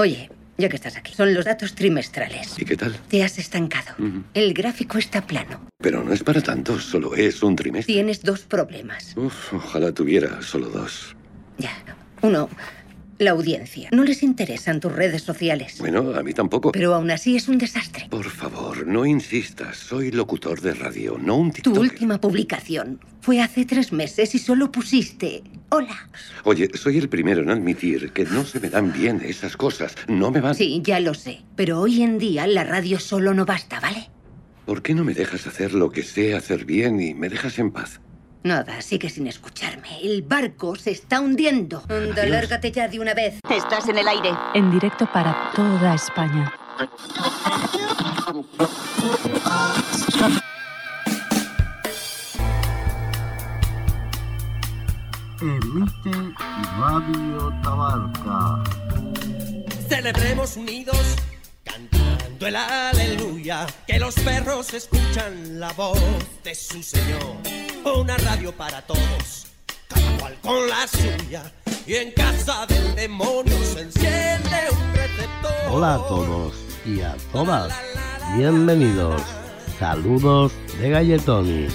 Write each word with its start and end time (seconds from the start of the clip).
Oye, 0.00 0.30
ya 0.58 0.68
que 0.68 0.76
estás 0.76 0.96
aquí, 0.96 1.12
son 1.12 1.34
los 1.34 1.44
datos 1.44 1.74
trimestrales. 1.74 2.56
¿Y 2.56 2.64
qué 2.64 2.76
tal? 2.76 2.96
Te 3.08 3.24
has 3.24 3.36
estancado. 3.38 3.96
El 4.32 4.54
gráfico 4.54 4.96
está 4.96 5.26
plano. 5.26 5.66
Pero 5.82 6.04
no 6.04 6.12
es 6.12 6.22
para 6.22 6.40
tanto, 6.40 6.78
solo 6.78 7.16
es 7.16 7.42
un 7.42 7.56
trimestre. 7.56 7.94
Tienes 7.94 8.22
dos 8.22 8.42
problemas. 8.42 9.16
Uf, 9.16 9.54
ojalá 9.54 9.90
tuviera 9.90 10.40
solo 10.40 10.68
dos. 10.68 11.16
Ya. 11.58 11.72
Uno, 12.22 12.48
la 13.18 13.32
audiencia. 13.32 13.88
No 13.92 14.04
les 14.04 14.22
interesan 14.22 14.80
tus 14.80 14.92
redes 14.92 15.22
sociales. 15.22 15.76
Bueno, 15.78 16.14
a 16.14 16.22
mí 16.22 16.32
tampoco. 16.32 16.72
Pero 16.72 16.94
aún 16.94 17.10
así 17.10 17.36
es 17.36 17.48
un 17.48 17.58
desastre. 17.58 18.06
Por 18.10 18.30
favor, 18.30 18.86
no 18.86 19.04
insistas. 19.06 19.76
Soy 19.76 20.10
locutor 20.12 20.60
de 20.60 20.74
radio, 20.74 21.18
no 21.18 21.36
un 21.36 21.48
Tu 21.50 21.54
TikToker. 21.62 21.80
última 21.80 22.20
publicación 22.20 23.00
fue 23.20 23.40
hace 23.40 23.64
tres 23.64 23.92
meses 23.92 24.34
y 24.34 24.38
solo 24.38 24.70
pusiste 24.72 25.42
hola. 25.70 26.08
Oye, 26.44 26.70
soy 26.74 26.98
el 26.98 27.08
primero 27.08 27.42
en 27.42 27.50
admitir 27.50 28.12
que 28.12 28.24
no 28.24 28.44
se 28.44 28.60
me 28.60 28.70
dan 28.70 28.92
bien 28.92 29.20
esas 29.24 29.56
cosas. 29.56 29.94
No 30.06 30.30
me 30.30 30.40
van. 30.40 30.54
Sí, 30.54 30.80
ya 30.84 31.00
lo 31.00 31.14
sé. 31.14 31.42
Pero 31.56 31.80
hoy 31.80 32.02
en 32.02 32.18
día 32.18 32.46
la 32.46 32.64
radio 32.64 32.98
solo 33.00 33.34
no 33.34 33.44
basta, 33.44 33.80
¿vale? 33.80 34.08
¿Por 34.64 34.82
qué 34.82 34.94
no 34.94 35.02
me 35.04 35.14
dejas 35.14 35.46
hacer 35.46 35.72
lo 35.74 35.90
que 35.90 36.02
sé 36.02 36.34
hacer 36.34 36.64
bien 36.64 37.00
y 37.00 37.14
me 37.14 37.28
dejas 37.28 37.58
en 37.58 37.70
paz? 37.70 38.00
Nada, 38.42 38.80
sigue 38.82 39.08
sin 39.08 39.26
escucharme. 39.26 40.00
El 40.02 40.22
barco 40.22 40.76
se 40.76 40.92
está 40.92 41.20
hundiendo. 41.20 41.82
Anda, 41.88 42.24
lárgate 42.26 42.70
ya 42.70 42.88
de 42.88 43.00
una 43.00 43.14
vez. 43.14 43.40
Estás 43.50 43.88
en 43.88 43.98
el 43.98 44.08
aire. 44.08 44.30
En 44.54 44.70
directo 44.70 45.06
para 45.12 45.50
toda 45.54 45.94
España. 45.94 46.52
Emite 55.40 56.34
Radio 56.78 57.52
Tabarca. 57.62 58.64
Celebremos 59.88 60.56
unidos, 60.56 61.16
cantando 61.64 62.46
el 62.46 62.56
aleluya, 62.56 63.66
que 63.86 63.98
los 63.98 64.14
perros 64.16 64.74
escuchan 64.74 65.58
la 65.60 65.72
voz 65.72 66.00
de 66.44 66.54
su 66.54 66.82
Señor. 66.82 67.67
Una 67.84 68.16
radio 68.18 68.52
para 68.52 68.82
todos, 68.82 69.46
cada 69.88 70.18
cual 70.18 70.36
con 70.42 70.68
la 70.68 70.86
suya, 70.86 71.52
y 71.86 71.94
en 71.94 72.12
casa 72.12 72.66
del 72.66 72.94
demonio 72.94 73.56
se 73.64 73.82
enciende 73.82 74.70
un 74.72 74.94
receptor. 74.94 75.52
Hola 75.70 75.94
a 75.94 76.08
todos 76.08 76.54
y 76.84 77.00
a 77.00 77.16
todas. 77.32 77.72
Bienvenidos. 78.36 79.22
Saludos 79.78 80.52
de 80.80 80.90
Galletoni. 80.90 81.68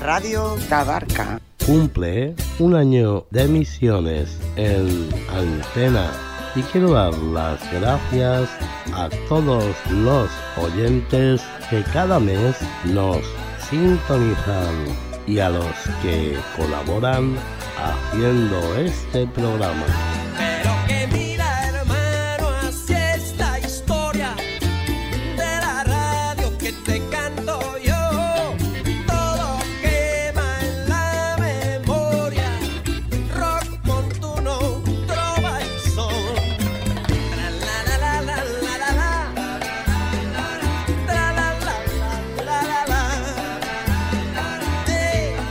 Radio 0.00 0.56
Tabarca. 0.68 1.40
Cumple 1.64 2.34
un 2.58 2.74
año 2.74 3.26
de 3.30 3.44
emisiones 3.44 4.38
en 4.56 5.08
antena 5.30 6.10
y 6.54 6.62
quiero 6.62 6.92
dar 6.92 7.14
las 7.14 7.72
gracias 7.72 8.50
a 8.92 9.08
todos 9.28 9.74
los 9.90 10.28
oyentes 10.56 11.42
que 11.70 11.82
cada 11.92 12.20
mes 12.20 12.56
nos 12.84 13.18
sintonizan 13.70 15.03
y 15.26 15.38
a 15.38 15.48
los 15.48 15.74
que 16.02 16.36
colaboran 16.56 17.36
haciendo 17.78 18.76
este 18.76 19.26
programa. 19.28 19.86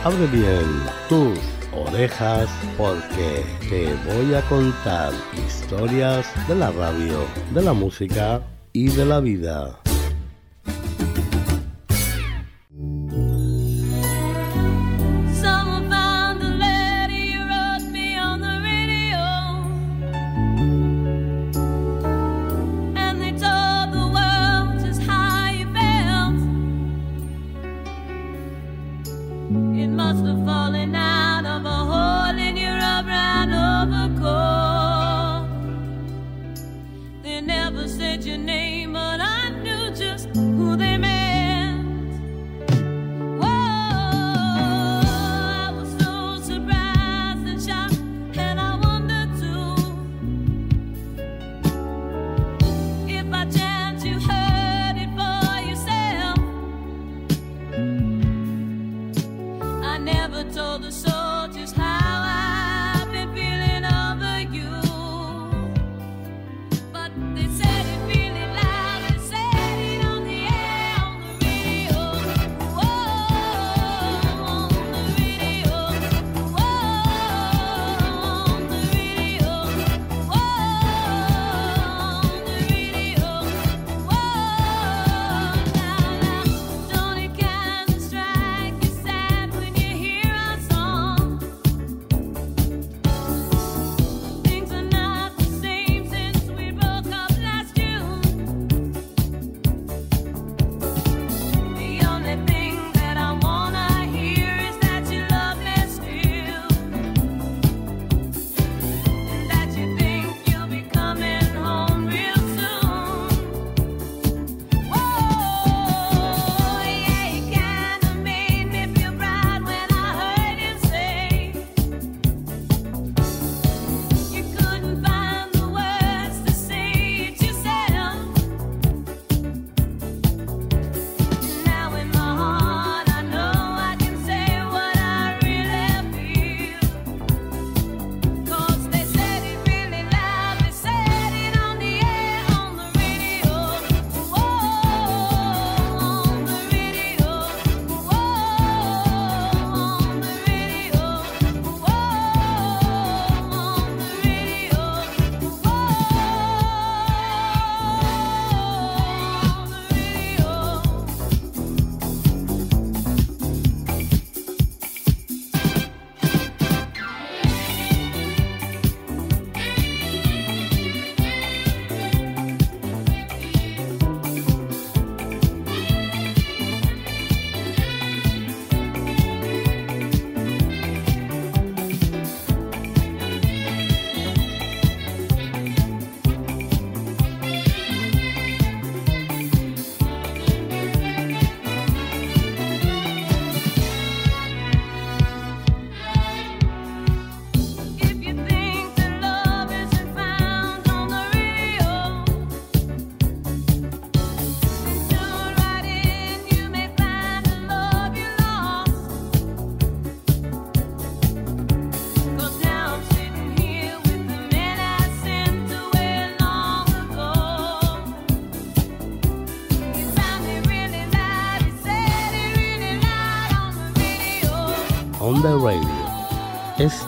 Abre 0.06 0.28
bien 0.28 0.66
tus 1.08 1.40
orejas 1.72 2.50
porque 2.78 3.46
te 3.70 3.86
voy 4.14 4.34
a 4.36 4.42
contar 4.50 5.14
historias 5.48 6.28
de 6.50 6.56
la 6.56 6.72
radio, 6.72 7.20
de 7.54 7.62
la 7.62 7.72
música 7.72 8.42
y 8.74 8.90
de 8.90 9.06
la 9.06 9.22
vida. 9.22 9.83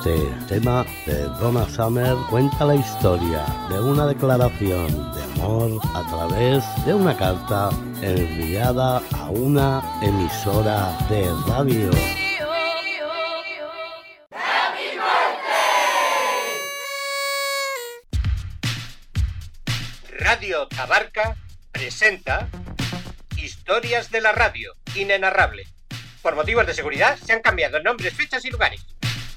Este 0.05 0.29
tema 0.47 0.85
de 1.07 1.23
Donna 1.39 1.67
Summer 1.67 2.15
cuenta 2.29 2.63
la 2.63 2.75
historia 2.75 3.43
de 3.71 3.79
una 3.79 4.05
declaración 4.05 4.87
de 5.15 5.23
amor 5.23 5.81
a 5.95 6.05
través 6.07 6.63
de 6.85 6.93
una 6.93 7.17
carta 7.17 7.71
enviada 8.03 9.01
a 9.13 9.29
una 9.31 9.81
emisora 10.03 10.95
de 11.09 11.27
radio. 11.47 11.89
Radio 20.19 20.67
Tabarca 20.67 21.35
presenta 21.71 22.47
Historias 23.37 24.11
de 24.11 24.21
la 24.21 24.33
Radio, 24.33 24.75
inenarrable. 24.93 25.63
Por 26.21 26.35
motivos 26.35 26.67
de 26.67 26.75
seguridad 26.75 27.17
se 27.17 27.33
han 27.33 27.41
cambiado 27.41 27.81
nombres, 27.81 28.13
fechas 28.13 28.45
y 28.45 28.51
lugares. 28.51 28.85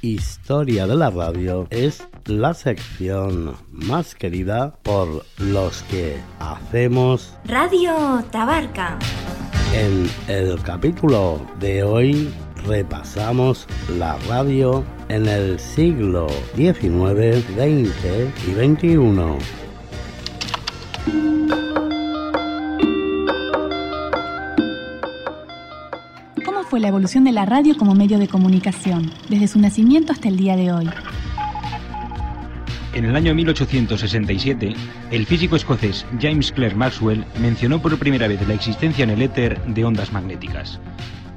Historia 0.01 0.87
de 0.87 0.95
la 0.95 1.11
radio 1.11 1.67
es 1.71 2.07
la 2.27 2.55
sección 2.55 3.57
más 3.73 4.15
querida 4.15 4.77
por 4.85 5.25
los 5.39 5.83
que 5.85 6.17
hacemos 6.39 7.35
Radio 7.45 8.23
Tabarca. 8.31 8.97
En 9.75 10.09
el 10.29 10.63
capítulo 10.63 11.45
de 11.59 11.83
hoy 11.83 12.33
repasamos 12.65 13.67
la 13.99 14.17
radio 14.29 14.85
en 15.09 15.27
el 15.27 15.59
siglo 15.59 16.29
XIX, 16.55 17.43
XX 17.57 17.99
y 18.47 18.55
XXI. 18.55 19.59
Fue 26.69 26.81
la 26.81 26.89
evolución 26.89 27.25
de 27.25 27.33
la 27.33 27.47
radio 27.47 27.77
como 27.79 27.95
medio 27.95 28.19
de 28.19 28.29
comunicación, 28.29 29.11
desde 29.31 29.49
su 29.49 29.59
nacimiento 29.59 30.13
hasta 30.13 30.29
el 30.29 30.37
día 30.37 30.55
de 30.55 30.71
hoy? 30.71 30.89
En 32.93 33.07
el 33.07 33.17
año 33.17 33.35
1867, 33.35 34.75
el 35.11 35.27
físico 35.27 35.57
escocés 35.57 36.05
James 36.21 36.53
Clerk 36.53 36.77
Maxwell 36.77 37.25
mencionó 37.41 37.81
por 37.81 37.97
primera 37.99 38.29
vez 38.29 38.47
la 38.47 38.55
existencia 38.55 39.05
en 39.05 39.11
el 39.11 39.23
éter 39.23 39.59
de 39.67 39.85
ondas 39.85 40.13
magnéticas. 40.13 40.79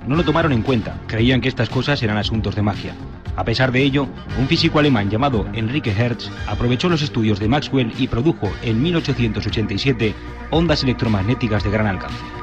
No 0.05 0.15
lo 0.15 0.25
tomaron 0.25 0.51
en 0.51 0.63
cuenta, 0.63 0.99
creían 1.07 1.39
que 1.39 1.47
estas 1.47 1.69
cosas 1.69 2.01
eran 2.03 2.17
asuntos 2.17 2.55
de 2.55 2.63
magia. 2.63 2.93
A 3.37 3.45
pesar 3.45 3.71
de 3.71 3.83
ello, 3.83 4.07
un 4.37 4.47
físico 4.47 4.79
alemán 4.79 5.09
llamado 5.09 5.45
Enrique 5.53 5.91
Hertz 5.91 6.29
aprovechó 6.47 6.89
los 6.89 7.01
estudios 7.01 7.39
de 7.39 7.47
Maxwell 7.47 7.93
y 7.97 8.07
produjo 8.07 8.51
en 8.63 8.81
1887 8.81 10.13
ondas 10.49 10.83
electromagnéticas 10.83 11.63
de 11.63 11.71
gran 11.71 11.87
alcance. 11.87 12.40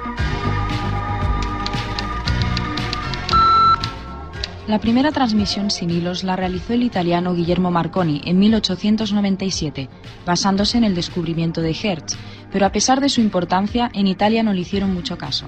La 4.68 4.80
primera 4.80 5.12
transmisión 5.12 5.70
sin 5.70 5.88
hilos 5.88 6.24
la 6.24 6.36
realizó 6.36 6.74
el 6.74 6.82
italiano 6.82 7.32
Guillermo 7.32 7.70
Marconi 7.70 8.20
en 8.26 8.38
1897, 8.38 9.88
basándose 10.26 10.76
en 10.76 10.84
el 10.84 10.94
descubrimiento 10.94 11.62
de 11.62 11.70
Hertz, 11.70 12.18
pero 12.52 12.66
a 12.66 12.70
pesar 12.70 13.00
de 13.00 13.08
su 13.08 13.22
importancia, 13.22 13.90
en 13.94 14.06
Italia 14.06 14.42
no 14.42 14.52
le 14.52 14.60
hicieron 14.60 14.92
mucho 14.92 15.16
caso. 15.16 15.46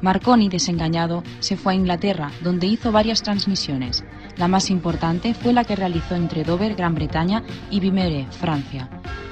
Marconi, 0.00 0.48
desengañado, 0.48 1.24
se 1.40 1.56
fue 1.56 1.72
a 1.72 1.76
Inglaterra, 1.76 2.30
donde 2.40 2.68
hizo 2.68 2.92
varias 2.92 3.24
transmisiones. 3.24 4.04
La 4.36 4.46
más 4.46 4.70
importante 4.70 5.34
fue 5.34 5.52
la 5.52 5.64
que 5.64 5.74
realizó 5.74 6.14
entre 6.14 6.44
Dover, 6.44 6.76
Gran 6.76 6.94
Bretaña, 6.94 7.42
y 7.68 7.80
Vimere, 7.80 8.28
Francia. 8.30 8.88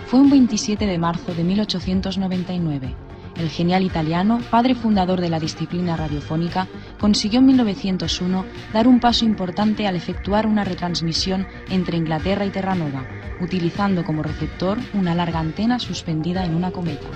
Fue 0.06 0.18
un 0.18 0.30
27 0.30 0.86
de 0.86 0.98
marzo 0.98 1.32
de 1.34 1.44
1899. 1.44 3.09
El 3.40 3.48
genial 3.48 3.84
italiano, 3.84 4.38
padre 4.50 4.74
fundador 4.74 5.18
de 5.18 5.30
la 5.30 5.40
disciplina 5.40 5.96
radiofónica, 5.96 6.68
consiguió 6.98 7.38
en 7.38 7.46
1901 7.46 8.44
dar 8.74 8.86
un 8.86 9.00
paso 9.00 9.24
importante 9.24 9.86
al 9.86 9.96
efectuar 9.96 10.46
una 10.46 10.62
retransmisión 10.62 11.46
entre 11.70 11.96
Inglaterra 11.96 12.44
y 12.44 12.50
Terranova, 12.50 13.06
utilizando 13.40 14.04
como 14.04 14.22
receptor 14.22 14.76
una 14.92 15.14
larga 15.14 15.38
antena 15.38 15.78
suspendida 15.78 16.44
en 16.44 16.54
una 16.54 16.70
cometa. 16.70 17.06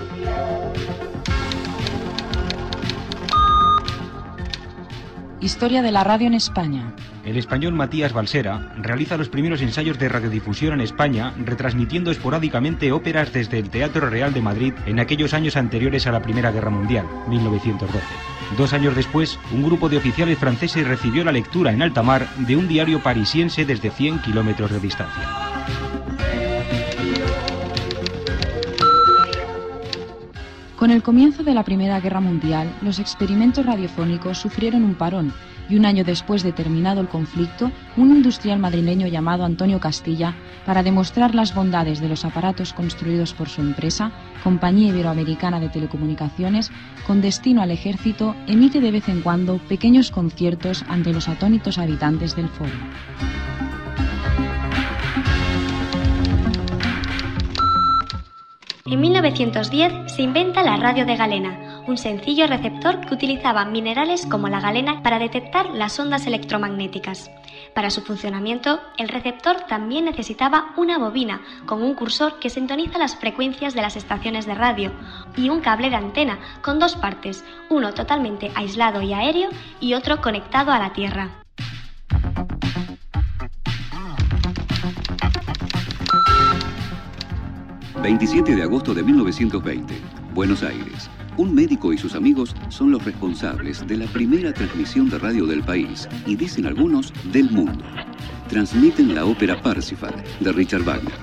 Historia 5.45 5.83
de 5.83 5.91
la 5.91 6.03
radio 6.03 6.25
en 6.25 6.33
España. 6.33 6.91
El 7.23 7.37
español 7.37 7.73
Matías 7.73 8.13
Balsera 8.13 8.73
realiza 8.77 9.15
los 9.15 9.29
primeros 9.29 9.61
ensayos 9.61 9.99
de 9.99 10.09
radiodifusión 10.09 10.73
en 10.73 10.81
España, 10.81 11.35
retransmitiendo 11.37 12.09
esporádicamente 12.09 12.91
óperas 12.91 13.31
desde 13.31 13.59
el 13.59 13.69
Teatro 13.69 14.09
Real 14.09 14.33
de 14.33 14.41
Madrid 14.41 14.73
en 14.87 14.99
aquellos 14.99 15.35
años 15.35 15.55
anteriores 15.55 16.07
a 16.07 16.11
la 16.11 16.23
Primera 16.23 16.51
Guerra 16.51 16.71
Mundial, 16.71 17.05
1912. 17.27 17.99
Dos 18.57 18.73
años 18.73 18.95
después, 18.95 19.37
un 19.51 19.61
grupo 19.61 19.87
de 19.87 19.97
oficiales 19.97 20.39
franceses 20.39 20.87
recibió 20.87 21.23
la 21.23 21.31
lectura 21.31 21.71
en 21.71 21.83
alta 21.83 22.01
mar 22.01 22.27
de 22.39 22.57
un 22.57 22.67
diario 22.67 23.03
parisiense 23.03 23.65
desde 23.65 23.91
100 23.91 24.23
kilómetros 24.23 24.71
de 24.71 24.79
distancia. 24.79 25.84
Con 30.85 30.91
el 30.91 31.01
comienzo 31.01 31.41
de 31.41 31.55
la 31.55 31.63
Primera 31.63 31.99
Guerra 31.99 32.21
Mundial, 32.21 32.71
los 32.83 32.99
experimentos 32.99 33.65
radiofónicos 33.65 34.37
sufrieron 34.37 34.83
un 34.83 34.93
parón 34.93 35.33
y 35.67 35.77
un 35.77 35.85
año 35.87 36.03
después 36.03 36.43
de 36.43 36.51
terminado 36.51 37.01
el 37.01 37.07
conflicto, 37.07 37.71
un 37.97 38.15
industrial 38.15 38.59
madrileño 38.59 39.07
llamado 39.07 39.45
Antonio 39.45 39.79
Castilla, 39.79 40.35
para 40.63 40.83
demostrar 40.83 41.33
las 41.33 41.55
bondades 41.55 42.01
de 42.01 42.07
los 42.07 42.23
aparatos 42.23 42.71
construidos 42.71 43.33
por 43.33 43.49
su 43.49 43.61
empresa, 43.61 44.11
Compañía 44.43 44.89
Iberoamericana 44.89 45.59
de 45.59 45.69
Telecomunicaciones, 45.69 46.69
con 47.07 47.19
destino 47.19 47.63
al 47.63 47.71
ejército, 47.71 48.35
emite 48.45 48.79
de 48.79 48.91
vez 48.91 49.09
en 49.09 49.21
cuando 49.21 49.57
pequeños 49.57 50.11
conciertos 50.11 50.85
ante 50.87 51.13
los 51.13 51.27
atónitos 51.27 51.79
habitantes 51.79 52.35
del 52.35 52.47
foro. 52.47 52.69
En 58.87 59.01
1910 59.01 60.13
se 60.13 60.21
inventa 60.21 60.61
la 60.61 60.77
radio 60.77 61.07
de 61.07 61.15
galena, 61.15 61.81
un 61.87 61.97
sencillo 61.97 62.45
receptor 62.45 63.01
que 63.01 63.15
utilizaba 63.15 63.65
minerales 63.65 64.27
como 64.27 64.47
la 64.47 64.61
galena 64.61 65.01
para 65.01 65.17
detectar 65.17 65.71
las 65.71 65.99
ondas 65.99 66.27
electromagnéticas. 66.27 67.31
Para 67.73 67.89
su 67.89 68.03
funcionamiento, 68.03 68.79
el 68.99 69.09
receptor 69.09 69.61
también 69.61 70.05
necesitaba 70.05 70.71
una 70.77 70.99
bobina 70.99 71.41
con 71.65 71.81
un 71.81 71.95
cursor 71.95 72.37
que 72.37 72.51
sintoniza 72.51 72.99
las 72.99 73.15
frecuencias 73.15 73.73
de 73.73 73.81
las 73.81 73.95
estaciones 73.95 74.45
de 74.45 74.53
radio 74.53 74.91
y 75.35 75.49
un 75.49 75.61
cable 75.61 75.89
de 75.89 75.95
antena 75.95 76.37
con 76.61 76.77
dos 76.77 76.95
partes, 76.95 77.43
uno 77.71 77.91
totalmente 77.95 78.51
aislado 78.53 79.01
y 79.01 79.13
aéreo 79.13 79.49
y 79.79 79.95
otro 79.95 80.21
conectado 80.21 80.71
a 80.71 80.77
la 80.77 80.93
Tierra. 80.93 81.31
27 88.01 88.55
de 88.55 88.63
agosto 88.63 88.93
de 88.93 89.03
1920, 89.03 89.93
Buenos 90.33 90.63
Aires. 90.63 91.09
Un 91.37 91.55
médico 91.55 91.91
y 91.93 91.97
sus 91.97 92.13
amigos 92.15 92.55
son 92.69 92.91
los 92.91 93.03
responsables 93.03 93.85
de 93.87 93.97
la 93.97 94.05
primera 94.07 94.53
transmisión 94.53 95.09
de 95.09 95.17
radio 95.17 95.45
del 95.45 95.63
país 95.63 96.07
y 96.25 96.35
dicen 96.35 96.65
algunos 96.65 97.13
del 97.31 97.49
mundo. 97.49 97.83
Transmiten 98.47 99.15
la 99.15 99.25
ópera 99.25 99.61
Parsifal 99.61 100.13
de 100.39 100.51
Richard 100.51 100.83
Wagner. 100.83 101.13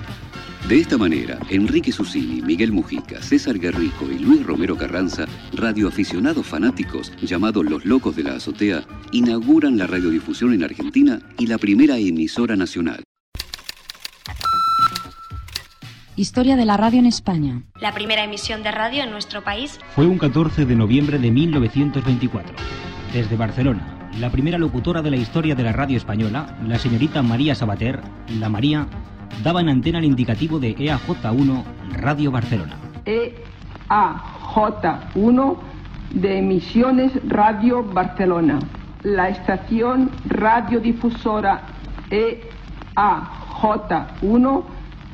De 0.67 0.79
esta 0.79 0.97
manera, 0.97 1.37
Enrique 1.49 1.91
Susini, 1.91 2.41
Miguel 2.41 2.71
Mujica, 2.71 3.21
César 3.21 3.59
Guerrico 3.59 4.05
y 4.09 4.19
Luis 4.19 4.45
Romero 4.45 4.77
Carranza, 4.77 5.25
radioaficionados 5.53 6.47
fanáticos 6.47 7.11
llamados 7.21 7.65
Los 7.65 7.85
Locos 7.85 8.15
de 8.15 8.23
la 8.23 8.35
Azotea, 8.35 8.83
inauguran 9.11 9.77
la 9.77 9.87
radiodifusión 9.87 10.53
en 10.53 10.63
Argentina 10.63 11.19
y 11.37 11.47
la 11.47 11.57
primera 11.57 11.97
emisora 11.97 12.55
nacional. 12.55 13.03
Historia 16.15 16.55
de 16.55 16.65
la 16.65 16.77
radio 16.77 16.99
en 16.99 17.07
España. 17.07 17.63
La 17.81 17.91
primera 17.91 18.23
emisión 18.23 18.61
de 18.61 18.69
radio 18.69 19.01
en 19.01 19.09
nuestro 19.09 19.43
país 19.43 19.79
Fue 19.95 20.05
un 20.05 20.19
14 20.19 20.67
de 20.67 20.75
noviembre 20.75 21.17
de 21.17 21.31
1924. 21.31 22.55
Desde 23.11 23.35
Barcelona, 23.35 24.11
la 24.19 24.29
primera 24.29 24.59
locutora 24.59 25.01
de 25.01 25.09
la 25.09 25.17
historia 25.17 25.55
de 25.55 25.63
la 25.63 25.71
radio 25.71 25.97
española, 25.97 26.55
la 26.67 26.77
señorita 26.77 27.23
María 27.23 27.55
Sabater, 27.55 27.99
la 28.39 28.47
María, 28.47 28.85
daba 29.43 29.61
en 29.61 29.69
antena 29.69 29.97
el 29.97 30.05
indicativo 30.05 30.59
de 30.59 30.69
E 30.69 30.85
EAJ1 30.85 31.63
Radio 31.93 32.29
Barcelona. 32.29 32.77
EAJ1 33.89 35.57
de 36.11 36.37
Emisiones 36.37 37.11
Radio 37.27 37.83
Barcelona. 37.83 38.59
La 39.01 39.29
estación 39.29 40.11
radiodifusora 40.27 41.63
EAJ1 42.95 44.63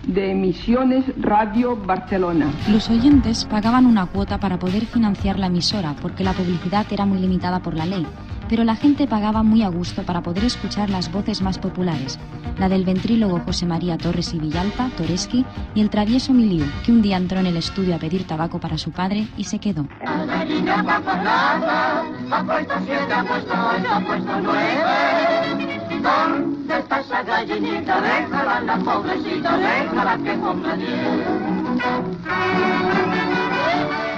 de 0.07 0.31
Emisiones 0.31 1.05
Radio 1.17 1.75
Barcelona. 1.75 2.51
Los 2.69 2.89
oyentes 2.89 3.45
pagaban 3.45 3.85
una 3.85 4.05
cuota 4.05 4.39
para 4.39 4.57
poder 4.59 4.85
financiar 4.85 5.39
la 5.39 5.47
emisora 5.47 5.95
porque 6.01 6.23
la 6.23 6.33
publicidad 6.33 6.85
era 6.91 7.05
muy 7.05 7.19
limitada 7.19 7.59
por 7.59 7.75
la 7.75 7.85
ley, 7.85 8.05
pero 8.49 8.63
la 8.63 8.75
gente 8.75 9.07
pagaba 9.07 9.43
muy 9.43 9.61
a 9.63 9.69
gusto 9.69 10.03
para 10.03 10.21
poder 10.21 10.43
escuchar 10.45 10.89
las 10.89 11.11
voces 11.11 11.41
más 11.41 11.59
populares, 11.59 12.19
la 12.57 12.67
del 12.67 12.83
ventrílogo 12.83 13.39
José 13.39 13.65
María 13.65 13.97
Torres 13.97 14.33
y 14.33 14.39
Villalta, 14.39 14.89
Toreski, 14.97 15.45
y 15.75 15.81
el 15.81 15.89
travieso 15.89 16.33
Miliu, 16.33 16.65
que 16.85 16.91
un 16.91 17.01
día 17.01 17.17
entró 17.17 17.39
en 17.39 17.45
el 17.45 17.57
estudio 17.57 17.95
a 17.95 17.99
pedir 17.99 18.25
tabaco 18.25 18.59
para 18.59 18.77
su 18.77 18.91
padre 18.91 19.27
y 19.37 19.43
se 19.43 19.59
quedó. 19.59 19.87
Ha 20.05 20.45
gallinita, 27.25 28.01
déjala 28.01 28.61
la 28.61 28.77
pobrecita, 28.77 29.57
déjala 29.57 30.17
que 30.17 30.39
coma 30.39 30.77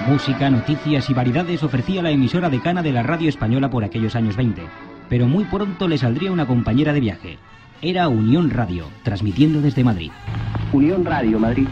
Música, 0.07 0.49
noticias 0.49 1.09
y 1.09 1.13
variedades 1.13 1.63
ofrecía 1.63 2.01
la 2.01 2.11
emisora 2.11 2.49
decana 2.49 2.81
de 2.81 2.91
la 2.91 3.03
radio 3.03 3.29
española 3.29 3.69
por 3.69 3.83
aquellos 3.83 4.15
años 4.15 4.35
20, 4.35 4.63
pero 5.09 5.27
muy 5.27 5.45
pronto 5.45 5.87
le 5.87 5.97
saldría 5.97 6.31
una 6.31 6.47
compañera 6.47 6.91
de 6.93 6.99
viaje. 6.99 7.37
Era 7.81 8.09
Unión 8.09 8.49
Radio, 8.49 8.85
transmitiendo 9.03 9.61
desde 9.61 9.83
Madrid. 9.83 10.11
Unión 10.71 11.05
Radio 11.05 11.39
Madrid. 11.39 11.67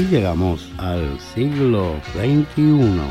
Y 0.00 0.04
llegamos 0.04 0.72
al 0.78 1.20
siglo 1.20 2.00
XXI, 2.14 3.02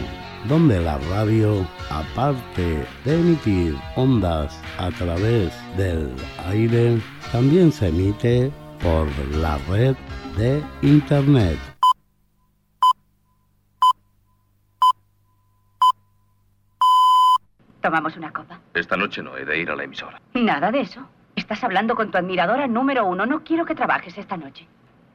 donde 0.48 0.82
la 0.82 0.98
radio, 1.12 1.64
aparte 1.92 2.84
de 3.06 3.20
emitir 3.20 3.78
ondas 3.96 4.60
a 4.80 4.90
través 4.90 5.54
del 5.78 6.12
aire, 6.48 7.00
también 7.32 7.72
se 7.72 7.90
emite 7.90 8.52
por 8.82 9.08
la 9.36 9.60
red 9.70 9.96
de 10.36 10.64
Internet. 10.82 11.60
¿Tomamos 17.84 18.18
una 18.18 18.34
copa? 18.34 18.60
Esta 18.74 18.98
noche 18.98 19.22
no 19.22 19.38
he 19.38 19.46
de 19.46 19.60
ir 19.60 19.70
a 19.70 19.76
la 19.76 19.84
emisora. 19.84 20.20
Nada 20.34 20.72
de 20.72 20.80
eso. 20.80 21.08
Estás 21.36 21.64
hablando 21.64 21.94
con 21.94 22.10
tu 22.10 22.18
admiradora 22.18 22.66
número 22.66 23.06
uno. 23.06 23.28
No 23.28 23.44
quiero 23.44 23.64
que 23.64 23.76
trabajes 23.76 24.18
esta 24.18 24.38
noche. 24.38 24.68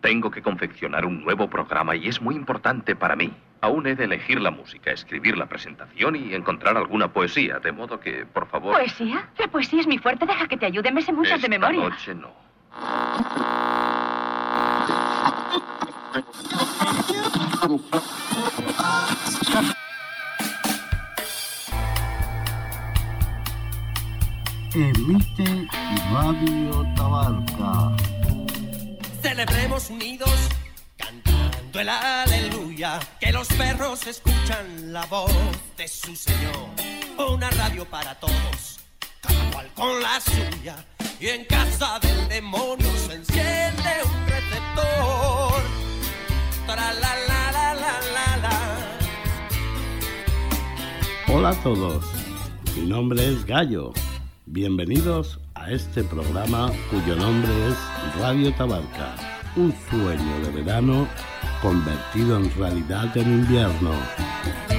Tengo 0.05 0.31
que 0.31 0.43
confeccionar 0.43 1.07
un 1.07 1.25
nuevo 1.25 1.49
programa 1.49 1.97
y 1.97 2.09
es 2.09 2.21
muy 2.21 2.35
importante 2.35 2.95
para 2.95 3.17
mí. 3.17 3.33
Aún 3.63 3.87
he 3.87 3.95
de 3.95 4.05
elegir 4.05 4.39
la 4.39 4.51
música, 4.51 4.91
escribir 4.91 5.39
la 5.39 5.47
presentación 5.47 6.15
y 6.15 6.35
encontrar 6.35 6.77
alguna 6.77 7.09
poesía, 7.11 7.59
de 7.59 7.73
modo 7.73 7.99
que, 8.01 8.27
por 8.27 8.47
favor... 8.49 8.75
¿Poesía? 8.75 9.27
La 9.39 9.49
poesía 9.49 9.81
es 9.81 9.87
mi 9.87 9.97
fuerte. 9.97 10.27
Deja 10.27 10.47
que 10.47 10.59
te 10.59 10.67
ayude. 10.67 10.93
Me 10.93 11.01
sé 11.01 11.11
muchas 11.11 11.41
de 11.41 11.47
Esta 11.47 11.59
memoria. 11.59 11.89
noche 11.89 12.15
no. 12.15 12.35
Emite 24.75 25.67
Radio 26.13 26.85
Tabarca. 26.97 27.93
Celebremos 29.25 29.89
unidos, 29.89 30.31
cantando 30.99 31.81
el 31.81 31.89
aleluya, 31.89 33.01
que 33.19 33.33
los 33.33 33.49
perros 33.49 34.07
escuchan 34.07 34.93
la 34.93 35.07
voz 35.07 35.33
de 35.79 35.89
su 35.89 36.15
Señor. 36.15 36.69
Una 37.33 37.49
radio 37.53 37.87
para 37.87 38.15
todos, 38.17 38.81
cada 39.23 39.51
cual 39.51 39.71
con 39.75 40.03
la 40.03 40.21
suya, 40.21 40.85
y 41.19 41.29
en 41.29 41.47
casa 41.47 41.99
del 42.01 42.29
demonio 42.29 42.87
se 42.99 43.15
enciende 43.15 43.93
un 44.05 44.27
receptor. 44.27 45.63
Hola 51.29 51.49
a 51.49 51.63
todos, 51.63 52.05
mi 52.77 52.87
nombre 52.87 53.27
es 53.27 53.47
Gallo. 53.47 53.95
Bienvenidos 54.45 55.41
este 55.69 56.05
programa 56.05 56.71
cuyo 56.91 57.17
nombre 57.17 57.51
es 57.69 57.77
Radio 58.21 58.53
Tabarca, 58.55 59.15
un 59.57 59.75
sueño 59.91 60.41
de 60.45 60.63
verano 60.63 61.09
convertido 61.63 62.37
en 62.37 62.55
realidad 62.55 63.17
en 63.17 63.33
invierno. 63.33 64.74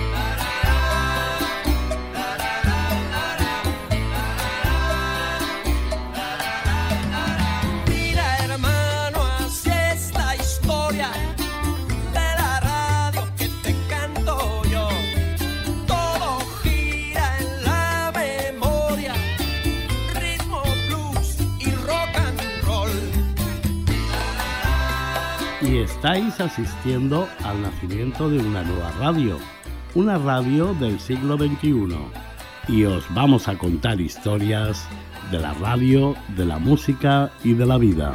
Estáis 26.05 26.39
asistiendo 26.39 27.27
al 27.43 27.63
nacimiento 27.63 28.29
de 28.29 28.37
una 28.37 28.61
nueva 28.61 28.91
radio, 28.99 29.39
una 29.95 30.19
radio 30.19 30.75
del 30.75 30.99
siglo 30.99 31.35
XXI. 31.35 31.97
Y 32.67 32.83
os 32.83 33.11
vamos 33.15 33.47
a 33.47 33.57
contar 33.57 33.99
historias 33.99 34.87
de 35.31 35.39
la 35.39 35.55
radio, 35.55 36.15
de 36.37 36.45
la 36.45 36.59
música 36.59 37.31
y 37.43 37.55
de 37.55 37.65
la 37.65 37.79
vida. 37.79 38.13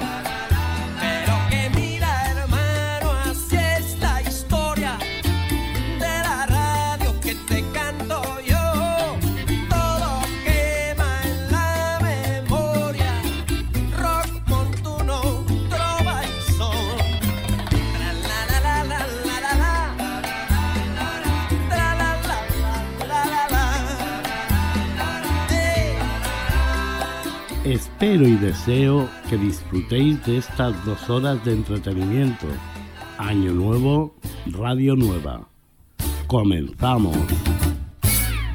Espero 28.00 28.26
y 28.26 28.36
deseo 28.36 29.10
que 29.28 29.36
disfrutéis 29.36 30.24
de 30.24 30.38
estas 30.38 30.86
dos 30.86 31.10
horas 31.10 31.44
de 31.44 31.52
entretenimiento. 31.52 32.46
Año 33.18 33.52
nuevo, 33.52 34.16
radio 34.46 34.96
nueva. 34.96 35.46
Comenzamos. 36.26 37.14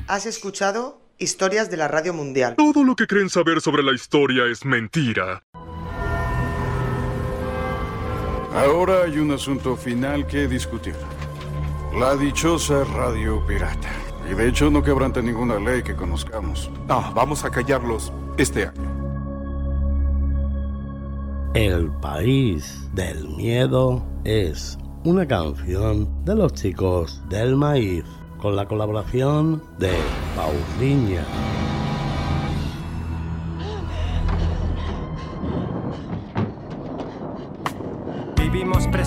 Has 0.07 0.25
escuchado 0.25 0.99
Historias 1.19 1.69
de 1.69 1.77
la 1.77 1.87
Radio 1.87 2.11
Mundial. 2.11 2.55
Todo 2.55 2.83
lo 2.83 2.95
que 2.95 3.05
creen 3.05 3.29
saber 3.29 3.61
sobre 3.61 3.83
la 3.83 3.93
historia 3.93 4.45
es 4.45 4.65
mentira. 4.65 5.43
Ahora 8.51 9.03
hay 9.03 9.19
un 9.19 9.29
asunto 9.29 9.77
final 9.77 10.25
que 10.25 10.47
discutir. 10.47 10.95
La 11.99 12.15
dichosa 12.15 12.83
radio 12.83 13.45
pirata. 13.45 13.91
Y 14.27 14.33
de 14.33 14.47
hecho 14.49 14.71
no 14.71 14.81
quebranta 14.81 15.21
ninguna 15.21 15.59
ley 15.59 15.83
que 15.83 15.95
conozcamos. 15.95 16.71
Ah, 16.89 17.11
vamos 17.13 17.45
a 17.45 17.51
callarlos 17.51 18.11
este 18.39 18.65
año. 18.65 18.84
El 21.55 21.89
país 22.01 22.85
del 22.95 23.29
miedo 23.29 24.03
es 24.25 24.77
una 25.05 25.25
canción 25.25 26.25
de 26.25 26.35
los 26.35 26.51
chicos 26.51 27.21
del 27.29 27.55
maíz 27.55 28.03
con 28.41 28.57
la 28.57 28.67
colaboración 28.67 29.63
de 29.79 29.93
Pauliña. 30.35 31.23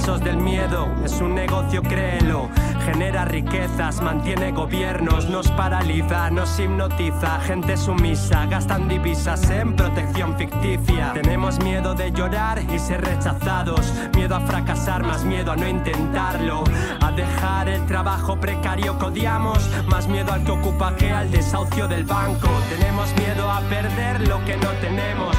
Del 0.08 0.38
miedo, 0.38 0.88
es 1.04 1.20
un 1.20 1.34
negocio, 1.34 1.82
créelo. 1.82 2.48
Genera 2.86 3.26
riquezas, 3.26 4.00
mantiene 4.00 4.52
gobiernos, 4.52 5.28
nos 5.28 5.50
paraliza, 5.50 6.30
nos 6.30 6.58
hipnotiza. 6.58 7.38
Gente 7.40 7.76
sumisa, 7.76 8.46
gastan 8.46 8.88
divisas 8.88 9.48
en 9.50 9.76
protección 9.76 10.34
ficticia. 10.38 11.12
Tenemos 11.12 11.62
miedo 11.62 11.94
de 11.94 12.10
llorar 12.10 12.58
y 12.74 12.78
ser 12.78 13.02
rechazados. 13.02 13.92
Miedo 14.16 14.34
a 14.34 14.40
fracasar, 14.40 15.04
más 15.04 15.24
miedo 15.24 15.52
a 15.52 15.56
no 15.56 15.68
intentarlo. 15.68 16.64
A 17.02 17.12
dejar 17.12 17.68
el 17.68 17.84
trabajo 17.84 18.40
precario 18.40 18.98
que 18.98 19.04
odiamos. 19.04 19.68
Más 19.88 20.08
miedo 20.08 20.32
al 20.32 20.42
que 20.42 20.52
ocupa 20.52 20.96
que 20.96 21.10
al 21.12 21.30
desahucio 21.30 21.86
del 21.86 22.04
banco. 22.04 22.48
Tenemos 22.70 23.14
miedo 23.16 23.50
a 23.50 23.60
perder 23.60 24.26
lo 24.26 24.42
que 24.46 24.56
no 24.56 24.70
tenemos. 24.80 25.36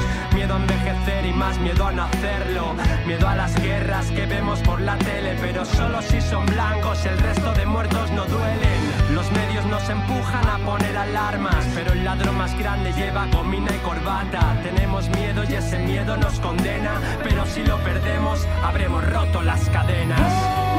Miedo 0.50 0.58
a 0.58 0.62
envejecer 0.62 1.26
y 1.26 1.32
más 1.32 1.58
miedo 1.60 1.86
a 1.86 1.92
no 1.92 2.02
hacerlo. 2.02 2.74
Miedo 3.06 3.28
a 3.28 3.36
las 3.36 3.54
guerras 3.62 4.10
que 4.10 4.26
vemos 4.26 4.58
por 4.62 4.80
la 4.80 4.98
tele, 4.98 5.36
pero 5.40 5.64
solo 5.64 6.02
si 6.02 6.20
son 6.20 6.44
blancos, 6.46 7.06
el 7.06 7.16
resto 7.18 7.52
de 7.52 7.66
muertos 7.66 8.10
no 8.10 8.24
duelen. 8.24 9.14
Los 9.14 9.30
medios 9.30 9.64
nos 9.66 9.88
empujan 9.88 10.48
a 10.48 10.58
poner 10.58 10.96
alarmas, 10.96 11.64
pero 11.72 11.92
el 11.92 12.04
ladrón 12.04 12.36
más 12.36 12.58
grande 12.58 12.92
lleva 12.94 13.26
gomina 13.26 13.70
y 13.72 13.78
corbata. 13.78 14.60
Tenemos 14.64 15.08
miedo 15.10 15.44
y 15.48 15.54
ese 15.54 15.78
miedo 15.78 16.16
nos 16.16 16.40
condena, 16.40 17.00
pero 17.22 17.46
si 17.46 17.62
lo 17.62 17.76
perdemos, 17.84 18.44
habremos 18.64 19.04
roto 19.08 19.42
las 19.42 19.68
cadenas. 19.68 20.69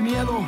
Miedo 0.00 0.44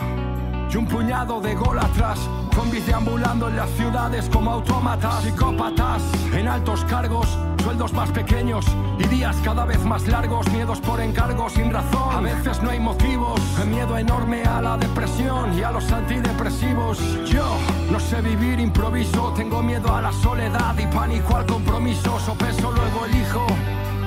y 0.71 0.77
un 0.77 0.87
puñado 0.87 1.41
de 1.41 1.55
golatras. 1.55 2.19
Zombies 2.55 2.87
deambulando 2.87 3.49
en 3.49 3.57
las 3.57 3.71
ciudades 3.71 4.29
como 4.29 4.51
autómatas, 4.51 5.23
psicópatas 5.23 6.03
en 6.35 6.49
altos 6.49 6.85
cargos, 6.85 7.27
sueldos 7.63 7.93
más 7.93 8.11
pequeños 8.11 8.67
y 8.99 9.05
días 9.05 9.37
cada 9.43 9.65
vez 9.65 9.83
más 9.85 10.07
largos, 10.07 10.51
miedos 10.51 10.81
por 10.81 11.01
encargo 11.01 11.49
sin 11.49 11.73
razón. 11.73 12.15
A 12.15 12.21
veces 12.21 12.63
no 12.63 12.71
hay 12.71 12.81
motivos, 12.81 13.41
miedo 13.67 13.97
enorme 13.97 14.43
a 14.43 14.61
la 14.61 14.77
depresión 14.77 15.57
y 15.59 15.63
a 15.63 15.71
los 15.71 15.91
antidepresivos. 15.91 16.99
Yo 17.27 17.47
no 17.91 17.99
sé 17.99 18.21
vivir 18.21 18.61
improviso, 18.61 19.33
tengo 19.35 19.63
miedo 19.63 19.95
a 19.95 20.03
la 20.03 20.13
soledad 20.13 20.77
y 20.79 20.87
pánico 20.95 21.37
al 21.37 21.47
compromiso. 21.47 22.19
Sopeso 22.21 22.71
luego 22.73 23.07
elijo 23.07 23.47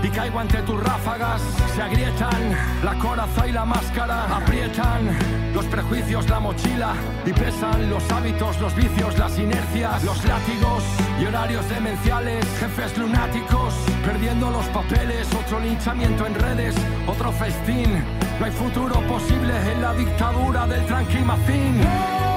y 0.04 0.10
caigo 0.10 0.40
ante 0.40 0.62
tus 0.64 0.82
ráfagas. 0.84 1.42
Se 1.76 1.82
agrietan 1.82 2.56
la 2.84 2.94
coraza 3.00 3.48
y 3.48 3.52
la 3.52 3.66
máscara, 3.66 4.36
aprietan 4.36 5.18
los 5.54 5.66
prejuicios, 5.66 6.30
la 6.30 6.40
mochila 6.40 6.94
y 7.26 7.32
pesan 7.32 7.90
los 7.90 8.12
hábitos, 8.12 8.60
los 8.60 8.76
vicios, 8.76 9.18
las 9.18 9.40
inercias, 9.40 10.04
los 10.04 10.24
látigos 10.26 10.84
y 11.22 11.26
horarios 11.26 11.68
demenciales, 11.70 12.46
jefes 12.60 12.98
lunáticos, 12.98 13.74
perdiendo 14.06 14.52
los 14.52 14.66
papeles, 14.68 15.28
otro 15.34 15.60
linchamiento 15.60 16.26
en 16.28 16.36
redes, 16.36 16.76
otro 17.08 17.32
festín. 17.32 18.04
No 18.40 18.46
hay 18.46 18.52
futuro 18.52 19.00
posible 19.08 19.54
en 19.72 19.82
la 19.82 19.94
dictadura 19.94 20.68
del 20.68 20.86
tranquimacín. 20.86 22.33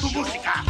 Tu 0.00 0.08
música! 0.10 0.64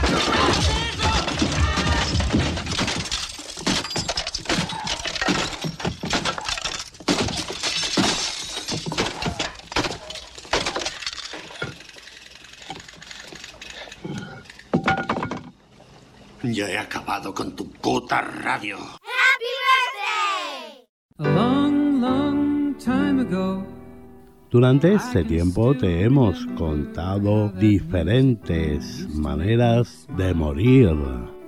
Ya 16.42 16.68
he 16.68 16.78
acabado 16.78 17.32
con 17.32 17.54
tu 17.54 17.70
puta 17.70 18.20
radio. 18.22 18.78
Time 21.16 21.36
ago. 21.36 21.59
Durante 24.50 24.94
este 24.94 25.22
tiempo 25.22 25.74
te 25.76 26.02
hemos 26.02 26.44
contado 26.58 27.50
diferentes 27.50 29.08
maneras 29.14 30.08
de 30.16 30.34
morir 30.34 30.90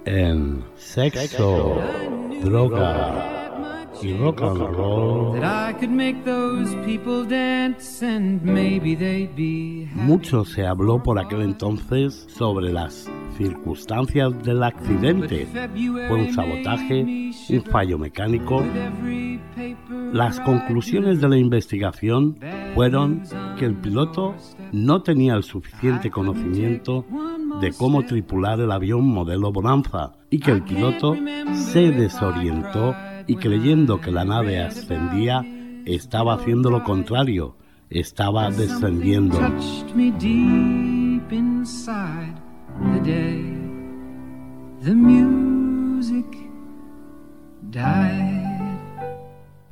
en 0.04 0.62
sexo, 0.76 1.80
droga 2.44 3.42
y 4.00 4.12
rock 4.12 4.42
and 4.42 4.60
roll. 4.76 5.40
That 5.40 5.70
I 5.70 5.72
could 5.72 5.90
make 5.90 6.24
those 6.24 6.72
people 6.86 7.24
dance 7.24 8.06
and 8.06 8.40
maybe 8.44 8.94
they'd 8.94 9.34
be 9.34 9.86
happy. 9.86 10.00
Mucho 10.00 10.44
se 10.44 10.64
habló 10.64 11.02
por 11.02 11.18
aquel 11.18 11.42
entonces 11.42 12.24
sobre 12.28 12.72
las 12.72 13.10
circunstancias 13.36 14.40
del 14.44 14.62
accidente. 14.62 15.48
Fue 16.06 16.14
un 16.14 16.32
sabotaje, 16.32 17.32
un 17.50 17.64
fallo 17.64 17.98
mecánico. 17.98 18.62
Las 20.12 20.40
conclusiones 20.40 21.20
de 21.20 21.28
la 21.28 21.38
investigación 21.38 22.38
fueron 22.74 23.22
que 23.58 23.64
el 23.64 23.74
piloto 23.76 24.34
no 24.72 25.02
tenía 25.02 25.34
el 25.34 25.42
suficiente 25.42 26.10
conocimiento 26.10 27.06
de 27.60 27.72
cómo 27.72 28.04
tripular 28.04 28.60
el 28.60 28.72
avión 28.72 29.06
modelo 29.06 29.52
Bonanza 29.52 30.12
y 30.28 30.38
que 30.38 30.50
el 30.50 30.62
piloto 30.62 31.16
se 31.54 31.90
desorientó 31.90 32.94
y 33.26 33.36
creyendo 33.36 34.00
que 34.00 34.10
la 34.10 34.24
nave 34.24 34.60
ascendía 34.60 35.44
estaba 35.86 36.34
haciendo 36.34 36.70
lo 36.70 36.84
contrario, 36.84 37.56
estaba 37.88 38.50
descendiendo. 38.50 39.38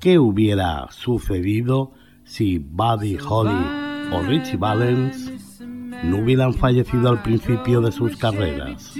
¿Qué 0.00 0.18
hubiera 0.18 0.88
sucedido 0.90 1.92
si 2.24 2.56
Buddy 2.56 3.18
Holly 3.18 4.10
o 4.12 4.22
Richie 4.22 4.56
Valens 4.56 5.30
no 5.60 6.18
hubieran 6.18 6.54
fallecido 6.54 7.10
al 7.10 7.22
principio 7.22 7.82
de 7.82 7.92
sus 7.92 8.16
carreras? 8.16 8.94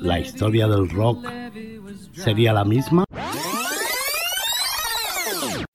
¿La 0.00 0.18
historia 0.18 0.66
del 0.66 0.90
rock 0.90 1.24
sería 2.12 2.52
la 2.52 2.64
misma? 2.64 3.04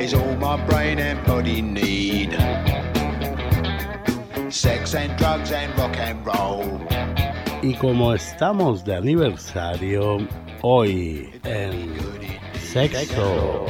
is 0.00 0.14
all 0.14 0.36
my 0.36 0.56
brain 0.66 0.98
and 0.98 1.24
body 1.26 1.60
need. 1.60 2.32
Sex 4.50 4.94
and 4.94 5.16
drugs 5.18 5.50
and 5.52 5.76
rock 5.78 5.96
and 5.98 6.24
roll. 6.24 6.80
Y 7.62 7.74
como 7.74 8.14
estamos 8.14 8.84
de 8.84 8.94
aniversario, 8.94 10.18
hoy 10.62 11.28
en 11.44 11.94
Sexo, 12.54 13.66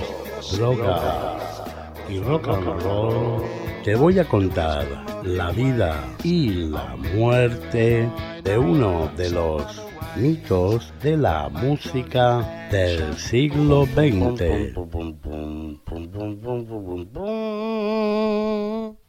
Drogas 0.52 1.62
y 2.10 2.18
Rock 2.20 2.48
and 2.48 2.82
Roll, 2.82 3.42
te 3.84 3.94
voy 3.94 4.18
a 4.18 4.24
contar 4.24 4.86
la 5.24 5.50
vida 5.52 6.04
y 6.22 6.50
la 6.68 6.96
muerte 7.14 8.08
de 8.44 8.58
uno 8.58 9.10
de 9.16 9.30
los 9.30 9.87
de 10.18 11.16
la 11.16 11.48
música 11.48 12.68
del 12.72 13.14
siglo 13.14 13.86
XX. 13.86 14.74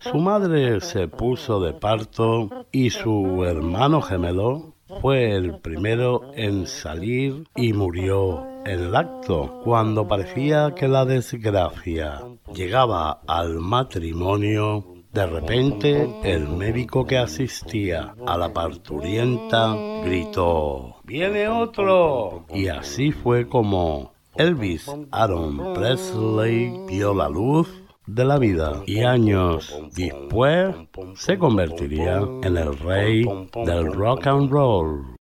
Su 0.00 0.18
madre 0.18 0.80
se 0.80 1.08
puso 1.08 1.60
de 1.60 1.74
parto 1.74 2.48
y 2.72 2.90
su 2.90 3.44
hermano 3.44 4.00
gemelo 4.00 4.74
fue 5.00 5.32
el 5.32 5.58
primero 5.60 6.30
en 6.34 6.66
salir 6.66 7.44
y 7.54 7.72
murió 7.72 8.46
en 8.64 8.80
el 8.80 8.96
acto 8.96 9.60
cuando 9.64 10.08
parecía 10.08 10.74
que 10.74 10.88
la 10.88 11.04
desgracia 11.04 12.22
llegaba 12.54 13.20
al 13.26 13.60
matrimonio. 13.60 14.86
De 15.12 15.26
repente, 15.26 16.08
el 16.24 16.48
médico 16.48 17.06
que 17.06 17.18
asistía 17.18 18.14
a 18.26 18.36
la 18.36 18.52
parturienta 18.52 19.76
gritó, 20.04 20.96
¡Viene 21.04 21.48
otro! 21.48 22.46
Y 22.52 22.68
así 22.68 23.12
fue 23.12 23.46
como 23.46 24.12
Elvis 24.36 24.90
Aaron 25.12 25.74
Presley 25.74 26.86
vio 26.88 27.14
la 27.14 27.28
luz 27.28 27.83
de 28.06 28.24
la 28.24 28.38
vida 28.38 28.82
y 28.86 29.02
años 29.02 29.74
después 29.94 30.74
se 31.16 31.38
convertiría 31.38 32.22
en 32.42 32.56
el 32.56 32.76
rey 32.78 33.24
del 33.64 33.92
rock 33.92 34.26
and 34.26 34.50
roll. 34.50 35.13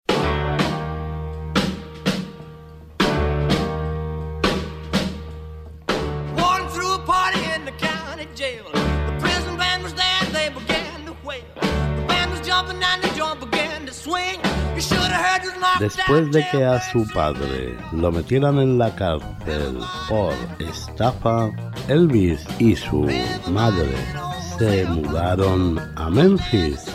Después 15.82 16.32
de 16.32 16.48
que 16.52 16.64
a 16.64 16.80
su 16.80 17.08
padre 17.08 17.76
lo 17.92 18.12
metieran 18.12 18.60
en 18.60 18.78
la 18.78 18.94
cárcel 18.94 19.80
por 20.08 20.32
estafa, 20.60 21.50
Elvis 21.88 22.46
y 22.60 22.76
su 22.76 23.10
madre 23.50 23.90
se 24.60 24.86
mudaron 24.86 25.80
a 25.96 26.08
Memphis, 26.12 26.86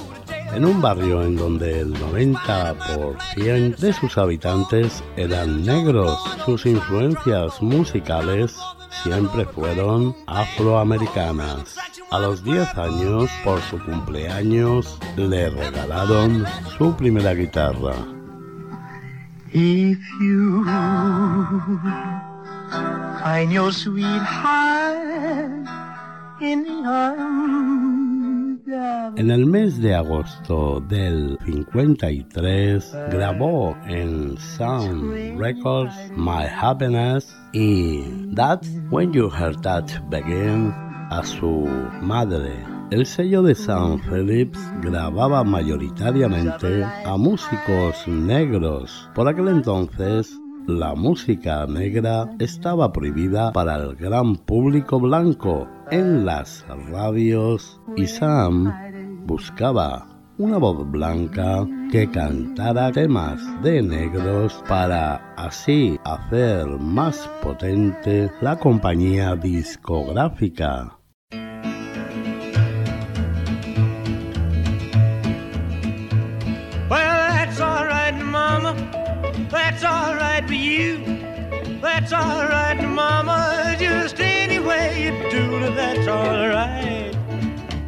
en 0.55 0.65
un 0.65 0.81
barrio 0.81 1.25
en 1.25 1.35
donde 1.35 1.81
el 1.81 1.95
90% 1.95 3.77
de 3.77 3.93
sus 3.93 4.17
habitantes 4.19 5.03
eran 5.17 5.65
negros. 5.65 6.17
Sus 6.45 6.65
influencias 6.65 7.61
musicales 7.61 8.57
siempre 9.03 9.47
fueron 9.47 10.15
afroamericanas. 10.29 11.75
A 12.13 12.21
los 12.21 12.45
10 12.45 12.79
años, 12.79 13.29
por 13.43 13.61
su 13.63 13.85
cumpleaños, 13.85 14.97
le 15.17 15.51
regalaron 15.51 16.45
su 16.79 16.95
primera 16.95 17.35
guitarra. 17.35 18.16
If 19.59 20.05
you 20.21 20.67
find 23.25 23.51
your 23.51 23.73
sweetheart 23.73 25.41
in 26.43 26.67
En 29.17 29.31
el 29.31 29.47
mes 29.47 29.81
de 29.81 29.95
agosto 29.95 30.81
del 30.81 31.39
53 31.47 32.85
grabó 33.11 33.75
en 33.87 34.37
Sound 34.37 35.39
Records 35.41 35.95
My 36.15 36.45
Happiness 36.45 37.35
y 37.55 38.05
That's 38.35 38.69
When 38.91 39.15
You 39.15 39.31
Heard 39.31 39.63
That 39.63 39.89
Begin 40.11 40.75
a 41.11 41.23
su 41.25 41.67
madre. 42.03 42.76
El 42.91 43.05
sello 43.05 43.43
de 43.43 43.57
Sound 43.57 44.01
Phillips 44.09 44.61
grababa 44.81 45.43
mayoritariamente 45.43 46.85
a 46.85 47.17
músicos 47.17 48.07
negros. 48.07 49.11
Por 49.13 49.27
aquel 49.27 49.49
entonces, 49.49 50.39
la 50.69 50.95
música 50.95 51.67
negra 51.67 52.31
estaba 52.39 52.93
prohibida 52.93 53.53
para 53.53 53.77
el 53.77 53.97
gran 53.97 54.37
público 54.37 55.01
blanco 55.01 55.69
en 55.91 56.25
las 56.25 56.65
radios 56.91 57.81
y 57.97 58.07
Sam 58.07 58.73
buscaba 59.27 60.07
una 60.39 60.59
voz 60.59 60.89
blanca 60.89 61.67
que 61.91 62.09
cantara 62.09 62.93
temas 62.93 63.41
de 63.63 63.83
negros 63.83 64.63
para 64.69 65.35
así 65.37 65.99
hacer 66.05 66.67
más 66.79 67.29
potente 67.43 68.31
la 68.41 68.57
compañía 68.57 69.35
discográfica. 69.35 70.96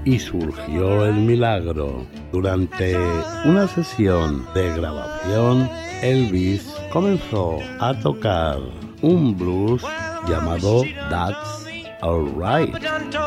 Y 0.05 0.19
surgió 0.19 1.05
el 1.05 1.15
milagro. 1.15 2.07
Durante 2.33 2.97
una 3.45 3.69
sesión 3.69 4.47
de 4.55 4.75
grabación, 4.75 5.71
Elvis 6.03 6.75
comenzó 6.93 7.59
a 7.81 7.95
tocar 8.01 8.59
un 9.03 9.37
blues 9.37 9.85
llamado 10.27 10.83
That's 11.11 11.67
Alright 12.01 12.77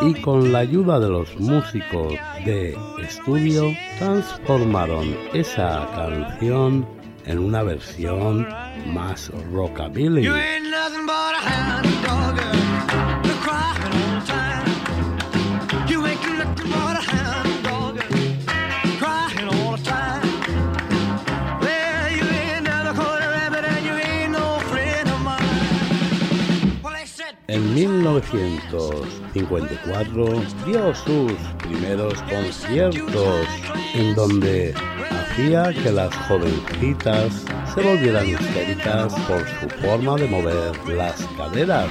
y 0.01 0.13
con 0.21 0.51
la 0.51 0.59
ayuda 0.59 0.99
de 0.99 1.09
los 1.09 1.37
músicos 1.39 2.13
de 2.45 2.77
estudio 3.01 3.71
transformaron 3.99 5.15
esa 5.33 5.87
canción 5.93 6.85
en 7.31 7.39
una 7.39 7.63
versión 7.63 8.47
más 8.93 9.31
rockabilly. 9.53 10.27
En 27.47 27.73
1954 27.73 30.25
dio 30.65 30.93
sus 30.95 31.31
primeros 31.63 32.21
conciertos 32.23 33.47
en 33.93 34.13
donde 34.15 34.73
hacía 35.31 35.71
que 35.73 35.91
las 35.91 36.13
jovencitas 36.27 37.45
se 37.73 37.81
volvieran 37.81 38.27
histéricas 38.27 39.13
por 39.13 39.39
su 39.47 39.69
forma 39.81 40.15
de 40.15 40.27
mover 40.27 40.89
las 40.89 41.15
caderas. 41.37 41.87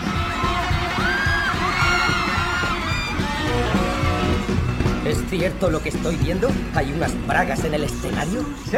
¿Es 5.06 5.18
cierto 5.30 5.70
lo 5.70 5.82
que 5.82 5.88
estoy 5.88 6.16
viendo? 6.16 6.50
¿Hay 6.74 6.92
unas 6.92 7.12
bragas 7.26 7.64
en 7.64 7.74
el 7.74 7.84
escenario? 7.84 8.44
Sí, 8.70 8.76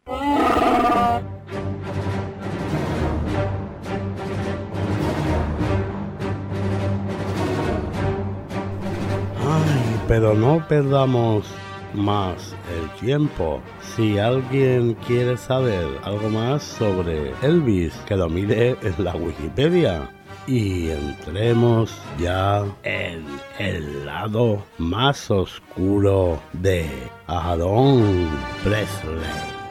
Pero 10.12 10.34
no 10.34 10.62
perdamos 10.68 11.46
más 11.94 12.54
el 12.76 12.90
tiempo. 13.00 13.62
Si 13.96 14.20
alguien 14.20 14.94
quiere 15.08 15.38
saber 15.38 15.88
algo 16.04 16.30
más 16.30 16.64
sobre 16.64 17.32
Elvis, 17.42 17.94
que 18.06 18.18
lo 18.18 18.28
mire 18.28 18.76
en 18.82 19.06
la 19.06 19.16
Wikipedia. 19.16 20.12
Y 20.48 20.90
entremos 20.90 21.98
ya 22.20 22.66
en 22.84 23.24
el 23.58 24.06
lado 24.06 24.62
más 24.78 25.32
oscuro 25.32 26.42
de 26.52 26.90
Aaron 27.28 28.28
Presley. 28.66 29.62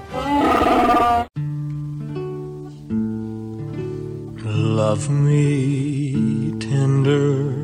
Love 4.43 5.11
me 5.11 6.57
tender, 6.61 7.60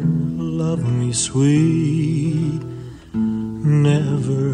love 0.66 0.84
me 1.00 1.12
sweet, 1.12 2.62
never 3.84 4.44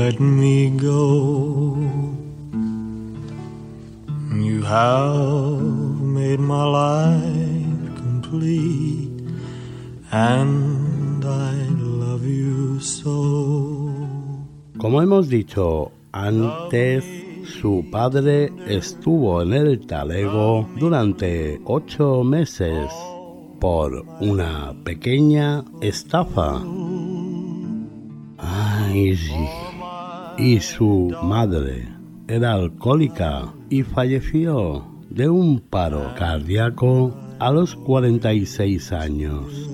let 0.00 0.16
me 0.20 0.56
go. 0.70 1.76
You 4.48 4.58
have 4.62 5.62
made 6.18 6.40
my 6.54 6.64
life 6.82 7.82
complete, 8.02 9.22
and 10.12 11.24
I 11.24 11.54
love 12.02 12.24
you 12.26 12.80
so. 12.80 13.16
Como 14.78 15.00
hemos 15.02 15.28
dicho 15.28 15.92
antes, 16.12 17.04
su 17.60 17.84
padre 17.90 18.52
estuvo 18.68 19.42
en 19.42 19.54
el 19.54 19.86
talego 19.86 20.68
durante 20.78 21.60
ocho 21.64 22.22
meses 22.22 22.90
por 23.60 24.04
una 24.20 24.74
pequeña 24.84 25.64
estafa. 25.80 26.62
Ay, 28.38 29.16
sí. 29.16 29.48
Y 30.38 30.60
su 30.60 31.12
madre 31.22 31.88
era 32.28 32.52
alcohólica 32.54 33.52
y 33.70 33.82
falleció 33.82 34.86
de 35.10 35.28
un 35.28 35.60
paro 35.60 36.14
cardíaco 36.16 37.14
a 37.38 37.50
los 37.50 37.74
46 37.74 38.92
años. 38.92 39.68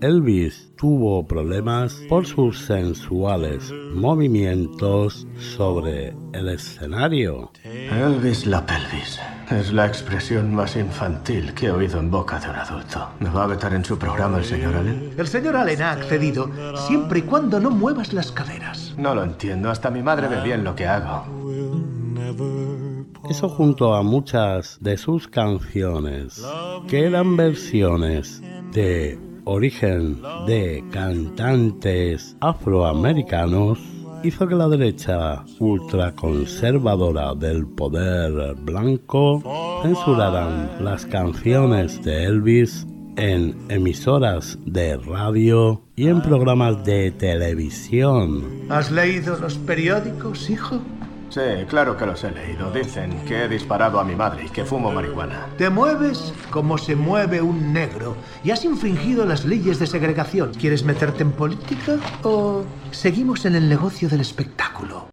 Elvis 0.00 0.70
tuvo 0.76 1.26
problemas 1.26 2.02
por 2.08 2.26
sus 2.26 2.58
sensuales 2.58 3.72
movimientos 3.94 5.26
sobre 5.38 6.14
el 6.32 6.48
escenario. 6.50 7.50
Elvis 7.64 8.46
la 8.46 8.64
pelvis. 8.66 9.18
Es 9.50 9.72
la 9.72 9.86
expresión 9.86 10.52
más 10.54 10.74
infantil 10.76 11.54
que 11.54 11.66
he 11.66 11.70
oído 11.70 12.00
en 12.00 12.10
boca 12.10 12.40
de 12.40 12.50
un 12.50 12.56
adulto. 12.56 13.08
¿Me 13.20 13.30
va 13.30 13.44
a 13.44 13.46
vetar 13.46 13.72
en 13.74 13.84
su 13.84 13.96
programa 13.96 14.38
el 14.38 14.44
señor 14.44 14.74
Allen? 14.74 15.14
El 15.16 15.28
señor 15.28 15.56
Allen 15.56 15.82
ha 15.82 15.92
accedido 15.92 16.50
siempre 16.86 17.20
y 17.20 17.22
cuando 17.22 17.60
no 17.60 17.70
muevas 17.70 18.12
las 18.12 18.32
caderas. 18.32 18.94
No 18.98 19.14
lo 19.14 19.22
entiendo. 19.22 19.70
Hasta 19.70 19.90
mi 19.90 20.02
madre 20.02 20.26
ve 20.26 20.42
bien 20.42 20.64
lo 20.64 20.74
que 20.74 20.86
hago. 20.86 21.24
Eso 23.30 23.48
junto 23.48 23.94
a 23.94 24.02
muchas 24.02 24.78
de 24.80 24.96
sus 24.96 25.28
canciones, 25.28 26.44
que 26.88 27.06
eran 27.06 27.36
versiones 27.36 28.42
de 28.72 29.18
origen 29.44 30.20
de 30.46 30.84
cantantes 30.90 32.36
afroamericanos, 32.40 33.78
hizo 34.26 34.48
que 34.48 34.54
la 34.56 34.68
derecha 34.68 35.44
ultraconservadora 35.60 37.34
del 37.34 37.66
poder 37.66 38.54
blanco 38.56 39.42
censuraran 39.82 40.68
las 40.80 41.06
canciones 41.06 42.02
de 42.02 42.24
Elvis 42.24 42.86
en 43.16 43.56
emisoras 43.68 44.58
de 44.66 44.96
radio 44.96 45.82
y 45.94 46.08
en 46.08 46.20
programas 46.22 46.84
de 46.84 47.12
televisión. 47.12 48.44
¿Has 48.68 48.90
leído 48.90 49.38
los 49.38 49.56
periódicos, 49.58 50.50
hijo? 50.50 50.80
Sí, 51.36 51.66
claro 51.68 51.98
que 51.98 52.06
los 52.06 52.24
he 52.24 52.30
leído. 52.30 52.70
Dicen 52.70 53.22
que 53.26 53.44
he 53.44 53.48
disparado 53.48 54.00
a 54.00 54.04
mi 54.04 54.16
madre 54.16 54.46
y 54.46 54.48
que 54.48 54.64
fumo 54.64 54.90
marihuana. 54.90 55.48
Te 55.58 55.68
mueves 55.68 56.32
como 56.48 56.78
se 56.78 56.96
mueve 56.96 57.42
un 57.42 57.74
negro 57.74 58.16
y 58.42 58.52
has 58.52 58.64
infringido 58.64 59.26
las 59.26 59.44
leyes 59.44 59.78
de 59.78 59.86
segregación. 59.86 60.54
¿Quieres 60.54 60.82
meterte 60.82 61.24
en 61.24 61.32
política 61.32 61.98
o 62.22 62.64
seguimos 62.90 63.44
en 63.44 63.54
el 63.54 63.68
negocio 63.68 64.08
del 64.08 64.22
espectáculo? 64.22 65.10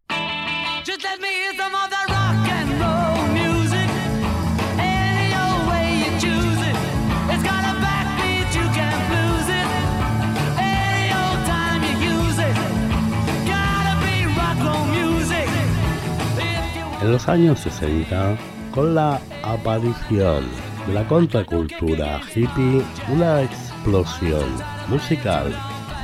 En 17.03 17.11
los 17.11 17.27
años 17.27 17.59
60, 17.59 18.37
con 18.73 18.95
la 18.95 19.19
aparición 19.43 20.45
de 20.87 20.93
la 20.93 21.05
contracultura 21.05 22.21
hippie, 22.33 22.81
una 23.09 23.41
explosión 23.41 24.45
musical 24.87 25.53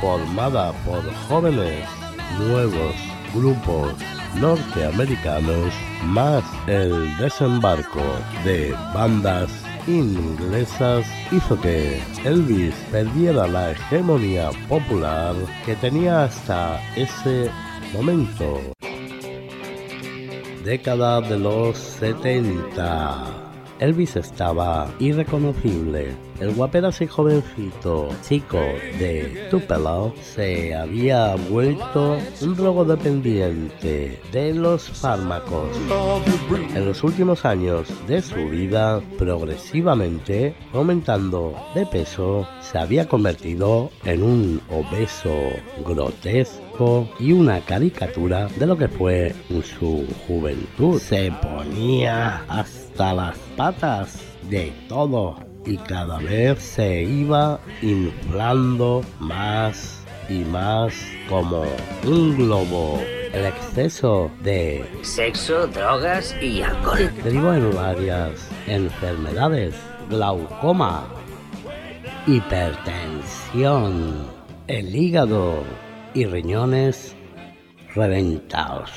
formada 0.02 0.74
por 0.84 1.02
jóvenes 1.30 1.88
nuevos 2.38 2.94
grupos 3.34 3.94
norteamericanos, 4.42 5.74
más 6.04 6.44
el 6.68 7.16
desembarco 7.16 8.04
de 8.44 8.76
bandas 8.94 9.50
inglesas 9.88 11.08
hizo 11.32 11.58
que 11.62 12.02
Elvis 12.26 12.76
perdiera 12.92 13.48
la 13.48 13.72
hegemonía 13.72 14.50
popular 14.68 15.34
que 15.66 15.78
tenía 15.78 16.26
hasta 16.26 16.78
ese 16.98 17.50
momento 17.94 18.60
década 20.64 21.22
de 21.22 21.38
los 21.40 21.78
70. 21.78 23.50
Elvis 23.80 24.18
estaba 24.18 24.92
irreconocible. 25.00 26.14
El 26.40 26.54
guaperas 26.54 27.02
y 27.02 27.08
jovencito 27.08 28.10
chico 28.28 28.58
de 28.58 29.48
Tupelo 29.50 30.14
se 30.22 30.76
había 30.76 31.36
vuelto 31.36 32.18
un 32.42 32.56
drogodependiente 32.56 34.22
de 34.32 34.54
los 34.54 34.84
fármacos. 34.84 35.70
En 36.76 36.86
los 36.86 37.04
últimos 37.04 37.46
años 37.46 37.88
de 38.08 38.22
su 38.22 38.50
vida, 38.50 39.02
progresivamente 39.18 40.56
aumentando 40.74 41.56
de 41.76 41.86
peso, 41.86 42.48
se 42.62 42.78
había 42.78 43.08
convertido 43.08 43.90
en 44.06 44.24
un 44.24 44.62
obeso 44.70 45.36
grotesco 45.86 46.69
y 47.20 47.34
una 47.34 47.60
caricatura 47.60 48.48
de 48.56 48.66
lo 48.66 48.78
que 48.78 48.88
fue 48.88 49.36
en 49.50 49.64
su 49.64 50.08
juventud. 50.26 50.98
Se 50.98 51.30
ponía 51.42 52.46
hasta 52.48 53.14
las 53.14 53.38
patas 53.58 54.22
de 54.50 54.72
todo 54.88 55.36
y 55.66 55.76
cada 55.76 56.20
vez 56.20 56.60
se 56.60 57.04
iba 57.04 57.60
inflando 57.82 59.04
más 59.20 60.06
y 60.30 60.46
más 60.46 60.94
como 61.28 61.66
un 62.06 62.38
globo. 62.38 63.02
El 63.34 63.46
exceso 63.46 64.32
de 64.42 64.86
Sexo, 65.02 65.68
drogas 65.68 66.34
y 66.42 66.62
alcohol. 66.62 67.12
derivó 67.26 67.54
en 67.54 67.76
varias 67.76 68.50
enfermedades, 68.68 69.76
glaucoma, 70.10 71.10
hipertensión, 72.26 74.28
el 74.68 74.96
hígado 74.96 75.64
y 76.20 76.26
riñones 76.26 77.16
reventados. 77.96 78.92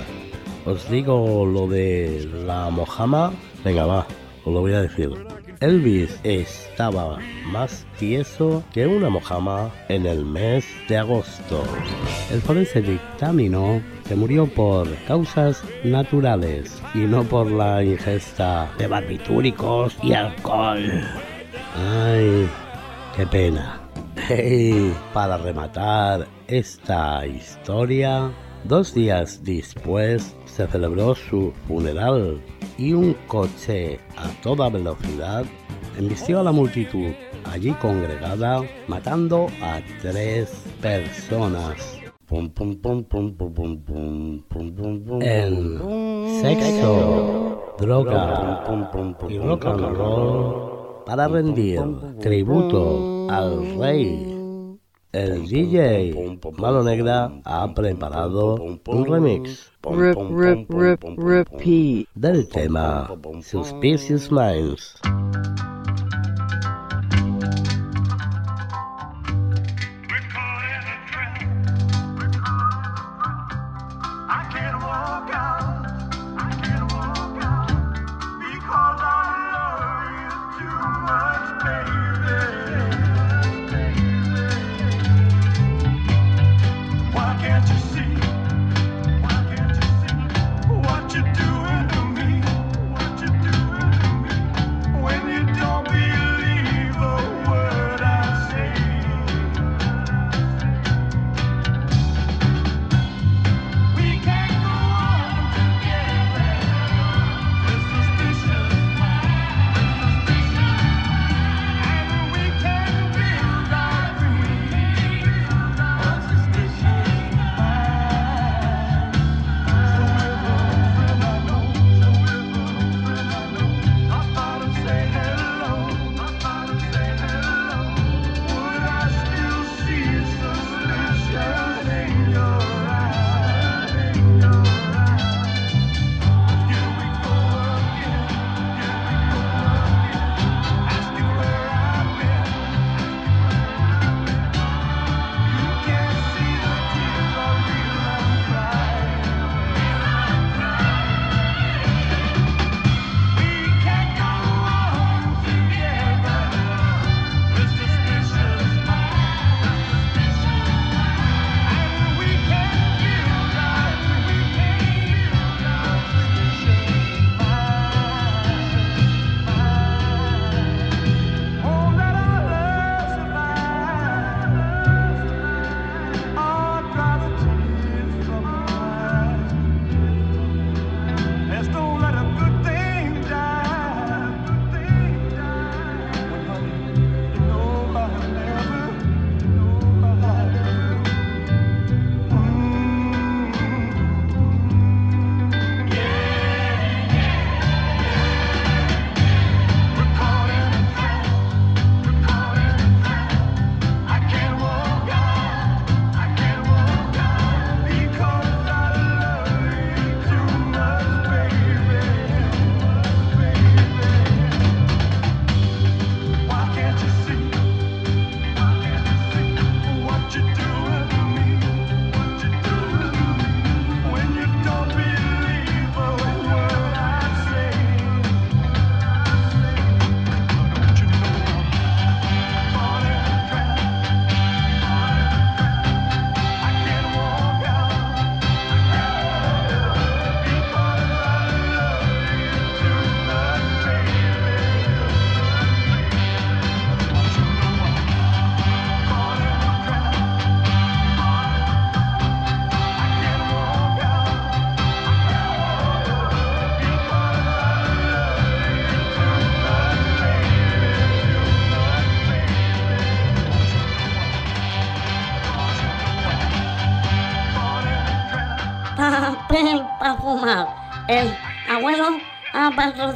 ¿Os 0.68 0.90
digo 0.90 1.46
lo 1.46 1.66
de 1.66 2.30
la 2.46 2.70
mojama? 2.70 3.32
Venga, 3.64 3.86
va, 3.86 4.06
os 4.44 4.54
lo 4.54 4.60
voy 4.60 4.74
a 4.74 4.82
decir. 4.82 5.10
Elvis 5.62 6.20
estaba 6.26 7.20
más 7.46 7.88
tieso 7.98 8.66
que 8.74 8.86
una 8.86 9.10
mojama 9.10 9.72
en 9.88 10.06
el 10.06 10.26
mes 10.26 10.68
de 10.90 10.98
agosto. 10.98 11.64
El 12.30 12.42
forense 12.42 12.82
dictaminó 12.82 13.82
que 14.10 14.16
murió 14.16 14.46
por 14.46 14.94
causas 15.08 15.64
naturales 15.86 16.84
y 16.94 17.00
no 17.00 17.24
por 17.24 17.50
la 17.50 17.82
ingesta 17.82 18.70
de 18.78 18.88
barbitúricos 18.88 19.96
y 20.04 20.12
alcohol. 20.12 20.84
Ay, 21.78 22.50
qué 23.16 23.26
pena. 23.26 23.82
Hey, 24.30 24.94
para 25.14 25.38
rematar 25.38 26.28
esta 26.48 27.26
historia, 27.26 28.30
Dos 28.64 28.94
días 28.94 29.44
después 29.44 30.36
se 30.46 30.68
celebró 30.68 31.16
su 31.16 31.54
funeral 31.68 32.42
y 32.78 32.94
un 32.94 33.16
coche 33.28 34.00
a 34.18 34.30
toda 34.42 34.70
velocidad 34.70 35.46
embistió 35.98 36.40
a 36.40 36.44
la 36.44 36.52
multitud 36.52 37.12
allí 37.46 37.72
congregada, 37.74 38.62
matando 38.88 39.48
a 39.62 39.80
tres 40.02 40.52
personas. 40.82 42.00
En 45.22 45.80
sexo, 46.42 47.76
droga 47.80 48.66
y 49.30 49.38
rock 49.40 51.06
para 51.06 51.28
rendir 51.30 51.80
tributo 52.20 53.28
al 53.30 53.80
rey 53.80 54.37
el 55.14 55.48
DJ 55.48 56.40
Mano 56.58 56.84
Negra 56.84 57.32
ha 57.46 57.74
preparado 57.74 58.56
un 58.56 59.06
remix 59.06 59.72
Rip, 59.84 60.18
rip, 60.32 60.70
rip, 60.70 61.04
repeat. 61.18 62.08
del 62.14 62.48
tema 62.50 63.10
Suspicious 63.42 64.30
Minds. 64.30 65.00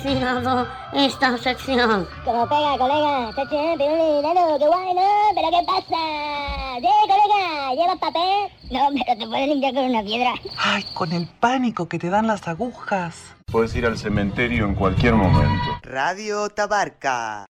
patrocinando 0.02 0.68
esta 0.93 1.38
sección. 1.38 2.08
Como 2.26 2.47
pega, 2.47 2.78
colega, 2.78 3.30
está 3.30 3.47
chillando, 3.49 4.58
qué 4.60 4.68
guay, 4.68 4.93
¿no? 4.93 5.02
¿Pero 5.36 5.49
qué 5.49 5.66
pasa? 5.66 6.02
¡Sí, 6.80 6.88
colega! 7.08 7.74
¿Llevas 7.76 7.99
papel? 7.99 8.52
No, 8.72 8.89
pero 8.93 9.20
te 9.20 9.28
puedes 9.28 9.47
limpiar 9.47 9.74
con 9.74 9.86
una 9.86 10.04
piedra. 10.04 10.34
Ay, 10.58 10.86
con 10.93 11.12
el 11.12 11.28
pánico 11.39 11.88
que 11.88 11.99
te 11.99 12.10
dan 12.10 12.28
las 12.28 12.47
agujas. 12.47 13.36
Puedes 13.52 13.76
ir 13.76 13.86
al 13.86 13.97
cementerio 13.97 14.66
en 14.66 14.76
cualquier 14.76 15.14
momento. 15.14 15.80
Radio 15.84 16.49
Tabarca. 16.49 17.45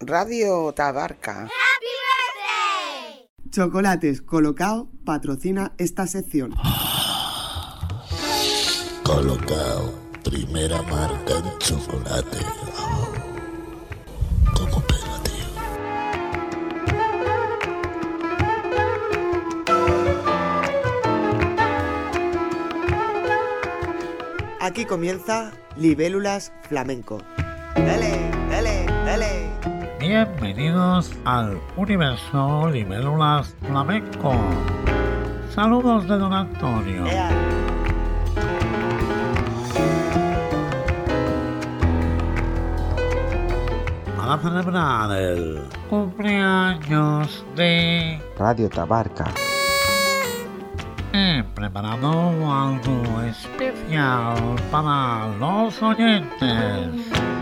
Radio 0.00 0.72
Tabarca. 0.72 1.42
¡Happy 1.42 1.92
birthday! 3.14 3.50
Chocolates 3.50 4.20
Colocao 4.20 4.88
patrocina 5.04 5.74
esta 5.78 6.06
sección. 6.06 6.54
Colocao, 9.04 9.92
primera 10.24 10.82
marca 10.82 11.38
en 11.38 11.58
chocolate. 11.58 12.38
Como 14.56 14.80
pega. 14.86 15.02
Aquí 24.60 24.84
comienza 24.84 25.52
Libélulas 25.76 26.52
Flamenco. 26.68 27.18
¡Dale! 27.74 28.41
Dale. 29.22 29.48
Bienvenidos 29.98 31.12
al 31.24 31.60
universo 31.76 32.68
Libélulas 32.68 33.54
Flamenco. 33.66 34.34
Saludos 35.54 36.08
de 36.08 36.18
Don 36.18 36.32
Antonio. 36.32 37.04
Para 44.16 44.38
celebrar 44.38 45.12
el 45.12 45.62
cumpleaños 45.90 47.44
de... 47.54 48.20
Radio 48.38 48.68
Tabarca. 48.68 49.26
He 51.12 51.44
preparado 51.54 52.10
algo 52.50 53.20
especial 53.20 54.56
para 54.70 55.28
los 55.38 55.82
oyentes. 55.82 57.41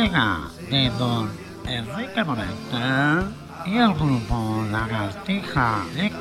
De 0.00 0.90
Don 0.98 1.28
Enrique 1.66 2.24
Morente 2.24 3.28
y 3.66 3.76
el 3.76 3.92
grupo 3.92 4.64
Lagartija 4.72 5.84
Nick 5.94 6.14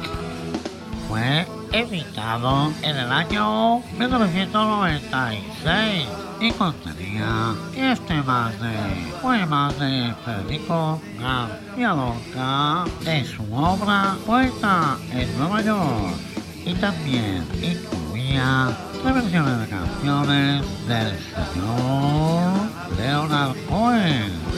fue 1.07 1.47
editado 1.71 2.73
en 2.82 2.97
el 2.97 3.09
año 3.09 3.80
1996 3.97 6.09
y 6.41 6.51
contenía 6.51 7.55
10 7.71 8.01
temas 8.01 8.59
de 8.59 8.75
poemas 9.21 9.80
de 9.80 10.13
Federico 10.25 10.99
García 11.17 11.93
Lorca 11.93 12.84
de 13.05 13.23
su 13.23 13.43
obra 13.55 14.17
Poeta 14.25 14.97
en 15.13 15.38
Nueva 15.38 15.61
York 15.61 16.17
y 16.65 16.73
también 16.73 17.47
incluía 17.61 18.75
las 19.05 19.13
versiones 19.13 19.57
de 19.57 19.69
canciones 19.69 20.65
del 20.86 21.17
señor 21.17 22.59
Leonard 22.97 23.55
Cohen. 23.67 24.49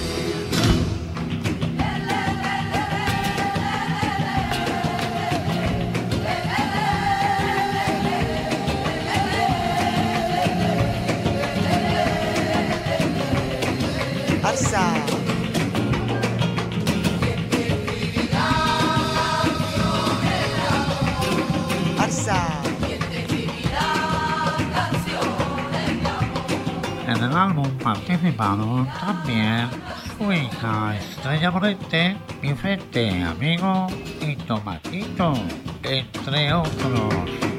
También 28.38 29.70
su 30.18 30.32
hija 30.32 30.96
Estrella 30.96 31.52
Morente, 31.52 32.16
Vicente 32.42 33.24
Amigo 33.24 33.88
y 34.22 34.36
Tomatito, 34.36 35.34
entre 35.84 36.54
otros. 36.54 37.51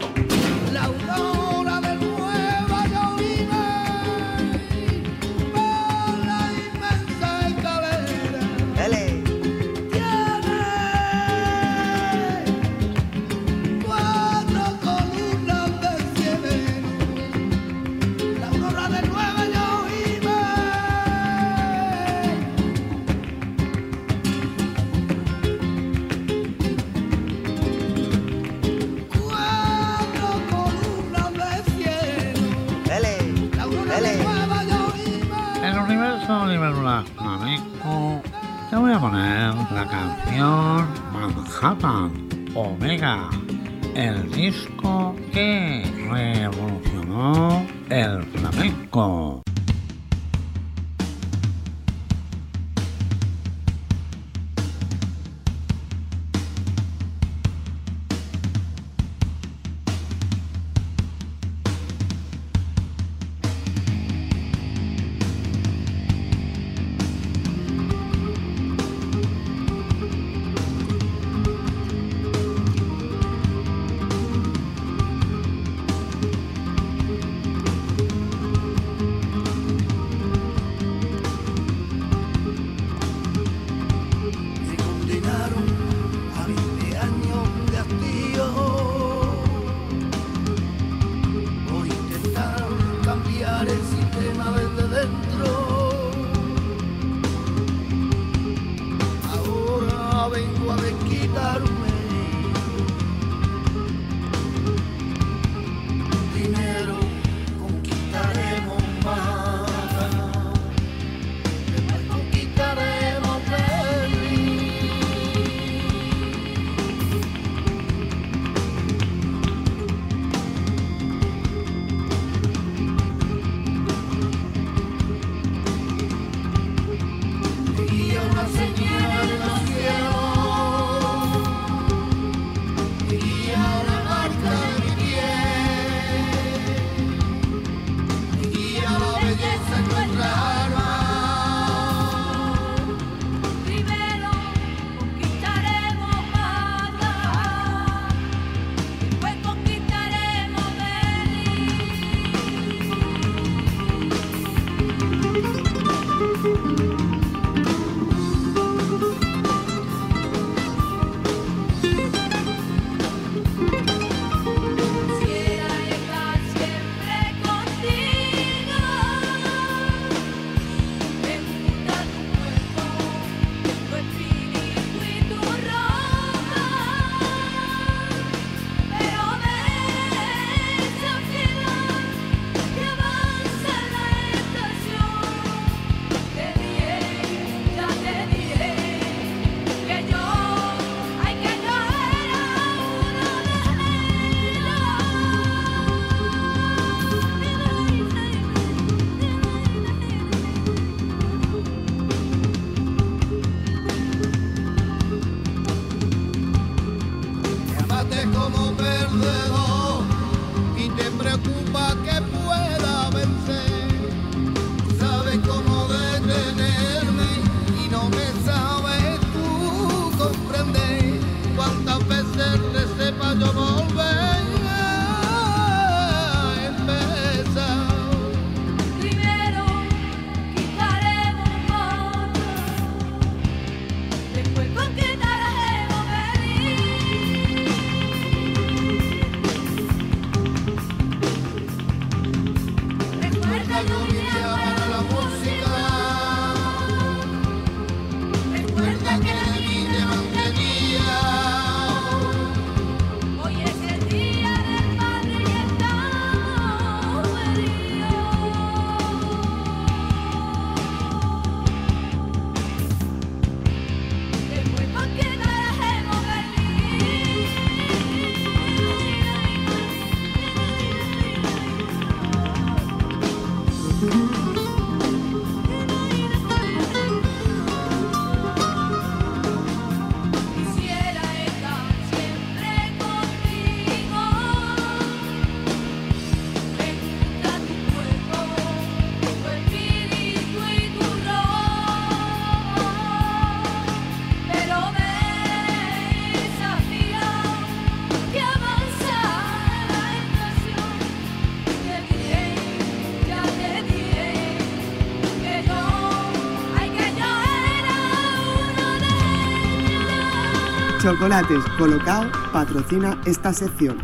Chocolates 311.12 311.62
Colocao 311.76 312.24
patrocina 312.54 313.20
esta 313.26 313.52
sección. 313.52 313.98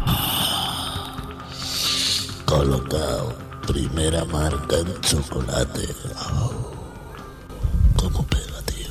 Colocao, 2.45 3.33
primera 3.67 4.27
marca 4.27 4.77
en 4.77 5.01
chocolate. 5.01 5.89
Oh. 6.35 6.71
¿Cómo 7.97 8.27
pega, 8.27 8.61
tío? 8.67 8.91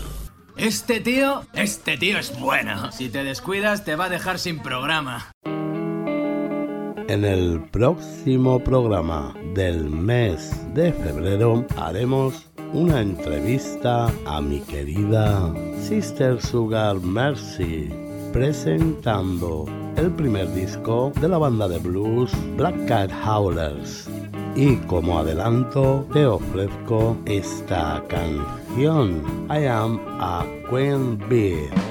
Este 0.55 0.99
tío, 0.99 1.43
este 1.53 1.95
tío 1.97 2.17
es 2.17 2.39
bueno. 2.39 2.91
Si 2.91 3.09
te 3.09 3.23
descuidas, 3.23 3.85
te 3.85 3.95
va 3.95 4.05
a 4.05 4.09
dejar 4.09 4.39
sin 4.39 4.63
programa. 4.63 5.31
En 5.45 7.23
el 7.23 7.61
próximo 7.69 8.63
programa 8.63 9.35
del 9.53 9.91
mes 9.91 10.51
de 10.73 10.91
febrero 10.91 11.67
haremos 11.77 12.49
una 12.73 12.99
entrevista 12.99 14.11
a 14.25 14.41
mi 14.41 14.59
querida 14.61 15.53
Sister 15.79 16.41
Sugar 16.41 16.95
Mercy 16.95 18.06
presentando 18.31 19.65
el 19.95 20.11
primer 20.11 20.53
disco 20.53 21.11
de 21.19 21.27
la 21.27 21.37
banda 21.37 21.67
de 21.67 21.79
blues 21.79 22.31
Black 22.55 22.87
Cat 22.87 23.11
Howlers. 23.25 24.09
Y 24.55 24.75
como 24.87 25.19
adelanto, 25.19 26.05
te 26.13 26.25
ofrezco 26.25 27.17
esta 27.25 28.03
canción, 28.07 29.21
I 29.49 29.65
Am 29.65 29.99
a 30.19 30.45
Queen 30.69 31.17
Bee. 31.29 31.86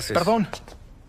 haces? 0.00 0.16
Perdón. 0.16 0.48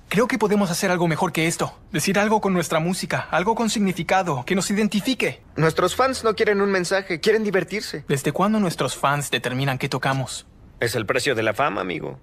Creo 0.08 0.28
que 0.28 0.38
podemos 0.38 0.70
hacer 0.70 0.92
algo 0.92 1.08
mejor 1.08 1.32
que 1.32 1.48
esto. 1.48 1.74
Decir 1.92 2.20
algo 2.20 2.42
con 2.42 2.54
nuestra 2.54 2.80
música, 2.80 3.30
algo 3.32 3.56
con 3.56 3.70
significado, 3.70 4.44
que 4.46 4.56
nos 4.56 4.70
identifique. 4.70 5.42
Nuestros 5.56 5.96
fans 5.96 6.24
no 6.26 6.36
quieren 6.36 6.60
un 6.60 6.70
mensaje, 6.70 7.22
quieren 7.22 7.46
divertirse. 7.46 8.04
¿Desde 8.10 8.34
cuándo 8.34 8.60
nuestros 8.60 8.98
fans 8.98 9.32
determinan 9.32 9.78
qué 9.78 9.88
tocamos? 9.88 10.46
Es 10.82 10.96
el 10.96 11.06
precio 11.06 11.34
de 11.34 11.44
la 11.44 11.54
fama, 11.54 11.80
amigo. 11.80 12.20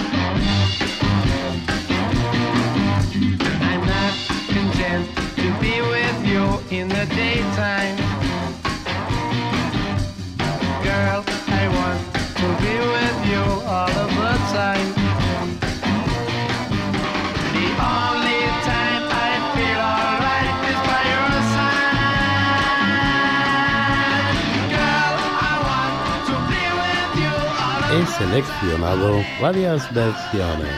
He 27.92 28.06
seleccionado 28.06 29.20
varias 29.42 29.92
versiones, 29.92 30.76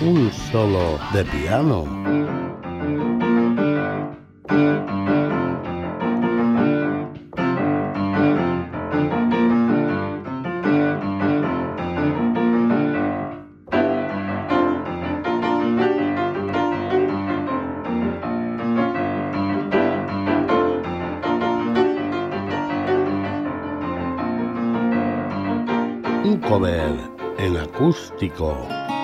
un 0.00 0.28
solo 0.50 0.98
de 1.12 1.24
piano. 1.24 1.84
Ecléctico. 28.20 28.97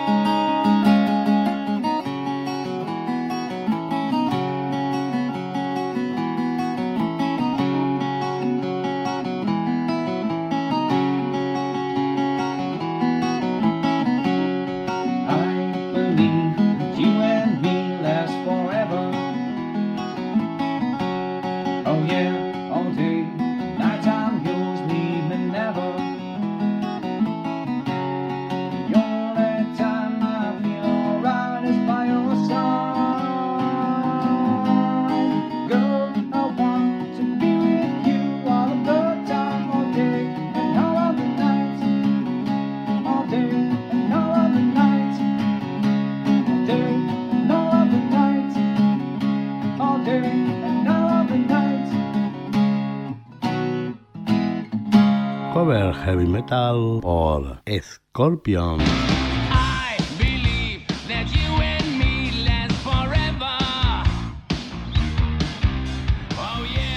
Yeah. 58.17 58.79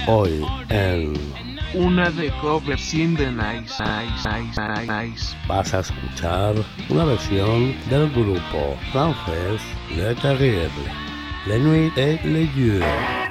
Hoy 0.06 0.46
en 0.68 1.14
Una 1.74 2.10
de 2.10 2.30
cover 2.40 2.78
sin 2.78 3.16
de 3.16 3.32
nice, 3.32 3.74
nice, 3.80 4.24
nice, 4.24 4.56
nice, 4.56 4.86
nice. 4.86 5.36
vas 5.48 5.74
a 5.74 5.80
escuchar 5.80 6.54
una 6.88 7.04
versión 7.04 7.74
del 7.90 8.08
grupo 8.10 8.76
francés 8.92 9.60
Le 9.96 10.14
Terrible, 10.14 10.70
Le 11.46 11.58
Nuit 11.58 11.98
et 11.98 12.24
le 12.24 12.46
Jour. 12.54 13.27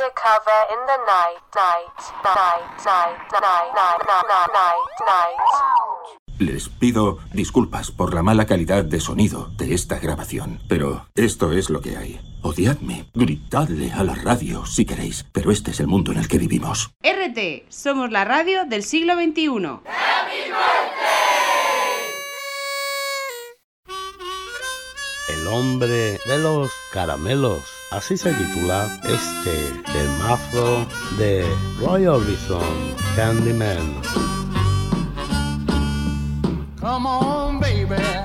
To 0.00 0.10
cover 0.14 0.60
in 0.72 0.80
the 0.88 0.98
night, 1.04 1.44
night, 1.54 2.00
night, 2.24 2.64
night, 2.86 3.18
night, 3.36 3.68
night, 3.76 4.00
night, 4.08 4.48
night, 4.48 4.88
night. 5.04 6.38
Les 6.38 6.70
pido 6.70 7.18
disculpas 7.34 7.90
por 7.90 8.14
la 8.14 8.22
mala 8.22 8.46
calidad 8.46 8.82
de 8.82 8.98
sonido 8.98 9.50
de 9.58 9.74
esta 9.74 9.98
grabación, 9.98 10.58
pero 10.70 11.06
esto 11.14 11.52
es 11.52 11.68
lo 11.68 11.82
que 11.82 11.98
hay. 11.98 12.18
Odiadme, 12.42 13.10
gritadle 13.12 13.92
a 13.92 14.02
la 14.02 14.14
radio 14.14 14.64
si 14.64 14.86
queréis, 14.86 15.26
pero 15.32 15.52
este 15.52 15.72
es 15.72 15.80
el 15.80 15.86
mundo 15.86 16.12
en 16.12 16.18
el 16.18 16.28
que 16.28 16.38
vivimos. 16.38 16.92
RT, 17.02 17.68
somos 17.68 18.10
la 18.10 18.24
radio 18.24 18.64
del 18.64 18.84
siglo 18.84 19.16
XXI. 19.16 19.80
El 25.32 25.46
hombre 25.46 26.18
de 26.26 26.38
los 26.38 26.70
caramelos. 26.92 27.62
Así 27.92 28.16
se 28.16 28.32
titula 28.32 29.00
este 29.04 29.72
temazo 29.92 30.86
de 31.18 31.46
Roy 31.78 32.06
Orbison, 32.06 32.60
Candyman. 33.14 33.94
Come 36.80 37.06
on, 37.06 37.60
baby. 37.60 38.19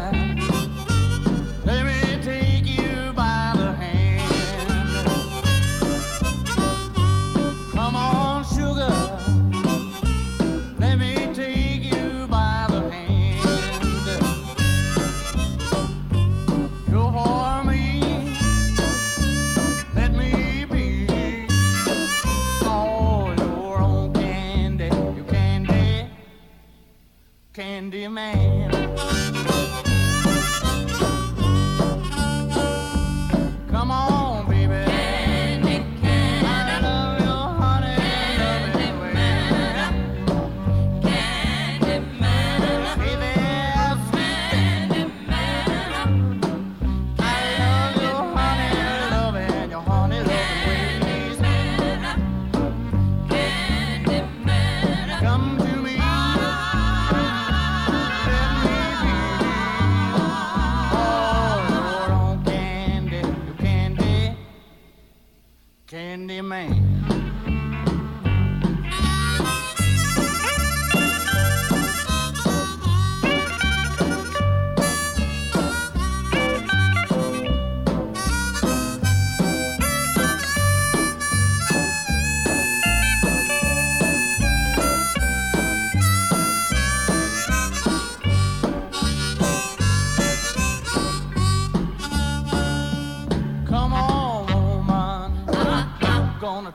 Candyman. 27.56 28.65
Indian 66.16 66.48
man. 66.48 66.95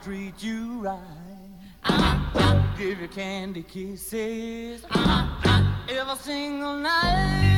Treat 0.02 0.42
you 0.42 0.80
right. 0.80 0.98
Uh-huh. 1.84 2.62
Give 2.78 3.00
you 3.00 3.08
candy 3.08 3.62
kisses 3.62 4.84
uh-huh. 4.90 5.62
every 5.88 6.16
single 6.16 6.76
night. 6.76 7.49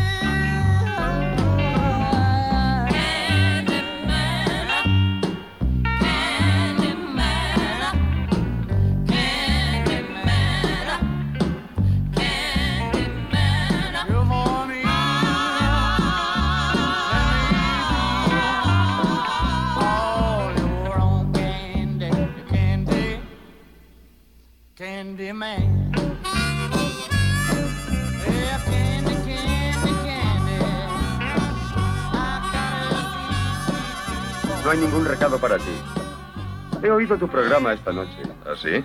Candy 24.83 25.33
man. 25.33 25.93
Yeah, 28.27 28.59
candy, 28.67 29.15
candy, 29.27 29.93
candy. 30.03 30.59
No 34.65 34.71
hay 34.71 34.79
ningún 34.79 35.05
recado 35.05 35.39
para 35.39 35.59
ti. 35.59 35.77
He 36.83 36.91
oído 36.91 37.17
tu 37.17 37.29
programa 37.29 37.73
esta 37.73 37.93
noche. 37.93 38.23
¿Ah, 38.45 38.55
sí? 38.61 38.85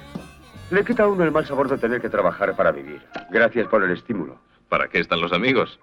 Le 0.69 0.85
quita 0.85 1.03
a 1.03 1.07
uno 1.07 1.23
el 1.23 1.31
mal 1.31 1.47
sabor 1.47 1.67
de 1.67 1.79
tener 1.79 1.99
que 1.99 2.09
trabajar 2.09 2.55
para 2.55 2.71
vivir. 2.71 3.01
Gracias 3.31 3.67
por 3.67 3.83
el 3.83 3.89
estímulo. 3.89 4.37
¿Para 4.69 4.89
qué 4.89 4.99
están 4.99 5.19
los 5.19 5.33
amigos? 5.33 5.79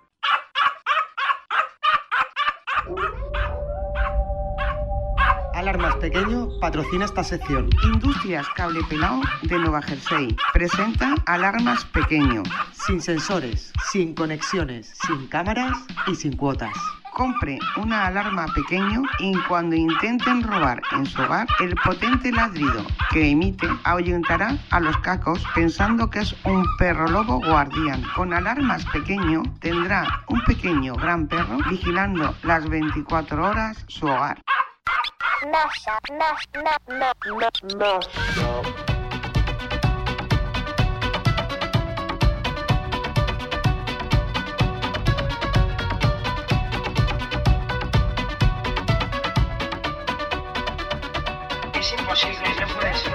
Alarmas 5.54 5.94
Pequeño 5.96 6.48
patrocina 6.60 7.04
esta 7.04 7.22
sección. 7.22 7.70
Industrias 7.84 8.44
Cable 8.56 8.80
Pelao 8.88 9.20
de 9.42 9.56
Nueva 9.56 9.82
Jersey 9.82 10.36
presenta 10.52 11.14
Alarmas 11.26 11.84
Pequeño. 11.84 12.42
Sin 12.72 13.00
sensores, 13.00 13.72
sin 13.92 14.14
conexiones, 14.14 14.92
sin 15.06 15.28
cámaras 15.28 15.78
y 16.08 16.16
sin 16.16 16.36
cuotas. 16.36 16.74
Compre 17.12 17.60
una 17.76 18.06
alarma 18.06 18.46
pequeño 18.52 19.02
y 19.20 19.38
cuando 19.46 19.76
intenten 19.76 20.42
robar 20.42 20.82
en 20.90 21.06
su 21.06 21.22
hogar, 21.22 21.46
el 21.60 21.76
potente 21.76 22.32
ladrido 22.32 22.84
que 23.12 23.30
emite 23.30 23.68
ahuyentará 23.84 24.58
a 24.70 24.80
los 24.80 24.98
cacos 24.98 25.40
pensando 25.54 26.10
que 26.10 26.18
es 26.18 26.34
un 26.44 26.66
perro 26.76 27.06
lobo 27.06 27.38
guardián. 27.38 28.02
Con 28.16 28.34
alarmas 28.34 28.84
pequeño 28.86 29.44
tendrá 29.60 30.24
un 30.26 30.42
pequeño 30.42 30.94
gran 30.96 31.28
perro 31.28 31.58
vigilando 31.70 32.34
las 32.42 32.68
24 32.68 33.46
horas 33.46 33.84
su 33.86 34.06
hogar. 34.06 34.42
Es 51.74 51.92
imposible, 51.98 52.48
no 52.60 52.74
puede 52.74 52.94
ser. 52.94 53.12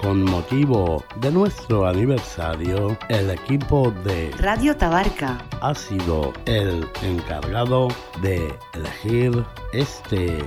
Con 0.00 0.24
motivo 0.24 1.04
de 1.16 1.32
nuestro 1.32 1.86
aniversario, 1.86 2.96
el 3.08 3.30
equipo 3.30 3.90
de 4.04 4.30
Radio 4.38 4.76
Tabarca. 4.76 5.38
ha 5.60 5.74
sido 5.74 6.32
el 6.46 6.88
encargado 7.02 7.88
de 8.22 8.56
elegir 8.74 9.44
este 9.72 10.38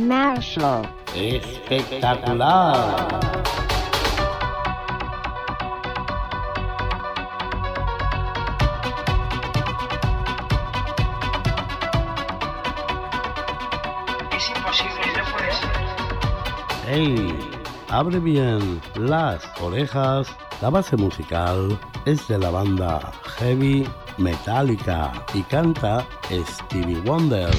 Mashup. 0.00 0.86
espectacular. 1.14 3.06
Es 14.32 14.48
imposible, 14.48 15.06
no 15.18 15.24
puede 15.32 15.52
ser. 15.52 15.70
¡Ey! 16.88 17.38
Abre 17.90 18.18
bien 18.20 18.80
las 18.94 19.44
orejas. 19.60 20.34
La 20.62 20.70
base 20.70 20.96
musical 20.96 21.78
es 22.06 22.26
de 22.28 22.38
la 22.38 22.50
banda 22.50 23.12
Heavy 23.38 23.86
Metallica 24.16 25.12
y 25.34 25.42
canta 25.42 26.06
Stevie 26.30 27.00
Wonder. 27.00 27.50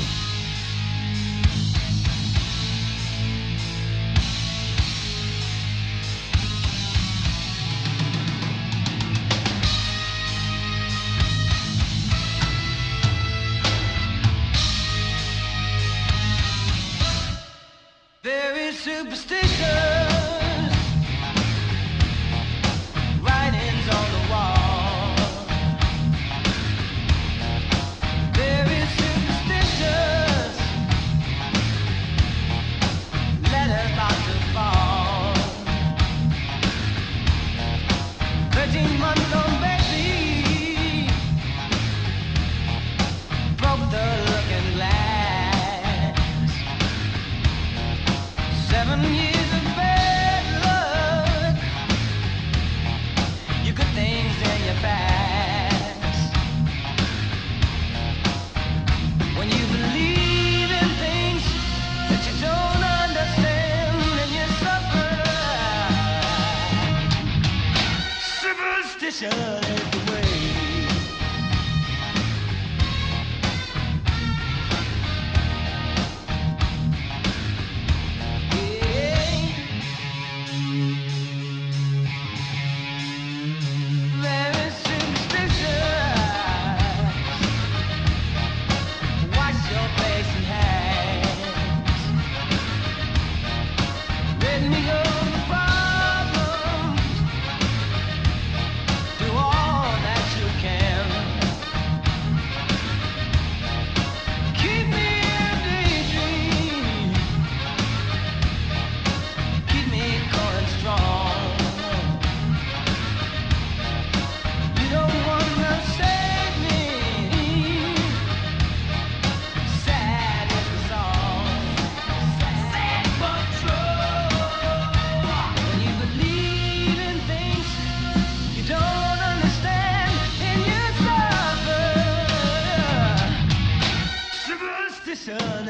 Nation. 135.27 135.60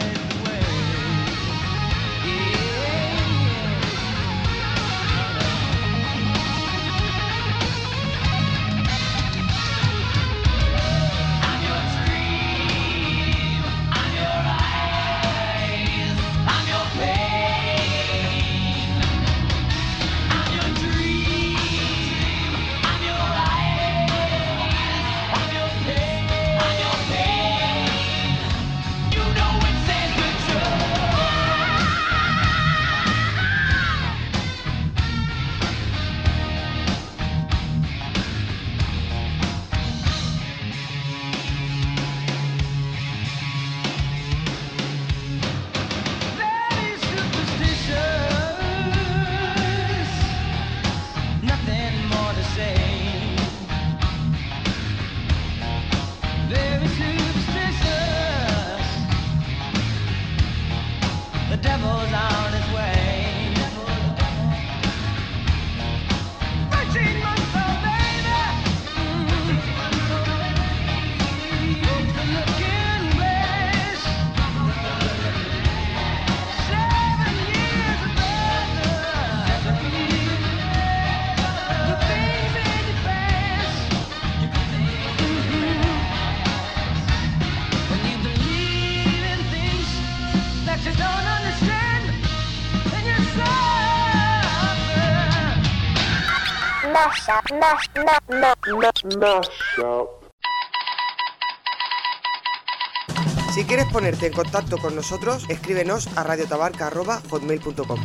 Si 103.53 103.65
quieres 103.65 103.85
ponerte 103.91 104.27
en 104.27 104.33
contacto 104.33 104.77
con 104.77 104.95
nosotros, 104.95 105.45
escríbenos 105.49 106.07
a 106.17 106.23
radiotabarca.hotmail.com 106.23 107.99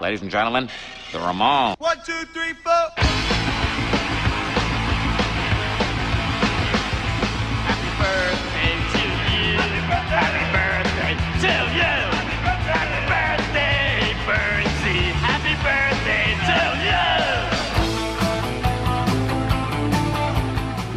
Ladies 0.00 0.22
and 0.22 0.30
gentlemen, 0.30 0.68
the 1.12 1.18
Ramon. 1.18 1.76
One, 1.78 1.96
two, 2.04 2.26
three, 2.32 2.52
four. 2.64 3.03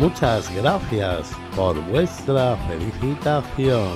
Muchas 0.08 0.50
gracias 0.56 1.32
por 1.54 1.78
vuestra 1.90 2.56
felicitación. 2.70 3.90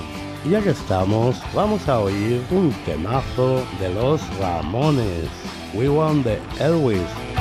Y 0.44 0.50
ya 0.50 0.60
que 0.60 0.68
estamos, 0.68 1.40
vamos 1.54 1.88
a 1.88 2.00
oír 2.00 2.44
un 2.50 2.70
temazo 2.84 3.62
de 3.80 3.94
los 3.94 4.20
Ramones. 4.38 5.30
We 5.72 5.88
want 5.88 6.24
the 6.24 6.38
Elvis 6.60 7.31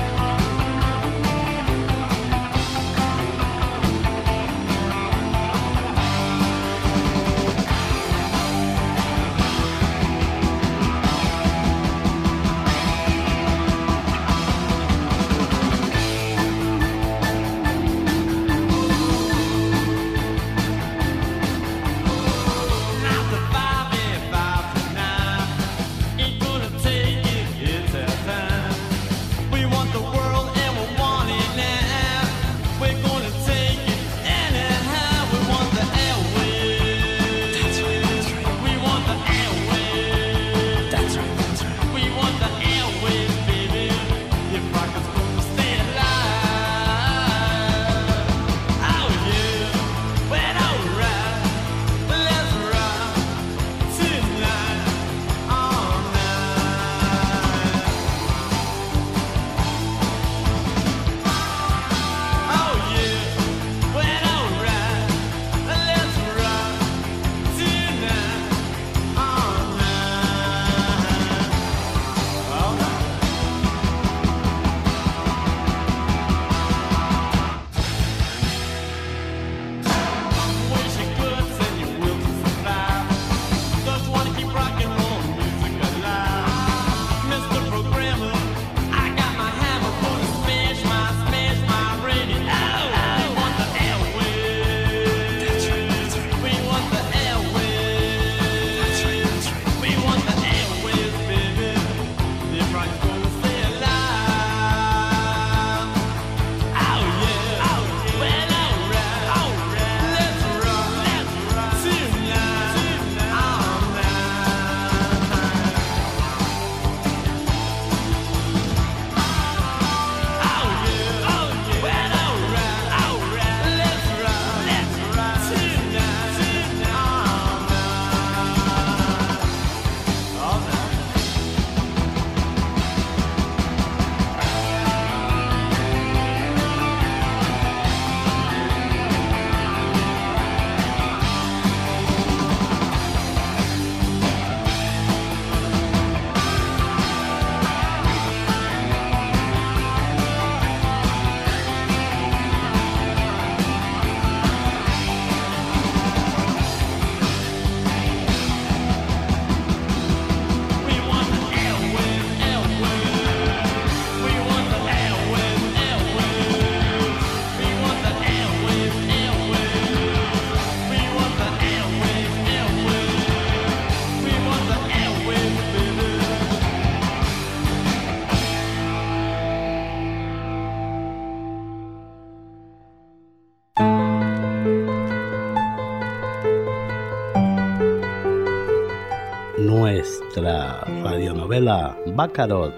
radionovela 191.52 191.98
Bacarot 192.16 192.74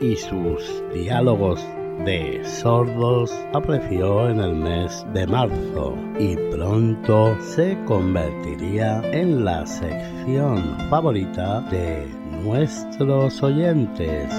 y 0.00 0.16
sus 0.16 0.82
diálogos 0.94 1.60
de 2.04 2.40
sordos 2.44 3.30
apareció 3.52 4.28
en 4.28 4.40
el 4.40 4.54
mes 4.54 5.04
de 5.12 5.26
marzo 5.26 5.94
y 6.18 6.36
pronto 6.50 7.36
se 7.40 7.78
convertiría 7.84 9.00
en 9.12 9.44
la 9.44 9.66
sección 9.66 10.76
favorita 10.90 11.60
de 11.70 12.06
nuestros 12.42 13.42
oyentes. 13.42 14.32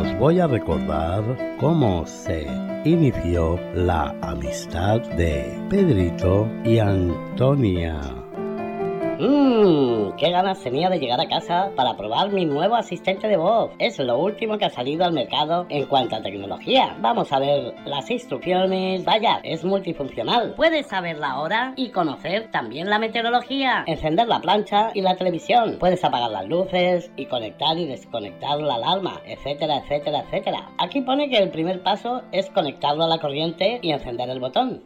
Os 0.00 0.18
voy 0.18 0.40
a 0.40 0.46
recordar 0.46 1.22
cómo 1.60 2.06
se 2.06 2.46
inició 2.84 3.58
la 3.74 4.14
amistad 4.22 5.00
de 5.16 5.60
Pedrito 5.70 6.48
y 6.64 6.78
Antonia. 6.78 8.17
Qué 10.18 10.32
ganas 10.32 10.60
tenía 10.60 10.90
de 10.90 10.98
llegar 10.98 11.20
a 11.20 11.28
casa 11.28 11.70
para 11.76 11.96
probar 11.96 12.32
mi 12.32 12.44
nuevo 12.44 12.74
asistente 12.74 13.28
de 13.28 13.36
voz. 13.36 13.70
Es 13.78 14.00
lo 14.00 14.18
último 14.18 14.58
que 14.58 14.64
ha 14.64 14.70
salido 14.70 15.04
al 15.04 15.12
mercado 15.12 15.66
en 15.68 15.86
cuanto 15.86 16.16
a 16.16 16.22
tecnología. 16.22 16.96
Vamos 17.00 17.32
a 17.32 17.38
ver 17.38 17.72
las 17.84 18.10
instrucciones. 18.10 19.04
Vaya, 19.04 19.38
es 19.44 19.64
multifuncional. 19.64 20.54
Puedes 20.56 20.88
saber 20.88 21.18
la 21.18 21.38
hora 21.38 21.72
y 21.76 21.90
conocer 21.90 22.50
también 22.50 22.90
la 22.90 22.98
meteorología. 22.98 23.84
Encender 23.86 24.26
la 24.26 24.40
plancha 24.40 24.90
y 24.92 25.02
la 25.02 25.14
televisión. 25.14 25.76
Puedes 25.78 26.02
apagar 26.02 26.32
las 26.32 26.48
luces 26.48 27.12
y 27.14 27.26
conectar 27.26 27.78
y 27.78 27.86
desconectar 27.86 28.58
la 28.58 28.74
alarma, 28.74 29.20
etcétera, 29.24 29.76
etcétera, 29.76 30.24
etcétera. 30.26 30.72
Aquí 30.78 31.00
pone 31.00 31.30
que 31.30 31.38
el 31.38 31.50
primer 31.50 31.84
paso 31.84 32.22
es 32.32 32.50
conectarlo 32.50 33.04
a 33.04 33.08
la 33.08 33.20
corriente 33.20 33.78
y 33.82 33.92
encender 33.92 34.28
el 34.30 34.40
botón. 34.40 34.82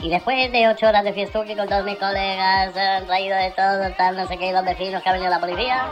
Y 0.05 0.11
después 0.11 0.53
de 0.53 0.69
ocho 0.69 0.87
horas 0.87 1.03
de 1.03 1.15
fiestuki 1.15 1.57
con 1.57 1.67
todos 1.67 1.83
mis 1.87 1.97
colegas, 1.99 2.77
han 2.77 3.07
traído 3.07 3.39
de 3.39 3.51
todo, 3.53 3.91
tal, 3.97 4.19
no 4.19 4.29
sé 4.29 4.37
qué, 4.37 4.53
los 4.53 4.63
vecinos 4.63 5.03
que 5.03 5.09
ha 5.09 5.13
venido 5.15 5.31
la 5.31 5.41
policía. 5.41 5.87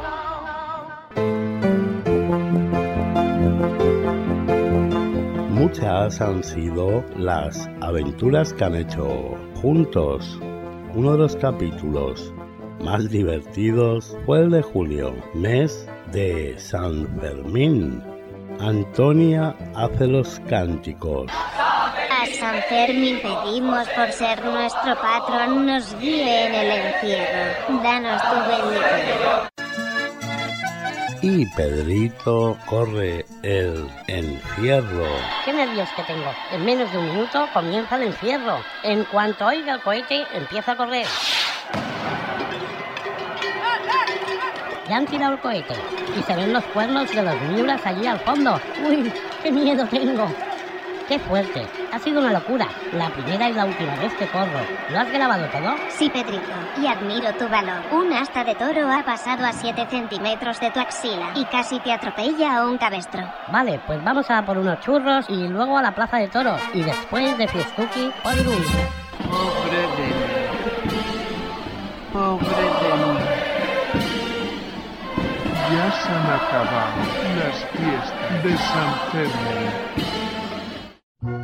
Muchas 5.49 6.21
han 6.21 6.45
sido 6.45 7.03
las 7.17 7.71
aventuras 7.81 8.53
que 8.53 8.65
han 8.65 8.75
hecho 8.75 9.35
juntos. 9.63 10.39
Uno 10.95 11.13
de 11.13 11.19
los 11.19 11.35
capítulos 11.37 12.35
más 12.85 13.09
divertidos 13.09 14.15
fue 14.27 14.41
el 14.41 14.51
de 14.51 14.61
julio, 14.61 15.15
mes 15.33 15.89
de 16.13 16.55
San 16.59 17.09
Fermín. 17.19 18.03
Antonia 18.61 19.57
hace 19.75 20.07
los 20.07 20.39
cánticos. 20.51 21.33
A 22.23 22.27
San 22.27 22.63
Fermín 22.69 23.19
pedimos 23.21 23.89
por 23.89 24.13
ser 24.13 24.45
nuestro 24.45 24.95
patrón, 24.95 25.67
nos 25.67 25.93
guíe 25.99 26.47
en 26.47 26.55
el 26.55 26.71
encierro. 26.71 27.83
Danos 27.83 28.23
tu 28.23 28.37
bendición. 28.49 29.49
Y 31.21 31.47
Pedrito 31.57 32.57
corre 32.67 33.27
el 33.43 33.91
encierro. 34.07 35.05
¡Qué 35.45 35.53
nervios 35.53 35.89
que 35.97 36.05
tengo! 36.05 36.33
En 36.53 36.65
menos 36.65 36.93
de 36.93 36.99
un 36.99 37.07
minuto 37.07 37.49
comienza 37.53 37.97
el 37.97 38.05
encierro. 38.05 38.59
En 38.85 39.03
cuanto 39.07 39.47
oiga 39.47 39.75
el 39.75 39.81
cohete, 39.81 40.25
empieza 40.33 40.73
a 40.73 40.77
correr. 40.77 41.07
Ya 44.89 44.97
han 44.97 45.07
tirado 45.07 45.33
el 45.33 45.41
cohete 45.41 45.75
y 46.17 46.23
se 46.23 46.37
ven 46.37 46.53
los 46.53 46.63
cuernos 46.67 47.11
de 47.11 47.21
los 47.21 47.41
miuras 47.41 47.85
allí 47.85 48.07
al 48.07 48.21
fondo. 48.21 48.61
¡Uy! 48.89 49.13
¡Qué 49.43 49.51
miedo 49.51 49.85
tengo! 49.87 50.33
¡Qué 51.09 51.19
fuerte! 51.19 51.67
Ha 51.93 51.99
sido 51.99 52.21
una 52.21 52.33
locura. 52.33 52.67
La 52.93 53.11
primera 53.11 53.49
y 53.49 53.53
la 53.53 53.65
última 53.67 53.95
vez 53.97 54.15
que 54.15 54.27
corro. 54.29 54.61
¿Lo 54.91 54.99
has 54.99 55.11
grabado 55.11 55.47
todo? 55.47 55.75
Sí, 55.91 56.09
Pedrito, 56.09 56.53
y 56.81 56.87
admiro 56.87 57.33
tu 57.35 57.49
valor. 57.49 57.83
Un 57.91 58.13
asta 58.13 58.45
de 58.45 58.55
toro 58.55 58.91
ha 58.91 59.03
pasado 59.05 59.45
a 59.45 59.53
7 59.53 59.87
centímetros 59.91 60.61
de 60.61 60.71
tu 60.71 60.81
axila 60.81 61.31
y 61.35 61.45
casi 61.47 61.79
te 61.81 61.93
atropella 61.93 62.57
a 62.57 62.67
un 62.67 62.79
cabestro. 62.79 63.23
Vale, 63.49 63.81
pues 63.87 64.03
vamos 64.05 64.31
a 64.31 64.43
por 64.45 64.59
unos 64.59 64.81
churros 64.81 65.27
y 65.29 65.49
luego 65.49 65.77
a 65.77 65.83
la 65.83 65.95
plaza 65.95 66.19
de 66.19 66.29
toros. 66.29 66.61
Y 66.73 66.83
después 66.83 67.37
de 67.37 67.49
Fiestuki, 67.49 68.11
por 68.23 68.33
un... 68.33 68.65
Pobre 69.29 69.77
de 69.77 69.87
mí. 69.87 70.13
Pobre 72.13 72.47
de 72.47 72.95
mí. 72.97 73.19
Ya 75.73 75.91
se 75.91 76.09
han 76.09 76.27
acabado 76.27 77.01
las 77.39 77.65
fiestas 77.73 78.43
de 78.45 78.57
San 78.59 78.95
Fermín. 79.11 80.32
Bar 81.23 81.37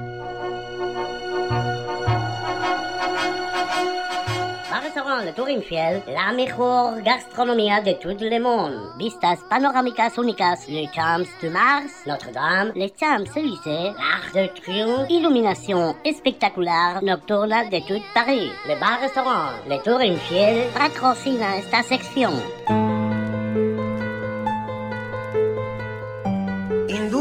Restaurant 4.82 5.24
Le 5.24 5.32
Tour 5.32 5.48
Infiel, 5.50 6.02
la 6.08 6.32
mejor 6.32 7.00
gastronomía 7.04 7.80
de 7.80 7.94
todo 7.94 8.10
el 8.18 8.40
mundo. 8.40 8.92
Vistas 8.96 9.38
panorámicas 9.48 10.18
únicas, 10.18 10.68
le 10.68 10.90
Champs 10.90 11.28
de 11.40 11.50
Mars, 11.50 11.92
Notre-Dame, 12.06 12.72
les 12.74 12.92
Champs-Élysées, 12.98 13.94
l'Arc 13.96 14.32
de 14.34 14.48
Triomphe, 14.48 15.08
iluminación 15.10 15.96
espectacular 16.02 17.00
nocturna 17.04 17.62
de 17.62 17.80
tout 17.82 18.02
Paris. 18.12 18.50
Le 18.66 18.74
Bar 18.80 19.00
Restaurant 19.00 19.52
Le 19.68 19.78
Tour 19.84 20.02
Infiel 20.02 20.72
patrocina 20.74 21.56
esta 21.56 21.84
sección. 21.84 22.32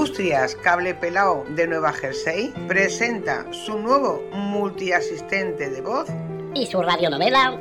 Industrias 0.08 0.56
Cable 0.64 0.96
Pelao 0.96 1.44
de 1.50 1.68
Nueva 1.68 1.92
Jersey 1.92 2.54
presenta 2.66 3.46
su 3.52 3.78
nuevo 3.78 4.24
multiasistente 4.32 5.70
de 5.70 5.82
voz 5.82 6.08
Y 6.56 6.66
su 6.66 6.82
radionovela 6.82 7.60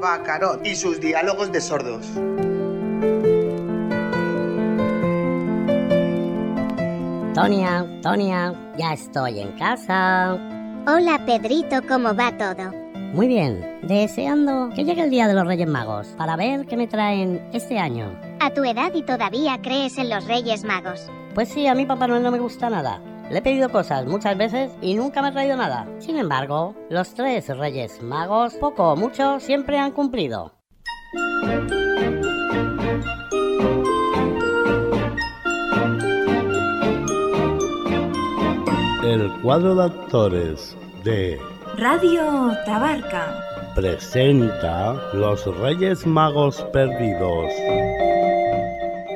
Bacarot 0.00 0.64
y 0.64 0.76
sus 0.76 1.00
diálogos 1.00 1.50
de 1.50 1.60
sordos. 1.60 2.06
Tonia, 7.34 7.84
Tonia, 8.00 8.54
ya 8.78 8.92
estoy 8.92 9.40
en 9.40 9.58
casa. 9.58 10.34
Hola, 10.86 11.20
Pedrito, 11.26 11.80
¿cómo 11.88 12.14
va 12.14 12.30
todo? 12.38 12.70
Muy 13.12 13.26
bien, 13.26 13.80
deseando 13.82 14.70
que 14.72 14.84
llegue 14.84 15.02
el 15.02 15.10
día 15.10 15.26
de 15.26 15.34
los 15.34 15.48
Reyes 15.48 15.68
Magos 15.68 16.06
para 16.16 16.36
ver 16.36 16.64
qué 16.66 16.76
me 16.76 16.86
traen 16.86 17.44
este 17.52 17.76
año. 17.76 18.16
A 18.38 18.54
tu 18.54 18.62
edad 18.62 18.94
y 18.94 19.02
todavía 19.02 19.58
crees 19.60 19.98
en 19.98 20.10
los 20.10 20.24
Reyes 20.28 20.62
Magos. 20.62 21.10
Pues 21.34 21.48
sí, 21.48 21.66
a 21.66 21.74
mí 21.74 21.86
Papá 21.86 22.06
Noel 22.06 22.22
no 22.22 22.30
me 22.30 22.38
gusta 22.38 22.68
nada. 22.70 23.00
Le 23.30 23.38
he 23.38 23.42
pedido 23.42 23.70
cosas 23.70 24.06
muchas 24.06 24.36
veces 24.38 24.70
y 24.80 24.94
nunca 24.94 25.20
me 25.20 25.28
ha 25.28 25.32
traído 25.32 25.56
nada. 25.56 25.86
Sin 25.98 26.16
embargo, 26.16 26.74
los 26.88 27.14
tres 27.14 27.48
reyes 27.56 28.02
magos, 28.02 28.54
poco 28.54 28.92
o 28.92 28.96
mucho, 28.96 29.38
siempre 29.38 29.78
han 29.78 29.92
cumplido. 29.92 30.54
El 39.04 39.30
cuadro 39.42 39.74
de 39.74 39.84
actores 39.84 40.76
de 41.04 41.40
Radio 41.76 42.52
Tabarca. 42.66 43.34
presenta 43.74 44.94
Los 45.12 45.46
Reyes 45.58 46.06
Magos 46.06 46.62
Perdidos 46.72 47.52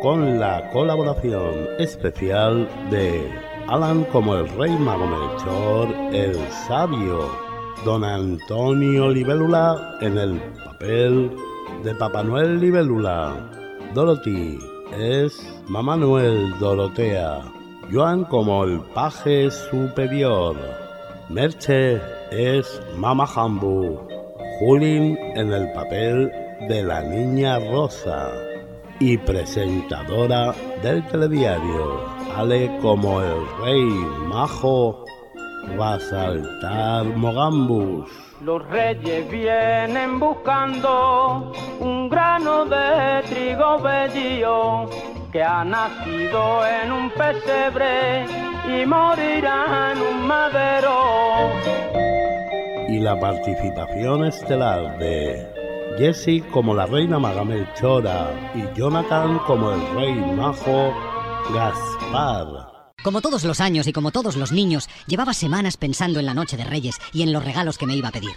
con 0.03 0.41
la 0.41 0.69
colaboración 0.71 1.69
especial 1.79 2.69
de 2.91 3.31
Alan 3.69 4.03
como 4.11 4.35
el 4.35 4.49
Rey 4.59 4.77
Mago 4.77 5.07
Melchor, 5.07 5.95
el 6.13 6.37
Sabio, 6.67 7.31
Don 7.85 8.03
Antonio 8.03 9.09
Libélula 9.11 9.97
en 10.01 10.19
el 10.19 10.41
papel 10.65 11.31
de 11.85 11.95
Papá 11.95 12.25
Noel 12.25 12.61
Libélula, 12.61 13.49
Dorothy 13.95 14.59
es 14.99 15.41
Mamá 15.69 15.97
Noel 15.97 16.53
Dorotea, 16.59 17.41
Joan 17.93 18.25
como 18.25 18.65
el 18.65 18.81
Paje 18.95 19.53
Superior, 19.53 20.57
Merche 21.29 22.01
es 22.33 22.83
Mama 22.97 23.27
Hambu, 23.37 24.01
Julin 24.59 25.17
en 25.37 25.53
el 25.53 25.73
papel 25.73 26.33
de 26.69 26.83
la 26.83 27.03
Niña 27.03 27.61
Rosa 27.61 28.52
y 29.01 29.17
presentadora 29.19 30.55
del 30.83 31.07
telediario, 31.09 32.07
Ale 32.37 32.79
como 32.81 33.21
el 33.21 33.37
Rey 33.63 33.85
Majo, 34.29 35.05
va 35.79 35.95
a 35.95 36.01
saltar 36.01 37.05
Mogambus. 37.05 38.11
Los 38.41 38.67
reyes 38.69 39.31
vienen 39.31 40.19
buscando 40.19 41.53
un 41.79 42.09
grano 42.09 42.65
de 42.65 43.23
trigo 43.29 43.79
bellío 43.79 44.91
que 45.31 45.43
ha 45.43 45.65
nacido 45.65 46.67
en 46.67 46.93
un 46.93 47.11
pesebre 47.11 48.27
y 48.67 48.85
morirá 48.87 49.93
en 49.93 50.03
un 50.03 50.27
madero. 50.27 51.53
y 52.89 52.99
la 52.99 53.19
participación 53.19 54.27
estelar 54.27 54.99
de 54.99 55.62
Jessie 55.99 56.43
como 56.53 56.75
la 56.75 56.87
reina 56.87 57.19
maga 57.19 57.45
Melchora 57.45 58.53
y 58.55 58.79
Jonathan 58.79 59.39
como 59.47 59.73
el 59.73 59.81
rey 59.95 60.15
majo 60.37 60.93
Gaspar. 61.53 62.73
Como 63.03 63.21
todos 63.21 63.43
los 63.45 63.61
años 63.61 63.89
y 63.89 63.93
como 63.93 64.13
todos 64.13 64.37
los 64.37 64.53
niños, 64.53 64.89
llevaba 65.09 65.35
semanas 65.35 65.77
pensando 65.77 66.21
en 66.21 66.27
la 66.27 66.35
noche 66.35 66.57
de 66.57 66.65
Reyes 66.65 66.97
y 67.13 67.23
en 67.23 67.33
los 67.33 67.45
regalos 67.45 67.77
que 67.77 67.87
me 67.87 67.97
iba 67.97 68.09
a 68.09 68.13
pedir. 68.13 68.31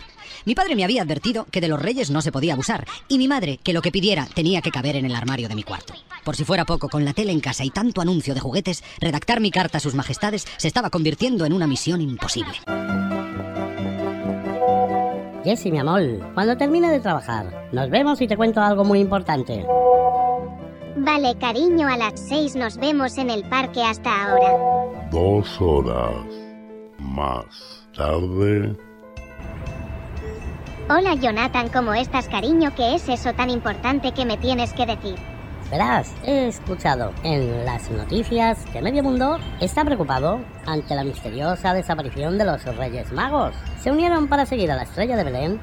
Mi 0.43 0.55
padre 0.55 0.75
me 0.75 0.83
había 0.83 1.03
advertido 1.03 1.45
que 1.51 1.61
de 1.61 1.67
los 1.67 1.81
Reyes 1.81 2.09
no 2.09 2.21
se 2.21 2.31
podía 2.31 2.53
abusar 2.53 2.85
y 3.07 3.17
mi 3.19 3.27
madre 3.27 3.59
que 3.63 3.73
lo 3.73 3.81
que 3.81 3.91
pidiera 3.91 4.27
tenía 4.33 4.61
que 4.61 4.71
caber 4.71 4.95
en 4.95 5.05
el 5.05 5.15
armario 5.15 5.47
de 5.47 5.55
mi 5.55 5.63
cuarto. 5.63 5.93
Por 6.23 6.35
si 6.35 6.43
fuera 6.43 6.65
poco, 6.65 6.89
con 6.89 7.05
la 7.05 7.13
tele 7.13 7.31
en 7.31 7.39
casa 7.39 7.63
y 7.63 7.69
tanto 7.69 8.01
anuncio 8.01 8.33
de 8.33 8.39
juguetes, 8.39 8.83
redactar 8.99 9.39
mi 9.39 9.51
carta 9.51 9.77
a 9.77 9.81
sus 9.81 9.93
majestades 9.93 10.45
se 10.57 10.67
estaba 10.67 10.89
convirtiendo 10.89 11.45
en 11.45 11.53
una 11.53 11.67
misión 11.67 12.01
imposible. 12.01 12.53
Jessie, 15.45 15.71
mi 15.71 15.77
amor, 15.77 16.01
cuando 16.33 16.57
termine 16.57 16.89
de 16.89 16.99
trabajar, 16.99 17.69
nos 17.71 17.87
vemos 17.91 18.19
y 18.19 18.27
te 18.27 18.35
cuento 18.35 18.61
algo 18.61 18.83
muy 18.83 18.99
importante. 18.99 19.63
Vale, 20.97 21.37
cariño, 21.37 21.87
a 21.87 21.95
las 21.97 22.19
seis 22.19 22.55
nos 22.55 22.77
vemos 22.77 23.19
en 23.19 23.29
el 23.29 23.47
parque 23.47 23.83
hasta 23.83 24.09
ahora. 24.09 25.09
Dos 25.11 25.61
horas 25.61 26.25
más 26.97 27.45
tarde. 27.95 28.75
Hola, 30.89 31.13
Jonathan, 31.13 31.69
¿cómo 31.69 31.93
estás, 31.93 32.27
cariño? 32.27 32.73
¿Qué 32.75 32.95
es 32.95 33.07
eso 33.07 33.31
tan 33.33 33.51
importante 33.51 34.13
que 34.13 34.25
me 34.25 34.37
tienes 34.37 34.73
que 34.73 34.87
decir? 34.87 35.34
Verás, 35.71 36.13
he 36.23 36.47
escuchado 36.47 37.11
en 37.23 37.65
las 37.65 37.89
noticias 37.89 38.63
que 38.71 38.81
medio 38.83 39.01
mundo 39.01 39.39
está 39.59 39.83
preocupado 39.83 40.39
ante 40.67 40.93
la 40.93 41.03
misteriosa 41.03 41.73
desaparición 41.73 42.37
de 42.37 42.45
los 42.45 42.63
Reyes 42.63 43.11
Magos. 43.11 43.55
Se 43.81 43.91
unieron 43.91 44.27
para 44.27 44.45
seguir 44.45 44.71
a 44.71 44.75
la 44.75 44.83
estrella 44.83 45.17
de 45.17 45.23
Belén 45.23 45.59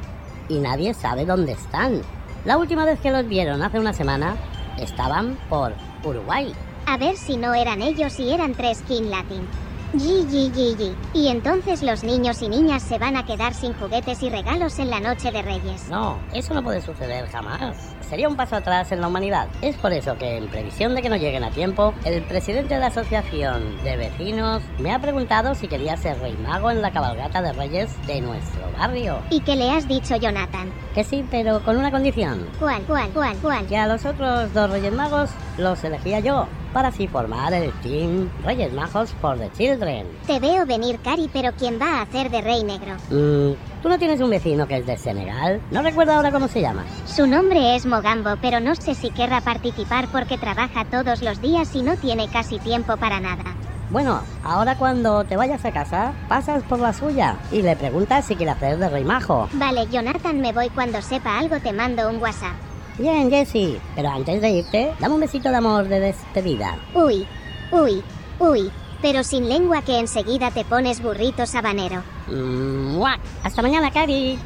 y 0.48 0.58
nadie 0.58 0.92
sabe 0.92 1.24
dónde 1.24 1.52
están. 1.52 2.02
La 2.44 2.58
última 2.58 2.84
vez 2.84 2.98
que 2.98 3.12
los 3.12 3.28
vieron 3.28 3.62
hace 3.62 3.78
una 3.78 3.92
semana 3.92 4.36
estaban 4.76 5.38
por 5.48 5.72
Uruguay. 6.04 6.52
A 6.86 6.96
ver 6.96 7.16
si 7.16 7.36
no 7.36 7.54
eran 7.54 7.80
ellos 7.80 8.18
y 8.18 8.32
eran 8.32 8.54
tres 8.54 8.82
King 8.88 9.04
Latin. 9.04 9.46
Yi. 9.94 10.96
Y 11.14 11.28
entonces 11.28 11.82
los 11.82 12.02
niños 12.02 12.42
y 12.42 12.48
niñas 12.48 12.82
se 12.82 12.98
van 12.98 13.16
a 13.16 13.24
quedar 13.24 13.54
sin 13.54 13.72
juguetes 13.74 14.22
y 14.22 14.30
regalos 14.30 14.78
en 14.78 14.90
la 14.90 14.98
noche 14.98 15.30
de 15.30 15.42
Reyes. 15.42 15.88
No, 15.88 16.18
eso 16.32 16.54
no 16.54 16.62
puede 16.62 16.80
suceder 16.80 17.28
jamás. 17.28 17.91
Sería 18.08 18.28
un 18.28 18.36
paso 18.36 18.56
atrás 18.56 18.92
en 18.92 19.00
la 19.00 19.08
humanidad. 19.08 19.48
Es 19.62 19.76
por 19.76 19.92
eso 19.92 20.16
que, 20.18 20.36
en 20.36 20.48
previsión 20.48 20.94
de 20.94 21.02
que 21.02 21.08
no 21.08 21.16
lleguen 21.16 21.44
a 21.44 21.50
tiempo, 21.50 21.94
el 22.04 22.22
presidente 22.22 22.74
de 22.74 22.80
la 22.80 22.88
Asociación 22.88 23.82
de 23.82 23.96
Vecinos 23.96 24.62
me 24.78 24.92
ha 24.92 24.98
preguntado 24.98 25.54
si 25.54 25.68
quería 25.68 25.96
ser 25.96 26.18
rey 26.20 26.36
mago 26.46 26.70
en 26.70 26.82
la 26.82 26.92
cabalgata 26.92 27.42
de 27.42 27.52
Reyes 27.52 27.90
de 28.06 28.20
nuestro 28.20 28.62
barrio. 28.78 29.18
¿Y 29.30 29.40
qué 29.40 29.56
le 29.56 29.70
has 29.70 29.88
dicho, 29.88 30.16
Jonathan? 30.16 30.72
Que 30.94 31.04
sí, 31.04 31.24
pero 31.30 31.62
con 31.62 31.76
una 31.76 31.90
condición. 31.90 32.46
¿Cuál, 32.58 32.82
cuál, 32.82 33.10
cuál, 33.10 33.36
cuál? 33.38 33.66
Que 33.66 33.76
a 33.76 33.86
los 33.86 34.04
otros 34.04 34.52
dos 34.52 34.70
Reyes 34.70 34.92
Magos 34.92 35.30
los 35.58 35.82
elegía 35.84 36.20
yo, 36.20 36.46
para 36.72 36.88
así 36.88 37.06
formar 37.06 37.52
el 37.52 37.72
Team 37.80 38.30
Reyes 38.44 38.72
Magos 38.72 39.10
for 39.20 39.38
the 39.38 39.50
Children. 39.52 40.06
Te 40.26 40.40
veo 40.40 40.66
venir, 40.66 40.98
Cari, 41.00 41.28
pero 41.32 41.52
¿quién 41.52 41.80
va 41.80 41.98
a 41.98 42.02
hacer 42.02 42.30
de 42.30 42.40
rey 42.40 42.64
negro? 42.64 42.94
Mm, 43.10 43.52
¿Tú 43.82 43.88
no 43.88 43.98
tienes 43.98 44.20
un 44.20 44.30
vecino 44.30 44.68
que 44.68 44.76
es 44.76 44.86
de 44.86 44.96
Senegal? 44.96 45.60
No 45.72 45.82
recuerdo 45.82 46.12
ahora 46.12 46.30
cómo 46.30 46.46
se 46.46 46.60
llama. 46.60 46.84
Su 47.04 47.26
nombre 47.26 47.74
es 47.74 47.84
Mogambo, 47.84 48.36
pero 48.40 48.60
no 48.60 48.76
sé 48.76 48.94
si 48.94 49.10
querrá 49.10 49.40
participar 49.40 50.06
porque 50.12 50.38
trabaja 50.38 50.84
todos 50.84 51.20
los 51.20 51.40
días 51.40 51.74
y 51.74 51.82
no 51.82 51.96
tiene 51.96 52.28
casi 52.28 52.60
tiempo 52.60 52.96
para 52.96 53.18
nada. 53.18 53.42
Bueno, 53.90 54.22
ahora 54.44 54.76
cuando 54.76 55.24
te 55.24 55.36
vayas 55.36 55.64
a 55.64 55.72
casa, 55.72 56.12
pasas 56.28 56.62
por 56.62 56.78
la 56.78 56.92
suya 56.92 57.38
y 57.50 57.62
le 57.62 57.74
preguntas 57.74 58.24
si 58.24 58.36
quiere 58.36 58.52
hacer 58.52 58.78
de 58.78 58.88
rey 58.88 59.02
majo. 59.02 59.48
Vale, 59.54 59.88
Jonathan, 59.90 60.40
me 60.40 60.52
voy 60.52 60.68
cuando 60.70 61.02
sepa 61.02 61.36
algo, 61.36 61.58
te 61.58 61.72
mando 61.72 62.08
un 62.08 62.22
WhatsApp. 62.22 62.54
Bien, 62.98 63.30
Jessie, 63.30 63.80
pero 63.96 64.10
antes 64.10 64.40
de 64.40 64.50
irte, 64.50 64.94
dame 65.00 65.16
un 65.16 65.20
besito 65.22 65.50
de 65.50 65.56
amor 65.56 65.88
de 65.88 65.98
despedida. 65.98 66.76
Uy, 66.94 67.26
uy, 67.72 68.00
uy, 68.38 68.70
pero 69.02 69.24
sin 69.24 69.48
lengua 69.48 69.82
que 69.82 69.98
enseguida 69.98 70.52
te 70.52 70.64
pones 70.64 71.02
burrito 71.02 71.44
sabanero. 71.44 72.02
Mm, 72.28 72.94
¡mua! 72.96 73.18
Hasta 73.42 73.60
mañana, 73.60 73.90
Cari. 73.90 74.38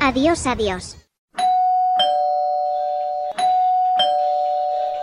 Adiós, 0.00 0.46
adiós. 0.46 0.98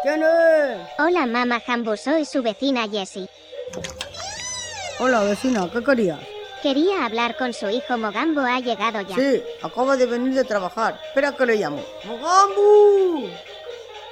¿Quién 0.04 0.24
es? 0.24 0.88
Hola, 1.00 1.26
mamá 1.26 1.60
Jambu, 1.60 1.98
soy 1.98 2.24
su 2.24 2.42
vecina 2.42 2.88
Jessie. 2.88 3.28
Hola, 5.00 5.24
vecina, 5.24 5.70
¿qué 5.72 5.84
querías? 5.84 6.20
Quería 6.62 7.06
hablar 7.06 7.38
con 7.38 7.54
su 7.54 7.70
hijo 7.70 7.98
Mogambo, 7.98 8.42
ha 8.42 8.60
llegado 8.60 9.02
ya. 9.02 9.16
Sí, 9.16 9.42
acaba 9.62 9.96
de 9.96 10.06
venir 10.06 10.34
de 10.34 10.44
trabajar. 10.44 11.00
Espera 11.08 11.32
que 11.34 11.46
le 11.46 11.56
llamo. 11.56 11.82
¡Mogambu! 12.06 13.30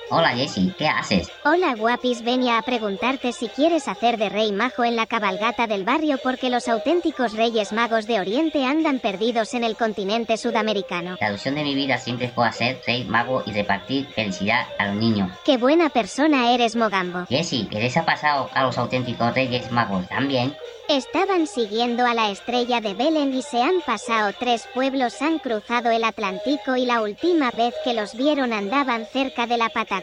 Hola 0.10 0.30
Jessie, 0.30 0.74
¿qué 0.78 0.88
haces? 0.88 1.30
Hola 1.44 1.76
guapis, 1.76 2.24
venía 2.24 2.58
a 2.58 2.62
preguntarte 2.62 3.34
si 3.34 3.50
quieres 3.50 3.90
hacer 3.90 4.18
de 4.18 4.30
rey 4.30 4.54
majo 4.54 4.86
en 4.86 4.96
la 4.96 5.06
cabalgata 5.06 5.68
del 5.68 5.84
barrio 5.84 6.18
porque 6.24 6.50
los 6.50 6.70
auténticos 6.70 7.34
reyes 7.34 7.74
magos 7.74 8.08
de 8.08 8.22
Oriente 8.22 8.64
andan 8.64 9.00
perdidos 9.00 9.54
en 9.54 9.66
el 9.66 9.76
continente 9.76 10.38
sudamericano. 10.38 11.18
La 11.20 11.28
ilusión 11.28 11.56
de 11.56 11.64
mi 11.64 11.76
vida 11.76 11.98
siempre 11.98 12.30
fue 12.30 12.50
ser 12.54 12.80
rey 12.88 13.04
mago 13.04 13.44
y 13.46 13.52
repartir 13.52 14.08
felicidad 14.08 14.66
a 14.80 14.88
los 14.88 14.96
niños. 14.96 15.30
Qué 15.44 15.58
buena 15.58 15.90
persona 15.90 16.54
eres, 16.54 16.78
Mogambo. 16.78 17.26
Jessie, 17.28 17.68
¿qué 17.70 17.80
les 17.80 17.98
ha 17.98 18.06
pasado 18.06 18.50
a 18.54 18.64
los 18.64 18.78
auténticos 18.78 19.34
reyes 19.34 19.70
magos 19.74 20.08
también? 20.08 20.56
Estaban 20.88 21.48
siguiendo 21.48 22.06
a 22.06 22.14
la 22.14 22.32
estrella 22.32 22.80
de 22.80 22.94
Belén 22.94 23.34
y 23.34 23.42
se 23.42 23.62
han 23.62 23.82
pasado 23.82 24.32
tres 24.40 24.70
pueblos, 24.74 25.22
han 25.22 25.40
cruzado 25.40 25.92
el 25.92 26.06
Atlántico 26.06 26.78
y 26.78 26.86
la 26.86 27.02
última 27.02 27.52
vez 27.52 27.74
que 27.84 27.94
los 27.94 28.16
vieron 28.16 28.54
andaban 28.54 29.06
cerca 29.06 29.48
de 29.48 29.58
la 29.58 29.68
Patagonia. 29.68 29.97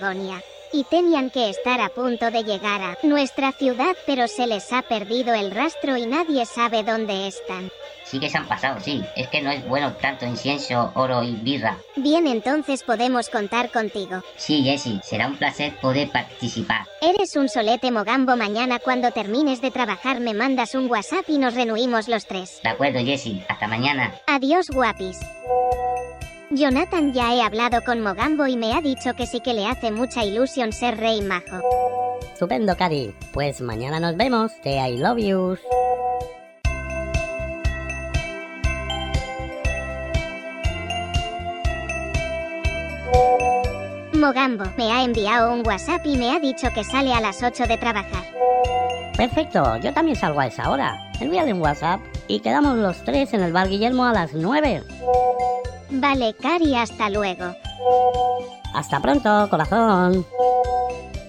Y 0.72 0.82
tenían 0.84 1.30
que 1.30 1.50
estar 1.50 1.80
a 1.80 1.88
punto 1.88 2.30
de 2.32 2.42
llegar 2.42 2.80
a 2.82 2.98
nuestra 3.04 3.52
ciudad, 3.52 3.94
pero 4.06 4.26
se 4.26 4.46
les 4.46 4.72
ha 4.72 4.82
perdido 4.82 5.32
el 5.32 5.52
rastro 5.52 5.96
y 5.96 6.04
nadie 6.06 6.44
sabe 6.46 6.82
dónde 6.82 7.28
están. 7.28 7.70
Sí 8.04 8.18
que 8.18 8.28
se 8.28 8.38
han 8.38 8.48
pasado, 8.48 8.80
sí. 8.80 9.02
Es 9.16 9.28
que 9.28 9.40
no 9.40 9.50
es 9.50 9.66
bueno 9.68 9.92
tanto 9.94 10.26
incienso, 10.26 10.90
oro 10.94 11.22
y 11.22 11.36
birra. 11.36 11.78
Bien, 11.96 12.26
entonces 12.26 12.82
podemos 12.82 13.28
contar 13.28 13.70
contigo. 13.70 14.22
Sí, 14.36 14.62
Jessie, 14.64 15.00
será 15.04 15.28
un 15.28 15.36
placer 15.36 15.74
poder 15.80 16.10
participar. 16.10 16.86
Eres 17.00 17.36
un 17.36 17.48
solete 17.48 17.92
mogambo. 17.92 18.36
Mañana 18.36 18.80
cuando 18.80 19.12
termines 19.12 19.60
de 19.62 19.70
trabajar 19.70 20.20
me 20.20 20.34
mandas 20.34 20.74
un 20.74 20.90
WhatsApp 20.90 21.24
y 21.28 21.38
nos 21.38 21.54
reunimos 21.54 22.08
los 22.08 22.26
tres. 22.26 22.60
De 22.62 22.70
acuerdo, 22.70 22.98
Jessie. 22.98 23.44
Hasta 23.48 23.68
mañana. 23.68 24.12
Adiós, 24.26 24.68
guapis. 24.70 25.18
Jonathan 26.56 27.12
ya 27.12 27.34
he 27.34 27.42
hablado 27.42 27.82
con 27.82 28.00
Mogambo 28.00 28.46
y 28.46 28.56
me 28.56 28.74
ha 28.74 28.80
dicho 28.80 29.14
que 29.14 29.26
sí 29.26 29.40
que 29.40 29.54
le 29.54 29.66
hace 29.66 29.90
mucha 29.90 30.24
ilusión 30.24 30.72
ser 30.72 30.96
rey 30.98 31.20
majo. 31.20 31.60
Estupendo, 32.32 32.76
Cari. 32.76 33.12
Pues 33.32 33.60
mañana 33.60 33.98
nos 33.98 34.16
vemos. 34.16 34.52
Te 34.62 34.76
I 34.76 34.96
love 34.98 35.18
yous. 35.18 35.60
Mogambo 44.12 44.64
me 44.78 44.92
ha 44.92 45.02
enviado 45.02 45.52
un 45.52 45.66
WhatsApp 45.66 46.06
y 46.06 46.16
me 46.16 46.30
ha 46.30 46.38
dicho 46.38 46.68
que 46.72 46.84
sale 46.84 47.12
a 47.12 47.20
las 47.20 47.42
8 47.42 47.66
de 47.66 47.76
trabajar. 47.78 48.24
Perfecto, 49.16 49.76
yo 49.78 49.92
también 49.92 50.16
salgo 50.16 50.40
a 50.40 50.46
esa 50.46 50.70
hora. 50.70 50.98
Envíale 51.20 51.52
un 51.52 51.60
WhatsApp 51.60 52.00
y 52.28 52.40
quedamos 52.40 52.78
los 52.78 53.02
tres 53.04 53.34
en 53.34 53.42
el 53.42 53.52
bar 53.52 53.68
Guillermo 53.68 54.04
a 54.04 54.12
las 54.12 54.32
9. 54.32 54.82
Vale, 55.94 56.34
Cari, 56.34 56.74
hasta 56.74 57.08
luego. 57.10 57.54
Hasta 58.74 59.00
pronto, 59.00 59.48
corazón. 59.48 60.26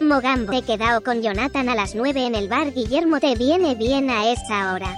Mogambo, 0.01 0.51
te 0.51 0.57
he 0.57 0.61
quedado 0.63 1.01
con 1.01 1.21
Jonathan 1.21 1.69
a 1.69 1.75
las 1.75 1.95
9 1.95 2.25
en 2.25 2.35
el 2.35 2.47
bar 2.47 2.73
Guillermo. 2.73 3.19
Te 3.19 3.35
viene 3.35 3.75
bien 3.75 4.09
a 4.09 4.31
esa 4.31 4.73
hora. 4.73 4.95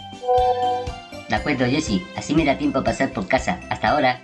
De 1.30 1.36
acuerdo, 1.36 1.66
Jessy. 1.66 2.02
Así 2.16 2.34
me 2.34 2.46
da 2.46 2.58
tiempo 2.58 2.80
a 2.80 2.84
pasar 2.84 3.12
por 3.12 3.28
casa. 3.28 3.60
Hasta 3.70 3.90
ahora. 3.90 4.22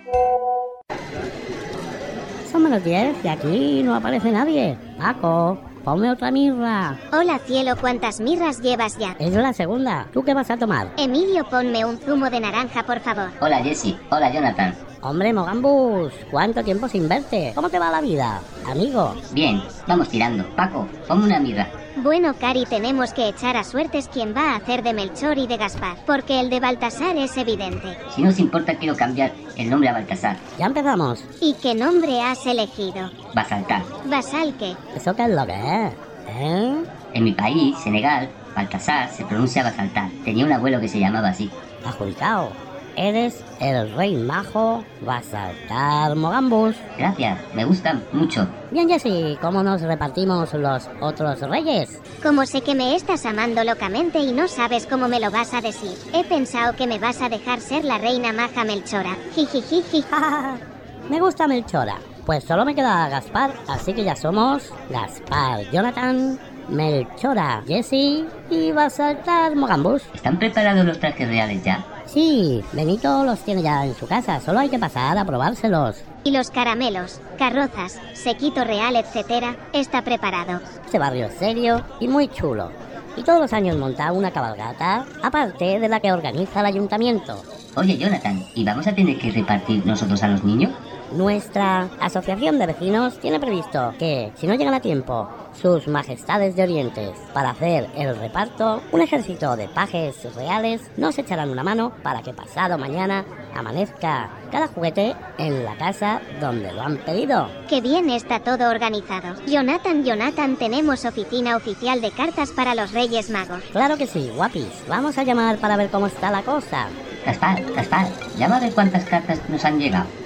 Son 2.52 2.64
menos 2.64 2.84
10 2.84 3.18
y 3.24 3.28
aquí 3.28 3.84
no 3.84 3.96
aparece 3.96 4.32
nadie. 4.32 4.78
Paco, 4.98 5.60
ponme 5.84 6.12
otra 6.12 6.32
mirra. 6.32 6.98
Hola 7.12 7.40
cielo, 7.40 7.76
¿cuántas 7.80 8.20
mirras 8.20 8.62
llevas 8.62 8.98
ya? 8.98 9.16
Es 9.20 9.34
la 9.34 9.54
segunda. 9.54 10.08
¿Tú 10.14 10.24
qué 10.24 10.34
vas 10.34 10.50
a 10.50 10.58
tomar? 10.58 10.90
Emilio, 10.98 11.44
ponme 11.50 11.86
un 11.86 11.98
zumo 11.98 12.30
de 12.30 12.40
naranja, 12.40 12.84
por 12.84 13.00
favor. 13.00 13.30
Hola, 13.42 13.58
Jessy. 13.62 13.98
Hola, 14.10 14.32
Jonathan. 14.32 14.74
Hombre, 15.02 15.34
Mogambus, 15.34 16.14
¿cuánto 16.32 16.64
tiempo 16.64 16.88
sin 16.88 17.10
verte? 17.10 17.52
¿Cómo 17.56 17.70
te 17.70 17.78
va 17.78 17.92
la 17.92 18.00
vida, 18.00 18.40
amigo? 18.66 19.14
Bien, 19.34 19.62
vamos 19.86 20.08
tirando. 20.08 20.46
Paco, 20.56 20.88
ponme 21.08 21.26
una 21.26 21.40
mirra. 21.40 21.68
Bueno, 22.04 22.34
Cari, 22.38 22.66
tenemos 22.66 23.14
que 23.14 23.30
echar 23.30 23.56
a 23.56 23.64
suertes 23.64 24.10
quién 24.12 24.36
va 24.36 24.52
a 24.52 24.56
hacer 24.58 24.84
de 24.84 24.92
Melchor 24.92 25.38
y 25.38 25.48
de 25.48 25.56
Gaspar, 25.56 25.96
porque 26.06 26.42
el 26.42 26.50
de 26.50 26.60
Baltasar 26.60 27.16
es 27.16 27.38
evidente. 27.38 27.98
Si 28.14 28.22
no 28.22 28.30
os 28.30 28.40
importa, 28.40 28.76
quiero 28.76 28.98
cambiar 28.98 29.32
el 29.56 29.70
nombre 29.70 29.88
a 29.88 29.94
Baltasar. 29.94 30.36
Ya 30.60 30.66
empezamos. 30.66 31.24
¿Y 31.40 31.54
qué 31.62 31.74
nombre 31.74 32.22
has 32.22 32.46
elegido? 32.46 33.10
Basaltar. 33.34 33.84
¿Basal 34.04 34.54
qué? 34.60 34.76
¿Eso 34.94 35.16
qué 35.16 35.24
es 35.24 35.30
lo 35.30 35.46
que 35.46 35.54
es? 35.54 35.94
¿Eh? 36.28 36.84
En 37.14 37.24
mi 37.24 37.32
país, 37.32 37.78
Senegal, 37.82 38.30
Baltasar 38.54 39.10
se 39.10 39.24
pronuncia 39.24 39.64
Basaltar. 39.64 40.10
Tenía 40.26 40.46
un 40.46 40.52
abuelo 40.52 40.82
que 40.82 40.90
se 40.90 41.00
llamaba 41.00 41.30
así. 41.30 41.50
Adjudicado. 41.86 42.52
Eres 42.96 43.44
el 43.60 43.94
rey 43.96 44.16
majo 44.16 44.84
Basaltar 45.02 46.16
Mogambus. 46.16 46.76
Gracias, 46.98 47.40
me 47.54 47.66
gusta 47.66 48.00
mucho. 48.12 48.48
Bien, 48.72 48.88
Jessy, 48.88 49.38
¿cómo 49.42 49.64
nos 49.64 49.82
repartimos 49.82 50.54
los 50.54 50.90
otros 51.02 51.42
reyes? 51.42 52.00
Como 52.22 52.46
sé 52.46 52.62
que 52.62 52.76
me 52.76 52.96
estás 52.96 53.26
amando 53.26 53.64
locamente 53.64 54.20
y 54.20 54.32
no 54.32 54.48
sabes 54.48 54.86
cómo 54.86 55.08
me 55.08 55.20
lo 55.20 55.32
vas 55.32 55.54
a 55.54 55.62
decir, 55.62 55.98
he 56.14 56.24
pensado 56.24 56.76
que 56.76 56.88
me 56.88 57.00
vas 57.00 57.22
a 57.22 57.30
dejar 57.30 57.62
ser 57.62 57.84
la 57.84 57.98
reina 57.98 58.32
maja 58.32 58.64
Melchora. 58.64 59.16
Jijijiji. 59.36 60.04
Me 61.10 61.20
gusta 61.20 61.48
Melchora. 61.48 61.98
Pues 62.26 62.46
solo 62.46 62.64
me 62.64 62.74
queda 62.74 63.10
Gaspar, 63.10 63.52
así 63.68 63.92
que 63.94 64.06
ya 64.06 64.16
somos 64.16 64.72
Gaspar, 64.90 65.70
Jonathan, 65.72 66.40
Melchora, 66.70 67.62
Jesse 67.68 68.24
y 68.50 68.72
Basaltar 68.72 69.54
Mogambus. 69.58 70.04
¿Están 70.14 70.40
preparados 70.40 70.86
los 70.86 70.98
trajes 71.00 71.28
reales 71.28 71.62
ya? 71.66 71.84
Sí, 72.14 72.64
Benito 72.74 73.24
los 73.26 73.40
tiene 73.40 73.64
ya 73.64 73.84
en 73.84 73.96
su 73.96 74.06
casa, 74.06 74.40
solo 74.40 74.60
hay 74.60 74.70
que 74.70 74.78
pasar 74.78 75.18
a 75.18 75.26
probárselos. 75.26 75.96
Y 76.24 76.30
los 76.30 76.52
caramelos, 76.52 77.20
carrozas, 77.40 78.00
sequito 78.14 78.64
real, 78.64 78.96
etcétera, 78.96 79.56
está 79.74 80.04
preparado. 80.04 80.62
Este 80.86 81.00
barrio 81.00 81.26
es 81.26 81.34
serio 81.34 81.84
y 82.00 82.08
muy 82.08 82.28
chulo. 82.28 82.70
Y 83.18 83.24
todos 83.24 83.40
los 83.40 83.52
años 83.52 83.78
monta 83.78 84.12
una 84.12 84.30
cabalgata, 84.30 85.08
aparte 85.24 85.80
de 85.80 85.90
la 85.90 86.00
que 86.00 86.12
organiza 86.12 86.60
el 86.60 86.68
ayuntamiento. 86.68 87.42
Oye, 87.76 87.98
Jonathan, 87.98 88.46
¿y 88.54 88.64
vamos 88.64 88.86
a 88.86 88.94
tener 88.94 89.18
que 89.18 89.32
repartir 89.32 89.84
nosotros 89.84 90.22
a 90.22 90.28
los 90.28 90.44
niños? 90.44 90.72
Nuestra 91.16 91.90
asociación 92.00 92.58
de 92.58 92.66
vecinos 92.66 93.20
tiene 93.20 93.40
previsto 93.40 93.94
que, 94.00 94.32
si 94.36 94.48
no 94.48 94.56
llegan 94.56 94.74
a 94.74 94.80
tiempo 94.80 95.30
sus 95.54 95.88
majestades 95.88 96.56
de 96.56 96.64
Orientes 96.64 97.12
para 97.34 97.52
hacer 97.52 97.88
el 97.96 98.16
reparto, 98.16 98.82
un 98.92 99.02
ejército 99.02 99.56
de 99.56 99.68
pajes 99.68 100.34
reales 100.36 100.82
nos 100.98 101.18
echarán 101.20 101.52
una 101.52 101.64
mano 101.64 101.92
para 102.02 102.24
que 102.24 102.34
pasado 102.34 102.80
mañana 102.80 103.26
amanezca 103.54 104.32
cada 104.52 104.68
juguete 104.68 105.16
en 105.38 105.64
la 105.64 105.78
casa 105.78 106.20
donde 106.42 106.74
lo 106.74 106.82
han 106.82 106.98
pedido. 106.98 107.48
Qué 107.70 107.80
bien 107.80 108.10
está 108.10 108.40
todo 108.40 108.72
organizado. 108.72 109.36
Jonathan, 109.46 110.04
Jonathan, 110.04 110.56
tenemos 110.56 111.06
oficina 111.06 111.56
oficial 111.56 112.02
de 112.02 112.10
cartas 112.10 112.52
para 112.52 112.74
los 112.74 112.92
Reyes 112.92 113.30
Magos. 113.30 113.62
Claro 113.72 113.98
que 113.98 114.08
sí, 114.08 114.32
guapis. 114.36 114.84
Vamos 114.88 115.20
a 115.20 115.24
llamar 115.24 115.58
para 115.60 115.78
ver 115.78 115.90
cómo 115.90 116.08
está 116.08 116.32
la 116.32 116.42
cosa. 116.42 116.88
Gaspar, 117.24 117.64
Gaspar, 117.76 118.08
llama 118.38 118.58
a 118.58 118.62
ver 118.62 118.74
cuántas 118.74 119.06
cartas 119.06 119.40
nos 119.48 119.64
han 119.64 119.80
llegado. 119.80 120.23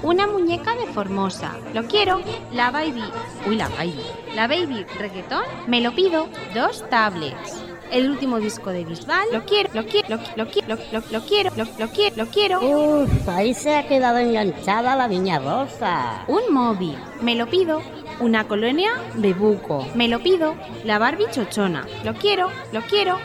Una 0.09 0.27
muñeca 0.27 0.75
de 0.75 0.87
Formosa. 0.87 1.53
Lo 1.75 1.85
quiero. 1.85 2.23
La 2.55 2.71
baby. 2.71 3.05
Uy, 3.47 3.57
la 3.57 3.69
baby. 3.69 4.01
La 4.35 4.49
baby 4.49 4.87
reggaetón. 4.99 5.43
Me 5.67 5.83
lo 5.83 5.95
pido. 5.95 6.31
Dos 6.55 6.83
tablets. 6.89 7.63
El 7.91 8.09
último 8.09 8.39
disco 8.39 8.71
de 8.71 8.87
Bisbal. 8.87 9.27
Lo 9.31 9.45
quiero, 9.45 9.69
lo 9.75 9.85
quiero, 9.85 10.09
lo, 10.09 10.17
lo 10.37 10.51
quiero, 10.51 10.69
lo, 10.69 10.77
lo, 10.93 11.05
lo 11.11 11.21
quiero, 11.27 11.51
lo, 11.57 11.65
lo 11.79 11.89
quiero, 11.91 12.17
lo 12.17 12.27
quiero. 12.29 12.61
Uf, 13.03 13.29
ahí 13.29 13.53
se 13.53 13.77
ha 13.77 13.87
quedado 13.87 14.17
enganchada 14.17 14.97
la 14.97 15.09
niña 15.09 15.41
rosa. 15.41 16.25
Un 16.27 16.55
móvil. 16.55 16.97
Me 17.21 17.35
lo 17.35 17.47
pido. 17.47 17.83
Una 18.21 18.49
colonia 18.49 18.93
Bebuco. 19.15 19.87
Me 19.95 20.09
lo 20.09 20.23
pido. 20.23 20.55
La 20.85 20.99
Barbie 20.99 21.31
chochona. 21.31 21.87
Lo 22.03 22.15
quiero, 22.15 22.49
lo 22.73 22.81
quiero. 22.81 23.19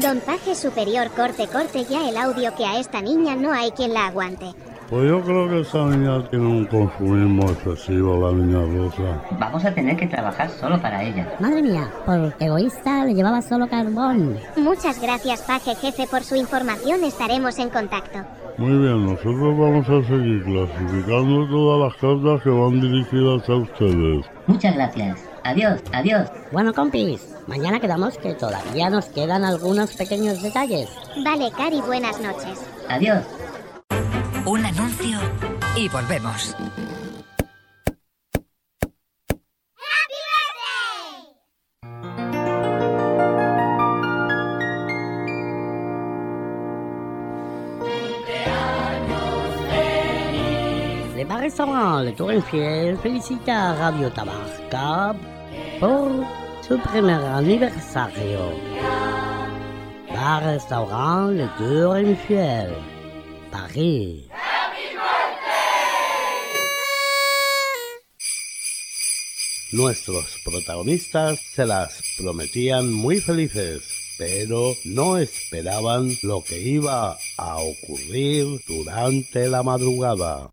Don 0.00 0.20
Paje 0.20 0.54
Superior, 0.54 1.10
corte, 1.10 1.48
corte 1.48 1.84
ya 1.84 2.08
el 2.08 2.16
audio 2.16 2.54
que 2.54 2.64
a 2.64 2.78
esta 2.78 3.02
niña 3.02 3.36
no 3.36 3.52
hay 3.52 3.72
quien 3.72 3.92
la 3.92 4.06
aguante. 4.06 4.54
Pues 4.88 5.08
yo 5.08 5.20
creo 5.20 5.48
que 5.48 5.60
esa 5.60 5.84
niña 5.86 6.22
tiene 6.30 6.46
un 6.46 6.64
consumismo 6.66 7.50
excesivo, 7.50 8.30
la 8.30 8.36
niña 8.36 8.60
rosa. 8.60 9.20
Vamos 9.38 9.64
a 9.64 9.74
tener 9.74 9.96
que 9.96 10.06
trabajar 10.06 10.48
solo 10.48 10.80
para 10.80 11.02
ella. 11.02 11.28
Madre 11.40 11.60
mía, 11.60 11.90
por 12.04 12.32
egoísta 12.38 13.04
le 13.04 13.14
llevaba 13.14 13.42
solo 13.42 13.68
carbón. 13.68 14.38
Muchas 14.56 15.00
gracias, 15.02 15.42
Paje 15.42 15.74
Jefe, 15.74 16.06
por 16.06 16.22
su 16.22 16.36
información. 16.36 17.02
Estaremos 17.02 17.58
en 17.58 17.70
contacto. 17.70 18.20
Muy 18.58 18.78
bien, 18.78 19.06
nosotros 19.06 19.58
vamos 19.58 19.86
a 19.88 20.08
seguir 20.08 20.44
clasificando 20.44 21.48
todas 21.48 21.92
las 21.92 22.00
cartas 22.00 22.42
que 22.42 22.50
van 22.50 22.80
dirigidas 22.80 23.48
a 23.48 23.54
ustedes. 23.56 24.26
Muchas 24.46 24.74
gracias. 24.74 25.18
Adiós, 25.42 25.80
adiós. 25.92 26.28
Bueno, 26.52 26.72
compis, 26.72 27.34
mañana 27.46 27.80
quedamos 27.80 28.18
que 28.18 28.34
todavía 28.34 28.88
nos 28.88 29.06
quedan 29.06 29.44
algunos 29.44 29.94
pequeños 29.94 30.42
detalles. 30.42 30.88
Vale, 31.24 31.50
Cari, 31.56 31.80
buenas 31.82 32.20
noches. 32.20 32.64
Adiós. 32.88 33.24
Un 34.46 34.64
anuncio 34.64 35.18
y 35.74 35.88
volvemos. 35.88 36.54
Le 52.04 52.12
Torrenfiel 52.12 52.98
felicita 52.98 53.70
a 53.70 53.74
Radio 53.74 54.12
Tabarca 54.12 55.12
por 55.80 56.24
su 56.60 56.78
primer 56.78 57.20
aniversario. 57.24 58.52
Bar 60.08 60.44
Restaurant 60.44 61.32
Le 61.32 61.48
Torrenfiel, 61.58 62.95
Nuestros 69.72 70.38
protagonistas 70.44 71.40
se 71.54 71.66
las 71.66 72.02
prometían 72.16 72.92
muy 72.92 73.20
felices, 73.20 73.82
pero 74.16 74.74
no 74.84 75.18
esperaban 75.18 76.16
lo 76.22 76.42
que 76.42 76.60
iba 76.60 77.18
a 77.36 77.56
ocurrir 77.56 78.60
durante 78.66 79.48
la 79.48 79.62
madrugada. 79.62 80.50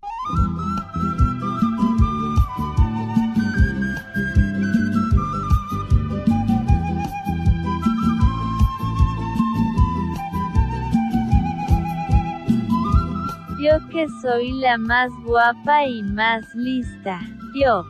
Yo 13.64 13.80
que 13.88 14.08
soy 14.22 14.52
la 14.60 14.78
más 14.78 15.10
guapa 15.24 15.86
y 15.88 16.04
más 16.04 16.54
lista. 16.54 17.22
Yo, 17.56 17.86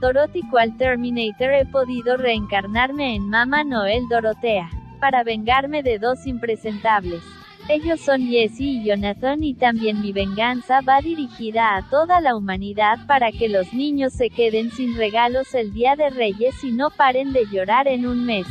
Dorothy 0.00 0.40
cual 0.48 0.74
Terminator 0.78 1.52
he 1.52 1.66
podido 1.66 2.16
reencarnarme 2.16 3.14
en 3.14 3.28
Mama 3.28 3.62
Noel 3.62 4.08
Dorotea, 4.08 4.70
para 5.00 5.24
vengarme 5.24 5.82
de 5.82 5.98
dos 5.98 6.26
impresentables. 6.26 7.22
Ellos 7.68 8.00
son 8.00 8.22
Jesse 8.22 8.60
y 8.60 8.84
Jonathan 8.84 9.44
y 9.44 9.52
también 9.52 10.00
mi 10.00 10.12
venganza 10.12 10.80
va 10.80 11.02
dirigida 11.02 11.76
a 11.76 11.86
toda 11.90 12.22
la 12.22 12.34
humanidad 12.34 12.96
para 13.06 13.30
que 13.30 13.50
los 13.50 13.74
niños 13.74 14.14
se 14.14 14.30
queden 14.30 14.70
sin 14.70 14.96
regalos 14.96 15.54
el 15.54 15.74
Día 15.74 15.94
de 15.94 16.08
Reyes 16.08 16.64
y 16.64 16.72
no 16.72 16.88
paren 16.88 17.34
de 17.34 17.44
llorar 17.52 17.86
en 17.86 18.06
un 18.06 18.24
mes. 18.24 18.46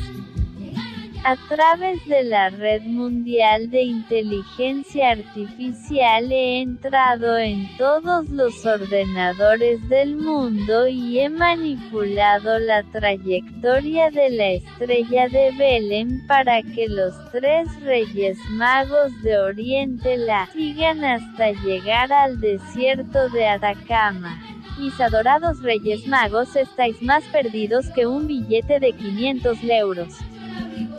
A 1.30 1.36
través 1.50 2.06
de 2.06 2.24
la 2.24 2.50
Red 2.52 2.84
Mundial 2.84 3.70
de 3.70 3.82
Inteligencia 3.82 5.10
Artificial 5.10 6.32
he 6.32 6.62
entrado 6.62 7.38
en 7.38 7.68
todos 7.76 8.30
los 8.30 8.66
ordenadores 8.66 9.86
del 9.90 10.16
mundo 10.16 10.88
y 10.88 11.20
he 11.20 11.28
manipulado 11.28 12.60
la 12.60 12.82
trayectoria 12.94 14.10
de 14.10 14.30
la 14.30 14.52
estrella 14.52 15.28
de 15.28 15.52
Belén 15.58 16.26
para 16.28 16.62
que 16.64 16.88
los 16.88 17.14
tres 17.34 17.68
reyes 17.82 18.38
magos 18.52 19.12
de 19.22 19.38
Oriente 19.38 20.16
la 20.16 20.48
sigan 20.54 21.04
hasta 21.04 21.52
llegar 21.52 22.14
al 22.14 22.40
desierto 22.40 23.28
de 23.32 23.48
Atacama. 23.48 24.42
Mis 24.80 24.98
adorados 25.02 25.62
reyes 25.62 26.08
magos 26.08 26.56
estáis 26.56 27.02
más 27.02 27.26
perdidos 27.34 27.90
que 27.90 28.08
un 28.08 28.28
billete 28.28 28.80
de 28.80 28.94
500 28.94 29.58
euros. 29.64 30.18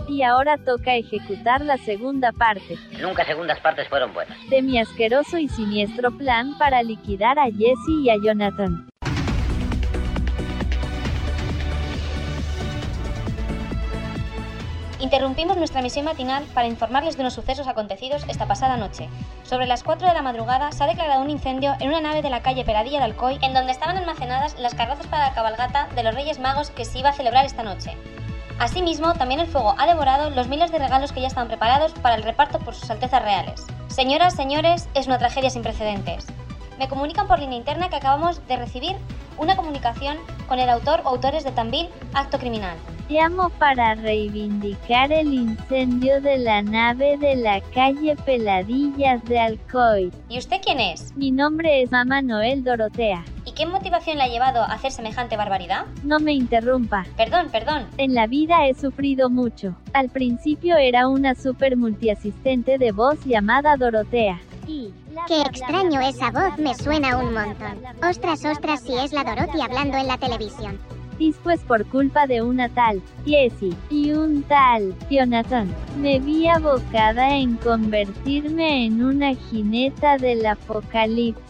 Y 0.08 0.22
ahora 0.22 0.56
toca 0.56 0.94
ejecutar 0.94 1.60
la 1.60 1.76
segunda 1.76 2.32
parte 2.32 2.76
Nunca 3.00 3.24
segundas 3.24 3.60
partes 3.60 3.86
fueron 3.88 4.12
buenas. 4.14 4.36
de 4.48 4.62
mi 4.62 4.78
asqueroso 4.78 5.38
y 5.38 5.48
siniestro 5.48 6.10
plan 6.16 6.56
para 6.58 6.82
liquidar 6.82 7.38
a 7.38 7.44
Jesse 7.44 8.04
y 8.04 8.10
a 8.10 8.14
Jonathan. 8.22 8.88
Interrumpimos 15.00 15.56
nuestra 15.56 15.80
misión 15.80 16.04
matinal 16.06 16.44
para 16.54 16.66
informarles 16.66 17.16
de 17.16 17.22
unos 17.22 17.34
sucesos 17.34 17.68
acontecidos 17.68 18.24
esta 18.28 18.46
pasada 18.46 18.76
noche. 18.76 19.08
Sobre 19.44 19.66
las 19.66 19.84
4 19.84 20.08
de 20.08 20.14
la 20.14 20.22
madrugada 20.22 20.72
se 20.72 20.82
ha 20.82 20.88
declarado 20.88 21.22
un 21.22 21.30
incendio 21.30 21.74
en 21.78 21.88
una 21.88 22.00
nave 22.00 22.20
de 22.20 22.30
la 22.30 22.42
calle 22.42 22.64
Peradilla 22.64 22.98
de 22.98 23.04
Alcoy, 23.04 23.38
en 23.42 23.54
donde 23.54 23.70
estaban 23.70 23.96
almacenadas 23.96 24.58
las 24.58 24.74
carrozas 24.74 25.06
para 25.06 25.28
la 25.28 25.34
cabalgata 25.34 25.88
de 25.94 26.02
los 26.02 26.14
Reyes 26.14 26.40
Magos 26.40 26.70
que 26.70 26.84
se 26.84 26.98
iba 26.98 27.10
a 27.10 27.12
celebrar 27.12 27.46
esta 27.46 27.62
noche. 27.62 27.96
Asimismo, 28.58 29.14
también 29.14 29.40
el 29.40 29.46
fuego 29.46 29.76
ha 29.78 29.86
devorado 29.86 30.30
los 30.30 30.48
miles 30.48 30.72
de 30.72 30.78
regalos 30.78 31.12
que 31.12 31.20
ya 31.20 31.28
estaban 31.28 31.46
preparados 31.46 31.92
para 31.92 32.16
el 32.16 32.24
reparto 32.24 32.58
por 32.58 32.74
sus 32.74 32.90
altezas 32.90 33.22
reales. 33.22 33.64
Señoras, 33.86 34.34
señores, 34.34 34.88
es 34.94 35.06
una 35.06 35.18
tragedia 35.18 35.48
sin 35.48 35.62
precedentes. 35.62 36.26
Me 36.78 36.88
comunican 36.88 37.26
por 37.26 37.40
línea 37.40 37.58
interna 37.58 37.88
que 37.88 37.96
acabamos 37.96 38.46
de 38.46 38.56
recibir 38.56 38.96
una 39.36 39.56
comunicación 39.56 40.16
con 40.48 40.58
el 40.58 40.68
autor 40.68 41.00
o 41.04 41.08
autores 41.08 41.44
de 41.44 41.50
tan 41.52 41.70
vil 41.70 41.88
acto 42.14 42.38
criminal. 42.38 42.76
Llamo 43.08 43.48
para 43.48 43.94
reivindicar 43.94 45.10
el 45.12 45.32
incendio 45.32 46.20
de 46.20 46.38
la 46.38 46.60
nave 46.62 47.16
de 47.16 47.36
la 47.36 47.60
calle 47.74 48.16
Peladillas 48.16 49.24
de 49.24 49.38
Alcoy. 49.38 50.12
¿Y 50.28 50.38
usted 50.38 50.60
quién 50.62 50.78
es? 50.78 51.16
Mi 51.16 51.30
nombre 51.30 51.82
es 51.82 51.90
Mama 51.90 52.20
Noel 52.20 52.62
Dorotea. 52.64 53.24
¿Y 53.46 53.52
qué 53.52 53.64
motivación 53.64 54.18
le 54.18 54.24
ha 54.24 54.28
llevado 54.28 54.60
a 54.60 54.66
hacer 54.66 54.92
semejante 54.92 55.38
barbaridad? 55.38 55.86
No 56.04 56.20
me 56.20 56.32
interrumpa. 56.32 57.06
Perdón, 57.16 57.48
perdón. 57.50 57.86
En 57.96 58.14
la 58.14 58.26
vida 58.26 58.66
he 58.66 58.74
sufrido 58.74 59.30
mucho. 59.30 59.74
Al 59.94 60.10
principio 60.10 60.76
era 60.76 61.08
una 61.08 61.34
super 61.34 61.78
multiasistente 61.78 62.76
de 62.76 62.92
voz 62.92 63.24
llamada 63.24 63.76
Dorotea. 63.76 64.38
Qué 65.26 65.40
extraño 65.40 65.98
esa 66.02 66.30
voz, 66.30 66.58
me 66.58 66.74
suena 66.74 67.16
un 67.16 67.32
montón. 67.32 67.80
Ostras, 68.06 68.44
ostras, 68.44 68.82
si 68.82 68.92
es 68.98 69.14
la 69.14 69.24
Dorothy 69.24 69.62
hablando 69.62 69.96
en 69.96 70.06
la 70.06 70.18
televisión. 70.18 70.78
Después 71.18 71.60
por 71.60 71.86
culpa 71.86 72.26
de 72.26 72.42
una 72.42 72.68
tal, 72.68 73.02
Jessie, 73.24 73.74
y 73.88 74.12
un 74.12 74.42
tal, 74.42 74.94
Jonathan, 75.10 75.74
me 75.96 76.20
vi 76.20 76.48
abocada 76.48 77.34
en 77.34 77.56
convertirme 77.56 78.84
en 78.84 79.02
una 79.02 79.34
jineta 79.34 80.18
del 80.18 80.44
apocalipsis. 80.44 81.47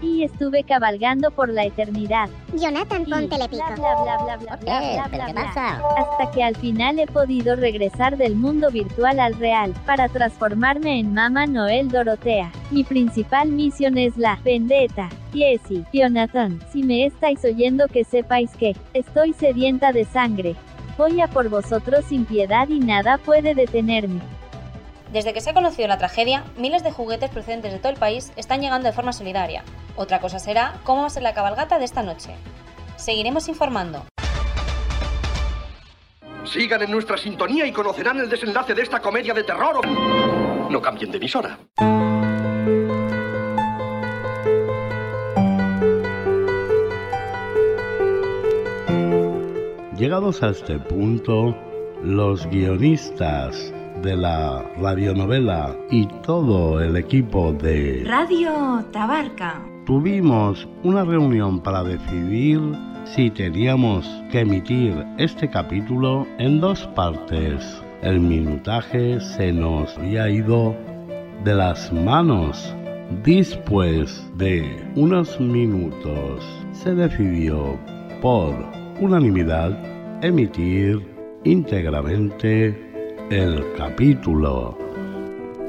Y 0.00 0.22
estuve 0.22 0.64
cabalgando 0.64 1.30
por 1.30 1.48
la 1.48 1.64
eternidad. 1.64 2.28
Jonathan, 2.54 3.02
Y 3.06 3.10
ponte 3.10 3.38
le 3.38 3.48
pico. 3.48 3.64
bla, 3.64 3.74
bla, 3.76 3.96
bla, 3.96 4.16
bla, 4.16 4.36
bla, 4.36 4.56
bla, 4.56 4.56
bla, 4.56 5.08
¿pero 5.10 5.18
bla, 5.18 5.26
qué 5.26 5.32
bla. 5.32 5.44
pasa? 5.44 5.82
Hasta 5.96 6.30
que 6.32 6.42
al 6.42 6.56
final 6.56 6.98
he 6.98 7.06
podido 7.06 7.56
regresar 7.56 8.16
del 8.16 8.36
mundo 8.36 8.70
virtual 8.70 9.20
al 9.20 9.34
real, 9.34 9.74
para 9.86 10.08
transformarme 10.08 11.00
en 11.00 11.12
Mama 11.14 11.46
Noel 11.46 11.88
Dorotea. 11.88 12.52
Mi 12.70 12.84
principal 12.84 13.48
misión 13.50 13.98
es 13.98 14.16
la 14.16 14.38
vendetta. 14.44 15.08
Jessie, 15.32 15.84
Jonathan, 15.92 16.60
si 16.72 16.82
me 16.82 17.04
estáis 17.06 17.44
oyendo 17.44 17.88
que 17.88 18.04
sepáis 18.04 18.50
que, 18.56 18.76
estoy 18.94 19.32
sedienta 19.32 19.92
de 19.92 20.04
sangre. 20.04 20.56
Voy 20.96 21.20
a 21.20 21.28
por 21.28 21.48
vosotros 21.48 22.04
sin 22.06 22.24
piedad 22.24 22.68
y 22.68 22.80
nada 22.80 23.18
puede 23.18 23.54
detenerme. 23.54 24.20
Desde 25.12 25.32
que 25.32 25.40
se 25.40 25.50
ha 25.50 25.54
conocido 25.54 25.88
la 25.88 25.96
tragedia, 25.96 26.44
miles 26.58 26.84
de 26.84 26.92
juguetes 26.92 27.30
procedentes 27.30 27.72
de 27.72 27.78
todo 27.78 27.90
el 27.90 27.98
país 27.98 28.30
están 28.36 28.60
llegando 28.60 28.86
de 28.86 28.92
forma 28.92 29.14
solidaria. 29.14 29.64
Otra 29.96 30.20
cosa 30.20 30.38
será 30.38 30.80
cómo 30.84 31.00
va 31.00 31.06
a 31.06 31.10
ser 31.10 31.22
la 31.22 31.32
cabalgata 31.32 31.78
de 31.78 31.86
esta 31.86 32.02
noche. 32.02 32.34
Seguiremos 32.96 33.48
informando. 33.48 34.04
Sigan 36.44 36.82
en 36.82 36.90
nuestra 36.90 37.16
sintonía 37.16 37.66
y 37.66 37.72
conocerán 37.72 38.18
el 38.20 38.28
desenlace 38.28 38.74
de 38.74 38.82
esta 38.82 39.00
comedia 39.00 39.32
de 39.32 39.44
terror. 39.44 39.86
No 39.86 40.82
cambien 40.82 41.10
de 41.10 41.16
emisora. 41.16 41.58
Llegados 49.96 50.42
a 50.42 50.50
este 50.50 50.78
punto, 50.78 51.56
los 52.02 52.46
guionistas 52.46 53.72
de 54.02 54.16
la 54.16 54.64
radionovela 54.80 55.74
y 55.90 56.06
todo 56.22 56.80
el 56.80 56.96
equipo 56.96 57.52
de 57.52 58.04
Radio 58.06 58.84
Tabarca. 58.92 59.60
tuvimos 59.86 60.68
una 60.84 61.04
reunión 61.04 61.60
para 61.60 61.82
decidir 61.82 62.60
si 63.04 63.30
teníamos 63.30 64.06
que 64.30 64.40
emitir 64.40 64.94
este 65.18 65.48
capítulo 65.48 66.26
en 66.38 66.60
dos 66.60 66.86
partes. 66.94 67.82
El 68.02 68.20
minutaje 68.20 69.20
se 69.20 69.52
nos 69.52 69.96
había 69.98 70.28
ido 70.28 70.76
de 71.44 71.54
las 71.54 71.92
manos. 71.92 72.74
Después 73.24 74.30
de 74.36 74.84
unos 74.94 75.40
minutos 75.40 76.44
se 76.72 76.94
decidió 76.94 77.78
por 78.20 78.54
unanimidad 79.00 79.72
emitir 80.22 81.00
íntegramente 81.44 82.87
el 83.30 83.64
capítulo. 83.76 84.78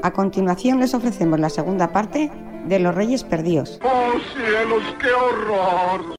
A 0.02 0.10
continuación 0.12 0.80
les 0.80 0.94
ofrecemos 0.94 1.38
la 1.38 1.50
segunda 1.50 1.92
parte 1.92 2.30
de 2.66 2.78
Los 2.78 2.94
Reyes 2.94 3.24
Perdidos. 3.24 3.78
¡Oh 3.82 4.12
cielos, 4.34 4.82
qué 4.98 5.12
horror! 5.12 6.16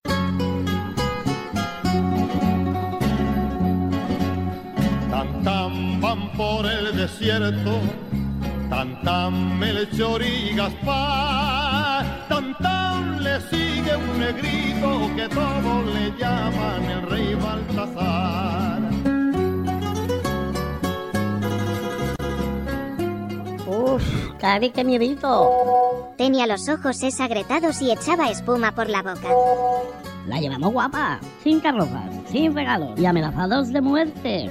Tan 5.09 5.43
tan 5.43 6.01
van 6.01 6.31
por 6.34 6.65
el 6.65 6.95
desierto, 6.95 7.80
tan 8.69 9.01
tan 9.01 9.59
Melchor 9.59 10.22
y 10.22 10.55
Gaspar, 10.55 12.27
tan 12.30 12.55
tan 12.59 13.23
le 13.23 13.41
sigue 13.41 13.95
un 13.95 14.19
negrito 14.19 15.09
que 15.15 15.27
todos 15.27 15.85
le 15.93 16.11
llaman 16.19 16.84
el 16.85 17.01
rey 17.09 17.35
Baltasar. 17.35 18.80
Cari, 24.41 24.72
qué 24.72 24.84
miedito. 24.84 26.11
Tenía 26.18 26.47
los 26.47 26.68
ojos 26.68 27.03
esagretados 27.03 27.80
y 27.80 27.91
echaba 27.91 28.31
espuma 28.31 28.73
por 28.73 28.89
la 28.89 29.03
boca. 29.03 29.30
La 30.27 30.39
llevamos 30.39 30.73
guapa, 30.73 31.19
sin 31.43 31.59
carrozas, 31.59 32.09
sin 32.31 32.55
regalos 32.55 32.99
y 32.99 33.05
amenazados 33.05 33.72
de 33.72 33.81
muerte. 33.81 34.49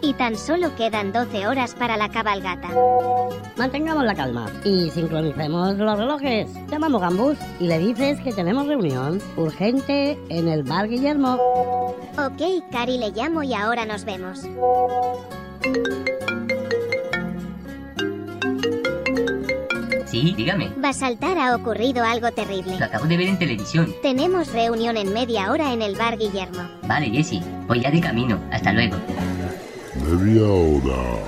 Y 0.00 0.12
tan 0.14 0.36
solo 0.36 0.76
quedan 0.76 1.12
12 1.12 1.48
horas 1.48 1.74
para 1.74 1.96
la 1.96 2.08
cabalgata. 2.08 2.68
Mantengamos 3.56 4.04
la 4.04 4.14
calma 4.14 4.46
y 4.64 4.90
sincronicemos 4.90 5.76
los 5.76 5.98
relojes. 5.98 6.48
Llamamos 6.70 7.00
Gambus 7.00 7.36
y 7.58 7.66
le 7.66 7.80
dices 7.80 8.20
que 8.20 8.32
tenemos 8.32 8.68
reunión 8.68 9.20
urgente 9.36 10.16
en 10.28 10.46
el 10.46 10.62
bar 10.62 10.86
Guillermo. 10.86 11.34
Ok, 12.16 12.62
Cari 12.70 12.98
le 12.98 13.10
llamo 13.10 13.42
y 13.42 13.54
ahora 13.54 13.84
nos 13.84 14.04
vemos. 14.04 14.46
Sí, 20.10 20.34
dígame. 20.36 20.72
Basaltar 20.76 21.38
ha 21.38 21.54
ocurrido 21.54 22.02
algo 22.02 22.30
terrible. 22.32 22.78
Lo 22.78 22.84
acabo 22.86 23.06
de 23.06 23.16
ver 23.16 23.28
en 23.28 23.38
televisión. 23.38 23.94
Tenemos 24.02 24.52
reunión 24.52 24.96
en 24.96 25.12
media 25.12 25.50
hora 25.50 25.72
en 25.72 25.82
el 25.82 25.96
bar 25.96 26.16
Guillermo. 26.16 26.62
Vale, 26.86 27.10
Jessy. 27.10 27.42
Voy 27.66 27.80
ya 27.80 27.90
de 27.90 28.00
camino. 28.00 28.40
Hasta 28.50 28.72
luego. 28.72 28.96
Media 30.02 30.46
hora 30.46 31.18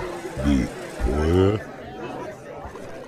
después. 0.46 1.69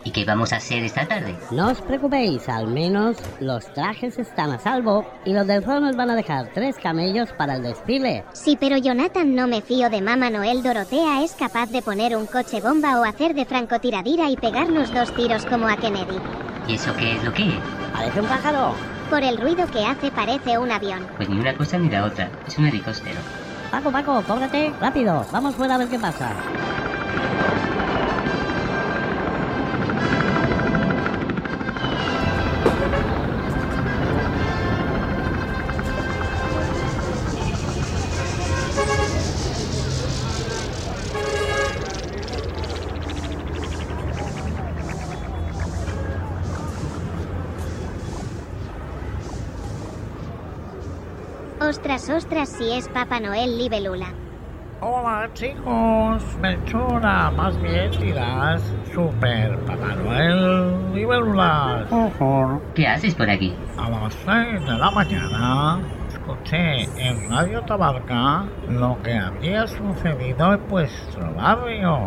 ¿Y 0.05 0.11
qué 0.11 0.25
vamos 0.25 0.53
a 0.53 0.57
hacer 0.57 0.83
esta 0.83 1.07
tarde? 1.07 1.37
No 1.53 1.69
os 1.71 1.81
preocupéis, 1.81 2.49
al 2.49 2.67
menos 2.67 3.17
los 3.41 3.73
trajes 3.73 4.19
están 4.19 4.51
a 4.51 4.59
salvo 4.59 5.07
y 5.25 5.33
los 5.33 5.47
del 5.47 5.63
zoo 5.63 5.79
nos 5.79 5.97
van 5.97 6.11
a 6.11 6.17
dejar 6.17 6.49
tres 6.53 6.77
camellos 6.77 7.31
para 7.33 7.55
el 7.57 7.63
desfile. 7.63 8.25
Sí, 8.33 8.57
pero 8.59 8.77
Jonathan 8.77 9.35
no 9.35 9.47
me 9.47 9.63
fío 9.63 9.91
de 9.91 10.03
Mamá 10.03 10.31
Noel 10.31 10.63
Dorotea 10.63 11.23
es 11.23 11.33
capaz 11.33 11.71
de 11.71 11.83
poner 11.83 12.17
un 12.17 12.27
coche 12.27 12.61
bomba 12.61 12.99
o 13.01 13.05
hacer 13.05 13.35
de 13.35 13.45
francotiradira 13.45 14.29
y 14.29 14.37
pegarnos 14.37 14.93
dos 14.93 15.15
tiros 15.15 15.47
como 15.47 15.69
a 15.69 15.77
Kennedy. 15.77 16.19
¿Y 16.67 16.75
eso 16.75 16.95
qué 16.97 17.17
es 17.17 17.25
lo 17.25 17.33
que 17.33 17.49
es? 17.49 17.55
Parece 17.93 18.21
un 18.21 18.27
pájaro. 18.27 18.75
Por 19.09 19.23
el 19.23 19.37
ruido 19.37 19.67
que 19.67 19.85
hace 19.85 20.11
parece 20.11 20.59
un 20.59 20.73
avión. 20.73 21.07
Pues 21.17 21.29
ni 21.29 21.39
una 21.39 21.57
cosa 21.57 21.79
ni 21.79 21.89
la 21.89 22.05
otra. 22.05 22.29
Es 22.47 22.59
un 22.59 22.67
helicóptero. 22.67 23.21
Paco, 23.71 23.93
Paco, 23.93 24.23
cóbrate, 24.27 24.73
rápido, 24.81 25.25
vamos 25.33 25.55
fuera 25.55 25.77
a 25.77 25.79
ver 25.79 25.89
qué 25.89 25.99
pasa. 25.99 26.31
Ostras, 51.93 52.25
ostras, 52.25 52.49
si 52.49 52.73
es 52.73 52.89
Papá 52.89 53.21
Noel 53.21 53.59
Libelula. 53.59 54.07
Hola 54.81 55.29
chicos, 55.35 56.23
Melchora, 56.41 57.31
más 57.33 57.61
bien 57.61 57.91
dirás 58.01 58.63
Super 58.95 59.59
Papá 59.67 59.97
Noel 59.97 60.95
Libélulas. 60.95 61.87
¿Qué 62.75 62.89
haces 62.89 63.15
por 63.15 63.29
aquí? 63.29 63.55
A 63.77 63.91
las 63.91 64.15
6 64.25 64.65
de 64.65 64.79
la 64.79 64.91
mañana 64.91 65.81
escuché 66.09 66.85
en 66.97 67.29
Radio 67.29 67.61
Tabarca 67.61 68.47
lo 68.71 68.97
que 69.03 69.13
había 69.13 69.67
sucedido 69.67 70.55
en 70.55 70.69
vuestro 70.69 71.35
barrio. 71.35 71.99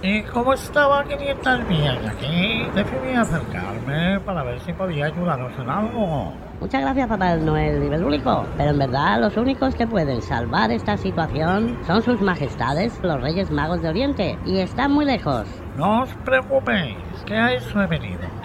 Y 0.00 0.22
como 0.22 0.54
estaba 0.54 1.00
a 1.00 1.04
500 1.04 1.68
millas 1.68 2.00
de 2.00 2.08
aquí, 2.08 2.66
decidí 2.74 3.14
acercarme 3.14 4.20
para 4.20 4.42
ver 4.42 4.60
si 4.60 4.72
podía 4.72 5.06
ayudaros 5.06 5.52
en 5.58 5.68
algo. 5.68 6.32
Muchas 6.64 6.80
gracias, 6.80 7.08
Papá 7.08 7.36
Noel 7.36 7.78
Libelúlico. 7.78 8.46
Pero 8.56 8.70
en 8.70 8.78
verdad, 8.78 9.20
los 9.20 9.36
únicos 9.36 9.74
que 9.74 9.86
pueden 9.86 10.22
salvar 10.22 10.70
esta 10.70 10.96
situación 10.96 11.76
son 11.86 12.00
sus 12.00 12.22
majestades, 12.22 12.98
los 13.02 13.20
Reyes 13.20 13.50
Magos 13.50 13.82
de 13.82 13.90
Oriente, 13.90 14.38
y 14.46 14.60
están 14.60 14.92
muy 14.92 15.04
lejos. 15.04 15.46
No 15.76 16.04
os 16.04 16.08
preocupéis, 16.24 16.96
que 17.26 17.34
a 17.36 17.52
eso 17.52 17.82
he 17.82 17.86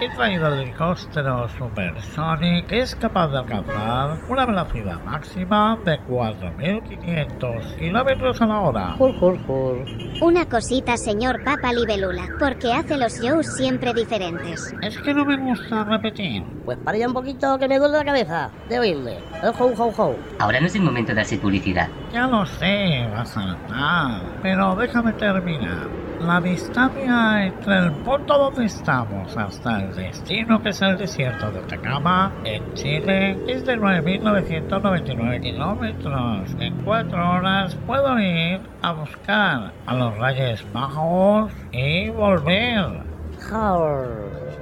venido. 0.00 0.12
He 0.12 0.16
traído 0.16 0.48
el 0.48 0.60
helicóptero 0.60 1.48
Supersonic 1.48 2.66
que 2.66 2.80
es 2.80 2.94
capaz 2.94 3.28
de 3.28 3.38
alcanzar 3.38 4.18
una 4.28 4.46
velocidad 4.46 5.00
máxima 5.04 5.78
de 5.84 5.98
4.500 6.00 7.76
kilómetros 7.76 8.40
a 8.40 8.46
la 8.46 8.60
hora. 8.60 8.94
Jur, 8.98 9.18
jur, 9.18 9.38
jur. 9.46 9.84
Una 10.20 10.46
cosita, 10.46 10.96
señor 10.96 11.42
Papa 11.44 11.72
Libelula, 11.72 12.28
porque 12.38 12.72
hace 12.72 12.96
los 12.96 13.20
shows 13.20 13.46
siempre 13.56 13.92
diferentes. 13.94 14.74
Es 14.82 14.98
que 14.98 15.14
no 15.14 15.24
me 15.24 15.36
gusta 15.36 15.84
repetir. 15.84 16.42
Pues 16.64 16.78
para 16.78 16.98
ya 16.98 17.08
un 17.08 17.14
poquito 17.14 17.58
que 17.58 17.68
me 17.68 17.78
duele 17.78 17.98
la 17.98 18.04
cabeza 18.04 18.50
de 18.68 18.78
oírle. 18.78 19.18
El 19.42 19.48
ho, 19.48 19.66
ho, 19.76 19.92
ho. 19.96 20.16
Ahora 20.38 20.60
no 20.60 20.66
es 20.66 20.74
el 20.74 20.82
momento 20.82 21.14
de 21.14 21.20
hacer 21.20 21.40
publicidad. 21.40 21.88
Ya 22.12 22.26
lo 22.26 22.44
sé, 22.46 23.08
va 23.12 23.22
a 23.22 23.26
saltar, 23.26 24.22
pero 24.42 24.74
déjame 24.76 25.12
terminar. 25.14 26.09
La 26.20 26.38
distancia 26.38 27.46
entre 27.46 27.78
el 27.78 27.92
punto 27.92 28.36
donde 28.36 28.66
estamos 28.66 29.34
hasta 29.36 29.82
el 29.82 29.94
destino, 29.94 30.62
que 30.62 30.68
es 30.68 30.82
el 30.82 30.98
desierto 30.98 31.50
de 31.50 31.60
Atacama, 31.60 32.32
en 32.44 32.74
Chile, 32.74 33.38
es 33.48 33.64
de 33.64 33.78
9.999 33.78 35.40
kilómetros. 35.40 36.54
En 36.58 36.74
cuatro 36.84 37.30
horas 37.30 37.74
puedo 37.86 38.18
ir 38.18 38.60
a 38.82 38.92
buscar 38.92 39.72
a 39.86 39.94
los 39.94 40.18
Reyes 40.18 40.64
Magos 40.74 41.52
y 41.72 42.10
volver. 42.10 43.02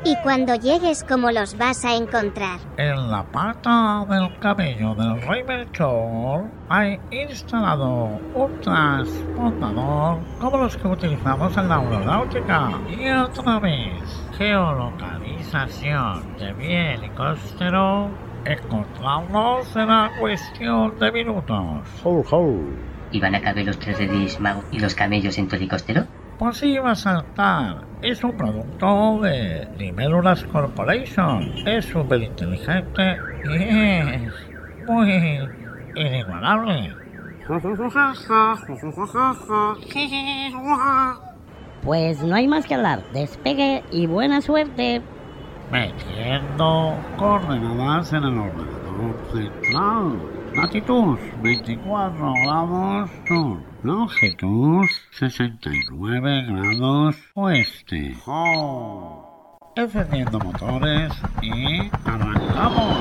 Y 0.04 0.16
cuando 0.22 0.54
llegues, 0.54 1.04
¿cómo 1.04 1.30
los 1.30 1.56
vas 1.58 1.84
a 1.84 1.94
encontrar? 1.94 2.60
En 2.76 3.10
la 3.10 3.24
pata 3.24 4.06
del 4.08 4.38
cabello 4.38 4.94
del 4.94 5.20
rey 5.22 5.42
Melchor 5.42 6.44
hay 6.68 7.00
instalado 7.10 8.20
un 8.34 8.60
transpondador 8.60 10.18
como 10.40 10.58
los 10.58 10.76
que 10.76 10.86
utilizamos 10.86 11.56
en 11.56 11.68
la 11.68 11.78
aeronáutica. 11.78 12.70
Y 12.88 13.08
otra 13.10 13.58
vez, 13.58 14.22
geolocalización 14.36 16.36
de 16.38 16.54
mi 16.54 16.74
helicóptero. 16.74 18.08
Encontrarlo 18.44 19.64
será 19.64 20.10
cuestión 20.20 20.96
de 20.98 21.12
minutos. 21.12 21.88
¿Y 23.10 23.20
van 23.20 23.34
a 23.34 23.40
caber 23.40 23.66
los 23.66 23.78
tres 23.78 23.98
reyes 23.98 24.38
magos 24.38 24.64
y 24.70 24.78
los 24.78 24.94
camellos 24.94 25.36
en 25.38 25.48
tu 25.48 25.56
helicóptero? 25.56 26.06
Pues 26.38 26.62
iba 26.62 26.92
a 26.92 26.94
saltar. 26.94 27.82
Es 28.00 28.22
un 28.22 28.36
producto 28.36 29.18
de 29.22 29.68
Libélulas 29.76 30.44
Corporation. 30.44 31.52
Es 31.66 31.86
súper 31.86 32.22
inteligente 32.22 33.16
y 33.44 33.54
es 33.54 34.32
muy 34.86 35.40
inigualable. 35.96 36.94
Pues 41.82 42.22
no 42.22 42.34
hay 42.36 42.46
más 42.46 42.66
que 42.66 42.74
hablar. 42.74 43.02
Despegue 43.12 43.82
y 43.90 44.06
buena 44.06 44.40
suerte. 44.40 45.02
Metiendo 45.72 46.94
coordenadas 47.16 48.12
en 48.12 48.22
el 48.24 48.38
ordenador 48.38 49.16
central. 49.32 50.12
Latitud 50.54 51.18
24 51.42 52.32
grados 52.44 53.10
sur. 53.26 53.67
Longitud 53.82 54.86
69 55.12 56.44
grados 56.48 57.16
oeste. 57.34 58.16
Encendiendo 59.76 60.38
motores 60.40 61.12
y 61.40 61.88
arrancamos. 62.04 62.98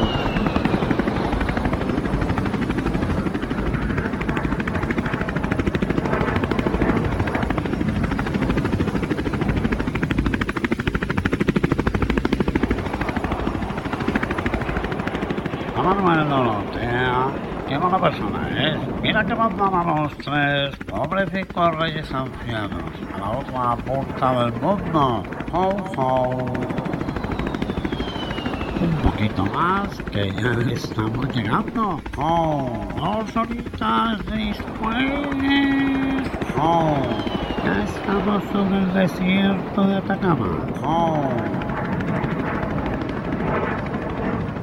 Manuel 15.83 16.29
Dorotea, 16.29 17.27
qué 17.67 17.77
buena 17.77 17.97
persona 17.97 18.49
es. 18.49 18.77
Mira 19.17 19.29
que 19.29 19.35
mandan 19.35 19.73
a 19.73 19.83
los 19.83 20.15
tres 20.19 20.75
pobrecitos 20.85 21.75
reyes 21.77 22.13
ancianos 22.13 22.93
a 23.15 23.17
la 23.17 23.31
otra 23.31 23.75
punta 23.77 24.43
del 24.43 24.53
mundo. 24.61 25.23
Ho. 25.51 26.53
Un 28.79 28.91
poquito 29.01 29.43
más, 29.47 29.89
que 30.11 30.31
ya 30.33 30.51
estamos 30.71 31.35
llegando. 31.35 31.99
Ho, 32.15 32.87
dos 32.95 33.35
horitas 33.35 34.23
después. 34.27 36.29
Ho, 36.59 36.95
ya 37.65 37.83
estamos 37.85 38.43
sobre 38.51 38.77
el 38.77 38.93
desierto 38.93 39.81
de 39.81 39.95
Atacama. 39.95 40.59
Ho. 40.83 41.27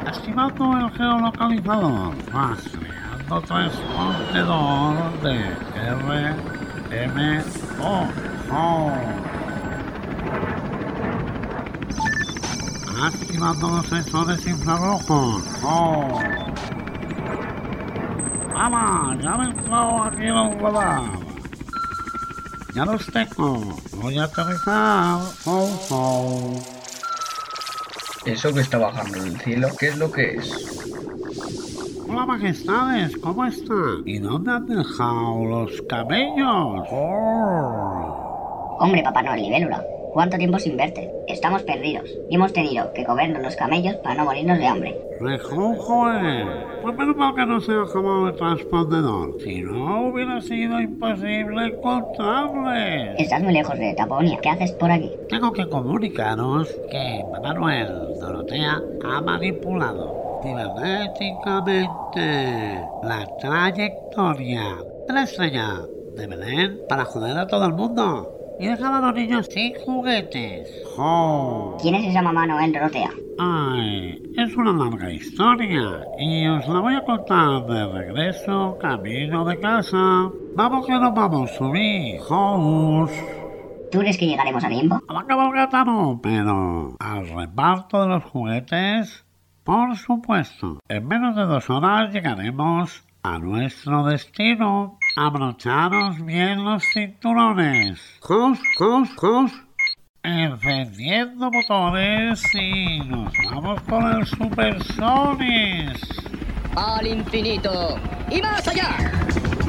Activando 0.07 0.79
el 0.79 0.91
geolocalizador, 0.93 2.15
rastreando 2.33 2.94
transpondedor 3.43 5.21
de 5.23 5.35
RMO. 6.91 8.09
Activando 13.03 13.69
los 13.69 13.87
sensores 13.87 14.47
infrarrojos. 14.47 15.43
¡Oh! 15.63 16.21
¡Mamá! 18.53 19.19
¡Ya 19.21 19.37
me 19.37 19.45
entrado 19.47 20.05
aquí 20.05 20.23
el 20.23 20.61
radar! 20.61 21.03
¡Ya 22.75 22.85
los 22.85 23.07
tengo! 23.07 23.77
¡Voy 23.97 24.19
a 24.19 24.25
aterrizar! 24.25 25.21
¡Oh, 25.45 25.87
oh! 25.91 26.63
¿Eso 28.25 28.55
que 28.55 28.61
está 28.61 28.79
bajando 28.79 29.23
del 29.23 29.39
cielo, 29.41 29.69
qué 29.79 29.89
es 29.89 29.99
lo 29.99 30.11
que 30.11 30.37
es? 30.37 30.75
Hola 32.07 32.27
majestades, 32.27 33.17
¿cómo 33.17 33.47
están? 33.47 34.03
¿Y 34.05 34.19
dónde 34.19 34.51
han 34.51 34.67
dejado 34.67 35.45
los 35.47 35.83
camellos? 35.89 36.87
¡Oh! 36.91 38.77
Hombre, 38.79 39.03
Papá 39.03 39.23
Noel 39.23 39.41
libélula, 39.43 39.83
¿cuánto 40.13 40.37
tiempo 40.37 40.59
sin 40.59 40.77
verte? 40.77 41.11
Estamos 41.29 41.63
perdidos 41.63 42.11
y 42.29 42.35
hemos 42.35 42.53
tenido 42.53 42.93
que 42.93 43.05
comernos 43.05 43.43
los 43.43 43.57
camellos 43.57 43.95
para 43.97 44.17
no 44.17 44.25
morirnos 44.25 44.59
de 44.59 44.67
hambre. 44.67 45.01
¡Rejujo, 45.19 46.13
eh! 46.13 46.45
Pues 46.83 46.95
menos 46.95 47.17
mal 47.17 47.35
que 47.35 47.47
no 47.47 47.61
se 47.61 47.73
ha 47.73 47.85
llamado 47.87 48.29
el 48.29 48.37
transpondedor. 48.37 49.41
Si 49.41 49.63
no, 49.63 50.09
hubiera 50.09 50.41
sido 50.43 50.81
imposible 50.81 51.69
encontrarles. 51.69 53.19
Estás 53.19 53.43
muy 53.43 53.55
lejos 53.55 53.79
de 53.79 53.95
Taponia, 53.95 54.39
¿qué 54.43 54.51
haces 54.51 54.73
por 54.73 54.91
aquí? 54.91 55.11
Tengo 55.31 55.53
que 55.53 55.67
comunicaros 55.69 56.69
que 56.91 57.25
Papá 57.33 57.55
Noel 57.55 57.89
Dorotea 58.21 58.83
ha 59.05 59.21
manipulado 59.23 60.24
cibernéticamente 60.45 62.79
la 63.03 63.27
trayectoria 63.41 64.77
de 65.09 65.15
la 65.15 65.23
estrella 65.23 65.81
de 66.15 66.27
Belén 66.27 66.81
para 66.89 67.07
joder 67.07 67.39
a 67.39 67.47
todo 67.47 67.67
el 67.67 67.73
mundo. 67.73 68.31
Y 68.61 68.69
dejar 68.69 68.95
a 68.95 69.01
los 69.01 69.15
niños 69.15 69.49
sin 69.51 69.75
juguetes. 69.85 70.71
¡Oh! 70.97 71.77
¿Quién 71.83 71.97
es 71.97 72.07
esa 72.07 72.23
mamá 72.23 72.47
Noel 72.47 72.73
Dorotea? 72.73 73.11
Ay, 73.37 74.23
es 74.37 74.57
una 74.57 74.73
larga 74.73 75.11
historia 75.11 76.05
y 76.21 76.47
os 76.47 76.69
la 76.69 76.79
voy 76.79 76.95
a 76.95 77.05
contar 77.05 77.67
de 77.67 77.87
regreso, 77.87 78.79
camino 78.81 79.45
de 79.45 79.59
casa. 79.59 80.31
Vamos 80.55 80.87
que 80.87 80.93
nos 80.93 81.13
vamos 81.13 81.51
a 81.51 81.55
subir. 81.55 82.21
¡Jos! 82.21 83.11
¿Tú 83.91 83.99
crees 83.99 84.19
que 84.19 84.27
llegaremos 84.27 84.63
a 84.63 84.69
tiempo? 84.69 85.01
A 85.09 85.15
la 85.15 85.25
cabalgata 85.25 85.85
no, 85.85 86.21
pero 86.23 86.95
al 87.01 87.29
reparto 87.29 88.03
de 88.03 88.09
los 88.09 88.25
juguetes, 88.25 89.24
por 89.65 89.97
supuesto. 89.97 90.79
En 90.89 91.09
menos 91.09 91.35
de 91.35 91.43
dos 91.43 91.69
horas 91.71 92.13
llegaremos 92.13 93.03
a 93.23 93.39
nuestro 93.39 94.05
destino. 94.05 94.99
Abrocharos 95.17 96.25
bien 96.25 96.65
los 96.65 96.85
cinturones. 96.93 98.01
¡Jos, 98.21 98.59
jos, 98.79 99.09
jos! 99.17 99.53
Encendiendo 100.23 101.51
motores 101.51 102.43
y 102.55 103.01
nos 103.01 103.33
vamos 103.51 103.81
con 103.83 104.17
el 104.17 104.27
Supersonis. 104.27 106.01
Al 106.77 107.07
infinito 107.07 107.99
y 108.31 108.41
más 108.41 108.67
allá. 108.69 109.64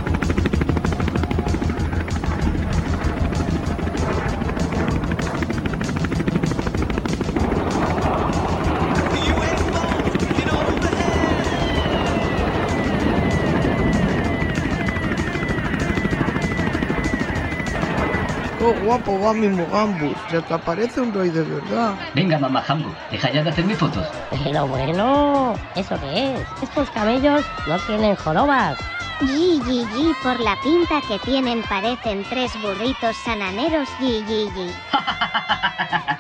Guapo 18.86 19.20
va 19.20 19.34
mi 19.34 19.48
Mogambus! 19.50 20.16
Ya 20.32 20.42
te 20.42 20.54
aparece 20.54 21.02
un 21.02 21.12
rey 21.12 21.30
de 21.30 21.42
verdad. 21.44 21.96
Venga, 22.14 22.38
mamá 22.38 22.62
Jambo, 22.62 22.90
deja 23.10 23.32
ya 23.32 23.44
de 23.44 23.50
hacerme 23.50 23.76
fotos. 23.76 24.08
Pero 24.44 24.68
bueno, 24.68 25.56
¿eso 25.76 26.00
qué 26.00 26.36
es? 26.36 26.42
Estos 26.62 26.90
camellos 26.92 27.44
no 27.68 27.78
tienen 27.80 28.16
jorobas. 28.16 28.78
Yi, 29.22 29.60
yi, 29.66 29.86
yi, 29.96 30.14
por 30.22 30.40
la 30.40 30.56
pinta 30.62 31.02
que 31.08 31.18
tienen 31.20 31.64
parecen 31.64 32.24
tres 32.30 32.52
burritos 32.62 33.16
sananeros, 33.18 33.90
yi, 34.00 34.24
yi, 34.28 34.50
yi. 34.56 34.72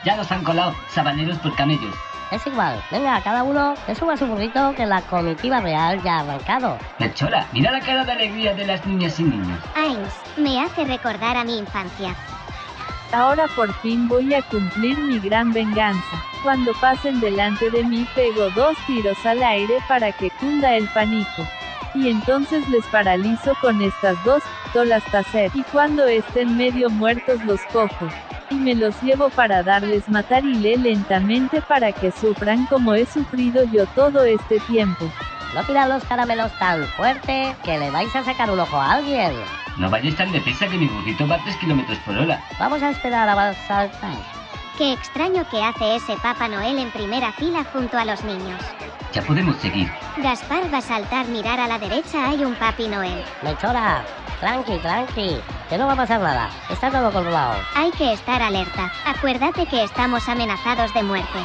ya 0.05 0.15
nos 0.15 0.31
han 0.31 0.43
colado, 0.43 0.73
sabaneros 0.89 1.37
por 1.39 1.55
camellos. 1.55 1.93
Es 2.31 2.45
igual, 2.47 2.81
venga, 2.89 3.21
cada 3.21 3.43
uno 3.43 3.75
que 3.85 3.93
suba 3.93 4.17
su 4.17 4.25
burrito 4.25 4.73
que 4.75 4.85
la 4.85 5.01
comitiva 5.03 5.59
real 5.61 6.01
ya 6.01 6.17
ha 6.17 6.19
arrancado. 6.21 6.79
Melchora, 6.97 7.45
mira 7.51 7.71
la 7.71 7.79
cara 7.79 8.03
de 8.03 8.13
alegría 8.13 8.55
de 8.55 8.65
las 8.65 8.83
niñas 8.87 9.19
y 9.19 9.23
niños. 9.23 9.59
Ains, 9.75 10.09
me 10.37 10.59
hace 10.59 10.85
recordar 10.85 11.37
a 11.37 11.43
mi 11.43 11.59
infancia. 11.59 12.15
Ahora 13.15 13.47
por 13.55 13.71
fin 13.75 14.09
voy 14.09 14.33
a 14.33 14.41
cumplir 14.41 14.97
mi 14.97 15.19
gran 15.19 15.53
venganza. 15.53 16.21
Cuando 16.43 16.73
pasen 16.81 17.21
delante 17.21 17.71
de 17.71 17.81
mí 17.85 18.05
pego 18.13 18.49
dos 18.49 18.75
tiros 18.85 19.25
al 19.25 19.41
aire 19.41 19.75
para 19.87 20.11
que 20.11 20.29
cunda 20.31 20.75
el 20.75 20.85
pánico. 20.89 21.47
Y 21.93 22.09
entonces 22.09 22.67
les 22.67 22.83
paralizo 22.87 23.55
con 23.61 23.81
estas 23.81 24.21
dos 24.25 24.43
pistolas 24.65 25.01
taser. 25.13 25.49
Y 25.53 25.63
cuando 25.71 26.05
estén 26.05 26.57
medio 26.57 26.89
muertos 26.89 27.41
los 27.45 27.61
cojo. 27.71 28.09
Y 28.49 28.55
me 28.55 28.75
los 28.75 29.01
llevo 29.01 29.29
para 29.29 29.63
darles 29.63 30.09
matarile 30.09 30.75
lentamente 30.75 31.61
para 31.61 31.93
que 31.93 32.11
sufran 32.11 32.65
como 32.65 32.95
he 32.95 33.05
sufrido 33.05 33.63
yo 33.63 33.85
todo 33.95 34.25
este 34.25 34.59
tiempo. 34.67 35.09
No 35.55 35.63
tiran 35.63 35.87
los 35.87 36.03
caramelos 36.03 36.51
tan 36.59 36.83
fuerte 36.97 37.55
que 37.63 37.79
le 37.79 37.89
vais 37.89 38.13
a 38.13 38.25
sacar 38.25 38.51
un 38.51 38.59
ojo 38.59 38.75
a 38.75 38.91
alguien. 38.91 39.31
No 39.77 39.89
vayáis 39.89 40.17
tan 40.17 40.29
deprisa 40.33 40.67
que 40.67 40.77
mi 40.77 40.85
burrito 40.85 41.25
va 41.29 41.35
a 41.35 41.43
3 41.43 41.55
kilómetros 41.55 41.97
por 41.99 42.17
hora. 42.17 42.43
Vamos 42.59 42.83
a 42.83 42.89
esperar 42.89 43.29
a 43.29 43.53
saltar. 43.65 44.17
Qué 44.77 44.91
extraño 44.91 45.47
que 45.49 45.63
hace 45.63 45.95
ese 45.95 46.17
Papá 46.17 46.49
Noel 46.49 46.77
en 46.77 46.91
primera 46.91 47.31
fila 47.31 47.63
junto 47.71 47.97
a 47.97 48.03
los 48.03 48.21
niños. 48.25 48.61
Ya 49.13 49.21
podemos 49.21 49.55
seguir. 49.55 49.89
Gaspar 50.17 50.73
va 50.73 50.79
a 50.79 50.81
saltar, 50.81 51.25
mirar 51.27 51.57
a 51.61 51.67
la 51.67 51.79
derecha, 51.79 52.27
hay 52.27 52.43
un 52.43 52.53
Papi 52.55 52.89
Noel. 52.89 53.23
Mechora, 53.41 54.03
tranqui, 54.41 54.77
tranqui, 54.79 55.39
que 55.69 55.77
no 55.77 55.87
va 55.87 55.93
a 55.93 55.95
pasar 55.95 56.19
nada. 56.19 56.49
Está 56.69 56.91
todo 56.91 57.13
controlado. 57.13 57.55
Hay 57.75 57.91
que 57.91 58.11
estar 58.11 58.41
alerta. 58.41 58.91
Acuérdate 59.05 59.65
que 59.67 59.85
estamos 59.85 60.27
amenazados 60.27 60.93
de 60.93 61.03
muerte. 61.03 61.39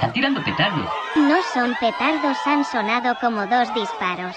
Están 0.00 0.14
tirando 0.14 0.42
petardos. 0.42 0.88
No 1.14 1.42
son 1.52 1.74
petardos, 1.78 2.38
han 2.46 2.64
sonado 2.64 3.14
como 3.20 3.46
dos 3.46 3.68
disparos. 3.74 4.34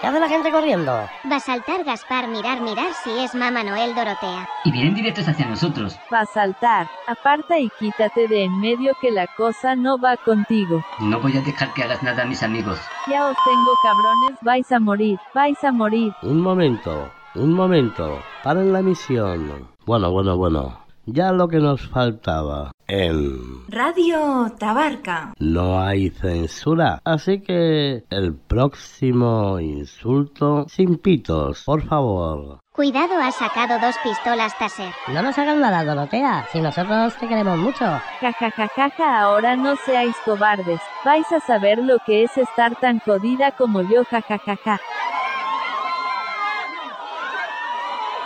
¿Qué 0.00 0.06
hace 0.06 0.18
la 0.18 0.28
gente 0.30 0.50
corriendo? 0.50 0.92
Va 1.30 1.36
a 1.36 1.40
saltar 1.40 1.84
Gaspar, 1.84 2.26
mirar, 2.28 2.62
mirar 2.62 2.94
si 3.04 3.10
es 3.18 3.34
Mamá 3.34 3.62
Noel 3.62 3.94
Dorotea. 3.94 4.48
Y 4.64 4.72
vienen 4.72 4.94
directos 4.94 5.28
hacia 5.28 5.44
nosotros. 5.44 5.98
Va 6.10 6.20
a 6.20 6.26
saltar. 6.26 6.88
Aparta 7.06 7.58
y 7.58 7.68
quítate 7.78 8.26
de 8.26 8.44
en 8.44 8.58
medio 8.58 8.94
que 8.98 9.10
la 9.10 9.26
cosa 9.36 9.76
no 9.76 9.98
va 9.98 10.16
contigo. 10.16 10.82
No 11.00 11.20
voy 11.20 11.36
a 11.36 11.42
dejar 11.42 11.74
que 11.74 11.82
hagas 11.82 12.02
nada 12.02 12.22
a 12.22 12.26
mis 12.26 12.42
amigos. 12.42 12.80
Ya 13.08 13.26
os 13.26 13.36
tengo 13.44 13.72
cabrones, 13.82 14.38
vais 14.40 14.72
a 14.72 14.80
morir, 14.80 15.18
vais 15.34 15.62
a 15.62 15.70
morir. 15.70 16.14
Un 16.22 16.40
momento, 16.40 17.10
un 17.34 17.52
momento. 17.52 18.22
Paren 18.42 18.72
la 18.72 18.80
misión. 18.80 19.71
Bueno, 19.84 20.10
bueno, 20.12 20.36
bueno. 20.36 20.78
Ya 21.06 21.32
lo 21.32 21.48
que 21.48 21.58
nos 21.58 21.88
faltaba. 21.88 22.70
En 22.86 23.66
Radio 23.68 24.52
Tabarca. 24.56 25.34
No 25.40 25.80
hay 25.80 26.10
censura. 26.10 27.00
Así 27.04 27.40
que 27.40 28.04
el 28.10 28.34
próximo 28.36 29.58
insulto 29.58 30.66
sin 30.68 30.98
pitos, 30.98 31.64
por 31.64 31.82
favor. 31.82 32.60
Cuidado, 32.72 33.14
ha 33.20 33.32
sacado 33.32 33.78
dos 33.84 33.96
pistolas 34.04 34.56
taser. 34.58 34.92
No 35.08 35.22
nos 35.22 35.36
hagan 35.36 35.60
nada, 35.60 35.84
Dorotea, 35.84 36.46
si 36.52 36.60
nosotros 36.60 37.16
te 37.16 37.26
queremos 37.26 37.58
mucho. 37.58 37.84
Ja, 38.20 38.32
ja, 38.32 38.50
ja, 38.50 38.68
ja, 38.68 38.90
ja, 38.90 39.20
ahora 39.22 39.56
no 39.56 39.74
seáis 39.84 40.16
cobardes. 40.24 40.80
Vais 41.04 41.30
a 41.32 41.40
saber 41.40 41.78
lo 41.78 41.98
que 42.06 42.22
es 42.22 42.38
estar 42.38 42.76
tan 42.76 43.00
jodida 43.00 43.50
como 43.56 43.82
yo, 43.82 44.04
ja, 44.04 44.22
ja, 44.22 44.38
ja, 44.38 44.56
ja. 44.64 44.80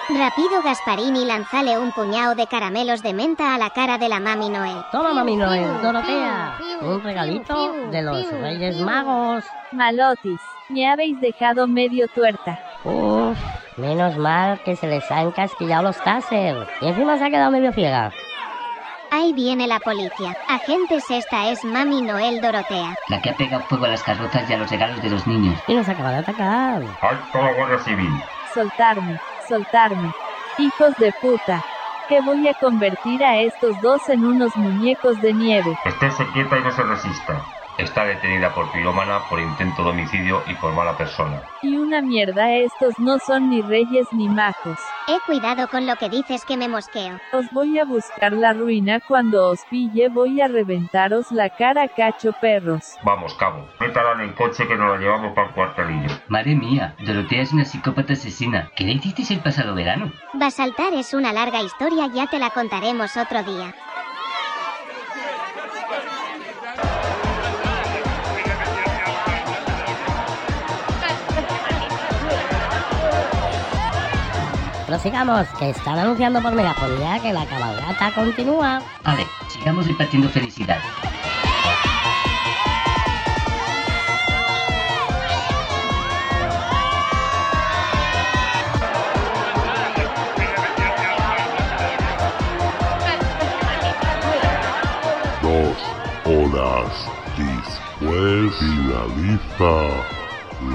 Rápido 0.09 0.63
Gasparini 0.63 1.25
lanzale 1.25 1.79
un 1.79 1.91
puñado 1.91 2.37
de 2.37 2.47
caramelos 2.47 3.03
de 3.03 3.13
menta 3.13 3.55
a 3.55 3.59
la 3.59 3.71
cara 3.71 3.99
de 3.99 4.09
la 4.09 4.21
Mami 4.21 4.49
Noel. 4.51 4.77
Toma, 4.93 5.13
Mami 5.13 5.37
Noel, 5.37 5.83
Dorotea. 5.83 6.59
Un 6.81 7.03
regalito 7.03 7.73
de 7.91 8.03
los 8.03 8.31
Reyes 8.31 8.77
Magos. 8.79 9.45
Malotis, 9.73 10.41
me 10.69 10.89
habéis 10.89 11.21
dejado 11.21 11.67
medio 11.67 12.07
tuerta. 12.07 12.57
Uf, 12.85 13.37
menos 13.77 14.17
mal 14.17 14.61
que 14.63 14.77
se 14.77 14.87
les 14.87 15.11
ha 15.11 15.23
encasquillado 15.23 15.83
los 15.83 15.97
taser. 15.97 16.69
Y 16.81 16.87
encima 16.87 17.19
se 17.19 17.25
ha 17.25 17.31
quedado 17.31 17.51
medio 17.51 17.73
ciega. 17.73 18.13
Ahí 19.11 19.33
viene 19.33 19.67
la 19.67 19.81
policía. 19.81 20.37
Agentes, 20.49 21.11
esta 21.11 21.49
es 21.51 21.65
Mami 21.65 22.03
Noel 22.03 22.41
Dorotea. 22.41 22.95
La 23.09 23.21
que 23.21 23.31
ha 23.31 23.37
pegado 23.37 23.65
fuego 23.65 23.87
a 23.87 23.89
las 23.89 24.05
carrozas 24.05 24.49
y 24.49 24.53
a 24.53 24.59
los 24.59 24.71
regalos 24.71 25.03
de 25.03 25.11
los 25.11 25.27
niños. 25.27 25.59
Y 25.67 25.75
nos 25.75 25.89
acaba 25.89 26.11
de 26.13 26.19
atacar. 26.19 26.83
Alta 27.01 27.43
la 27.43 27.53
Guardia 27.55 27.79
Civil. 27.81 28.11
Soltarme, 28.55 29.21
soltarme. 29.47 30.13
Hijos 30.59 30.95
de 30.97 31.13
puta. 31.21 31.63
Que 32.09 32.21
voy 32.21 32.47
a 32.47 32.55
convertir 32.55 33.23
a 33.25 33.41
estos 33.41 33.81
dos 33.81 34.09
en 34.09 34.25
unos 34.25 34.57
muñecos 34.57 35.21
de 35.21 35.35
nieve. 35.35 35.77
Estése 35.85 36.25
quieta 36.33 36.59
y 36.59 36.63
no 36.63 36.71
se 36.71 36.83
resista. 36.83 37.47
Está 37.79 38.05
detenida 38.05 38.55
por 38.55 38.71
pirómana 38.73 39.21
por 39.29 39.41
intento 39.41 39.83
de 39.83 39.91
homicidio 39.91 40.43
y 40.47 40.55
por 40.55 40.73
mala 40.73 40.97
persona. 40.97 41.43
Y 41.63 41.77
una 41.77 42.01
mierda, 42.01 42.53
estos 42.55 42.99
no 42.99 43.19
son 43.19 43.51
ni 43.51 43.63
reyes 43.63 44.07
ni 44.13 44.29
magos. 44.29 44.79
He 45.09 45.19
cuidado 45.27 45.69
con 45.69 45.87
lo 45.87 45.97
que 45.97 46.09
dices 46.09 46.45
que 46.45 46.57
me 46.57 46.69
mosqueo. 46.69 47.19
Os 47.33 47.47
voy 47.53 47.79
a 47.79 47.85
buscar 47.85 48.33
la 48.33 48.53
ruina 48.53 49.01
cuando 49.01 49.51
os 49.51 49.61
pille, 49.71 50.09
voy 50.09 50.41
a 50.41 50.49
reventaros 50.49 51.31
la 51.31 51.51
cara, 51.51 51.89
cacho 51.89 52.33
perros. 52.41 52.97
Vamos, 53.05 53.35
cabo, 53.35 53.67
métala 53.81 54.13
en 54.13 54.29
el 54.29 54.35
coche 54.35 54.67
que 54.67 54.77
nos 54.77 54.91
la 54.91 54.99
llevamos 54.99 55.35
para 55.35 55.49
el 55.49 55.55
cuartelillo. 55.55 56.15
Madre 56.29 56.55
mía, 56.55 56.95
Dorotea 57.01 57.43
es 57.43 57.53
una 57.53 57.65
psicópata 57.65 58.15
asesina. 58.15 58.71
¿Qué 58.75 58.85
le 58.85 58.93
hicisteis 58.93 59.31
el 59.31 59.41
pasado 59.41 59.75
verano? 59.75 60.13
Basaltar 60.33 60.95
es 60.95 61.15
una 61.15 61.33
larga 61.33 61.63
historia, 61.63 62.09
ya 62.13 62.27
te 62.27 62.39
la 62.39 62.51
contaremos 62.51 63.17
otro 63.17 63.43
día. 63.43 63.75
Prosigamos, 74.87 75.49
que 75.59 75.71
están 75.71 75.99
anunciando 75.99 76.41
por 76.41 76.55
megafonía 76.55 77.19
que 77.21 77.33
la 77.33 77.45
cabalgata 77.45 78.15
continúa. 78.15 78.81
A 79.03 79.17
ver, 79.17 79.27
sigamos 79.49 79.85
repartiendo 79.85 80.29
felicidad. 80.29 80.79
Dos 95.43 95.77
horas 96.27 96.93
después 97.37 98.55
finaliza 98.61 99.75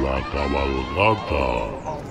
la 0.04 0.22
cabalgata. 0.34 2.11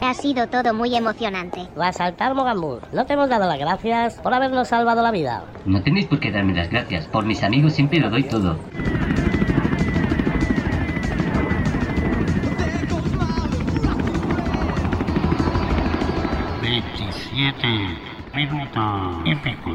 Ha 0.00 0.14
sido 0.14 0.46
todo 0.46 0.72
muy 0.74 0.94
emocionante. 0.94 1.68
Basaltar 1.76 2.34
Mogambur, 2.34 2.82
no 2.92 3.04
te 3.04 3.14
hemos 3.14 3.28
dado 3.28 3.48
las 3.48 3.58
gracias 3.58 4.14
por 4.14 4.32
habernos 4.32 4.68
salvado 4.68 5.02
la 5.02 5.10
vida. 5.10 5.44
No 5.66 5.82
tenéis 5.82 6.06
por 6.06 6.20
qué 6.20 6.30
darme 6.30 6.54
las 6.54 6.70
gracias. 6.70 7.06
Por 7.06 7.24
mis 7.24 7.42
amigos 7.42 7.72
siempre 7.72 7.98
lo 7.98 8.08
doy 8.08 8.22
todo. 8.22 8.56
Veintisiete 16.62 17.68
minutos 18.34 19.16
y 19.24 19.34
pico 19.36 19.72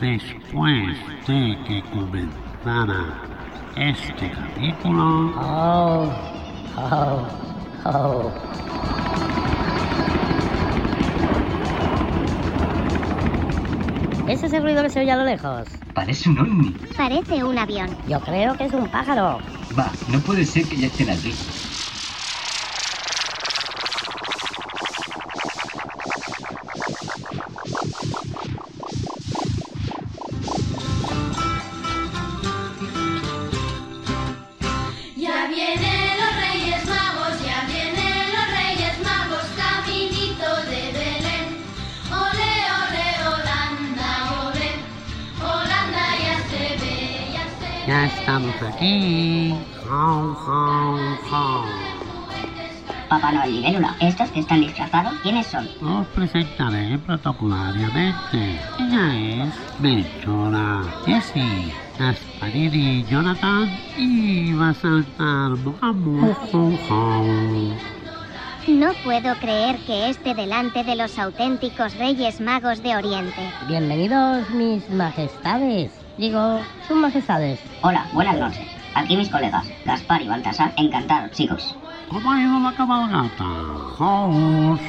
después 0.00 0.96
de 1.26 1.58
que 1.66 1.82
comenzara 1.92 3.22
este 3.76 4.30
capítulo. 4.30 5.32
Oh, 5.36 6.08
oh, 6.76 7.26
oh. 7.84 8.32
¿Es 14.28 14.42
ese 14.42 14.60
ruido 14.60 14.82
que 14.82 14.90
se 14.90 15.00
oye 15.00 15.10
a 15.10 15.16
lo 15.16 15.24
lejos? 15.24 15.68
Parece 15.94 16.30
un 16.30 16.38
ovni. 16.38 16.74
Parece 16.96 17.44
un 17.44 17.58
avión. 17.58 17.94
Yo 18.08 18.20
creo 18.20 18.56
que 18.56 18.64
es 18.64 18.72
un 18.72 18.88
pájaro. 18.88 19.40
Va, 19.78 19.92
no 20.08 20.20
puede 20.20 20.44
ser 20.46 20.66
que 20.66 20.76
ya 20.76 20.86
estén 20.86 21.10
aquí. 21.10 21.34
Estamos 48.84 49.04
aquí. 49.04 49.54
How, 49.88 50.34
how, 50.34 50.98
how. 51.30 51.64
Papá 53.08 53.32
Noel 53.32 53.54
y 53.54 53.62
Bélula, 53.62 53.94
¿estos 54.00 54.30
que 54.30 54.40
están 54.40 54.60
disfrazados, 54.62 55.12
quiénes 55.22 55.46
son? 55.46 55.68
Os 55.82 56.06
presentaré 56.08 56.98
protocolariamente. 56.98 58.58
Ella 58.80 59.44
es 59.44 59.54
Melchora, 59.78 60.82
Jessie, 61.04 61.72
Gasparini, 61.98 63.04
Jonathan 63.04 63.70
y 63.96 64.52
va 64.54 64.70
a 64.70 64.74
saltar. 64.74 65.50
No 68.66 68.92
puedo 69.04 69.34
creer 69.36 69.76
que 69.86 70.08
esté 70.08 70.34
delante 70.34 70.82
de 70.82 70.96
los 70.96 71.18
auténticos 71.18 71.94
Reyes 71.98 72.40
Magos 72.40 72.82
de 72.82 72.96
Oriente. 72.96 73.52
Bienvenidos, 73.68 74.48
mis 74.50 74.88
majestades. 74.90 75.92
Digo, 76.16 76.60
sus 76.88 76.96
majestades. 76.96 77.60
Hola, 77.82 78.06
buenas 78.14 78.38
noches. 78.38 78.73
Aquí 78.94 79.16
mis 79.16 79.28
colegas, 79.28 79.66
Gaspar 79.84 80.22
y 80.22 80.28
Baltasar, 80.28 80.72
encantados, 80.76 81.32
chicos. 81.32 81.74
¿Cómo 82.08 82.30
ha 82.30 82.40
ido 82.40 82.60
la 82.60 82.72
cabalgata? 82.72 83.44
House. 83.98 84.80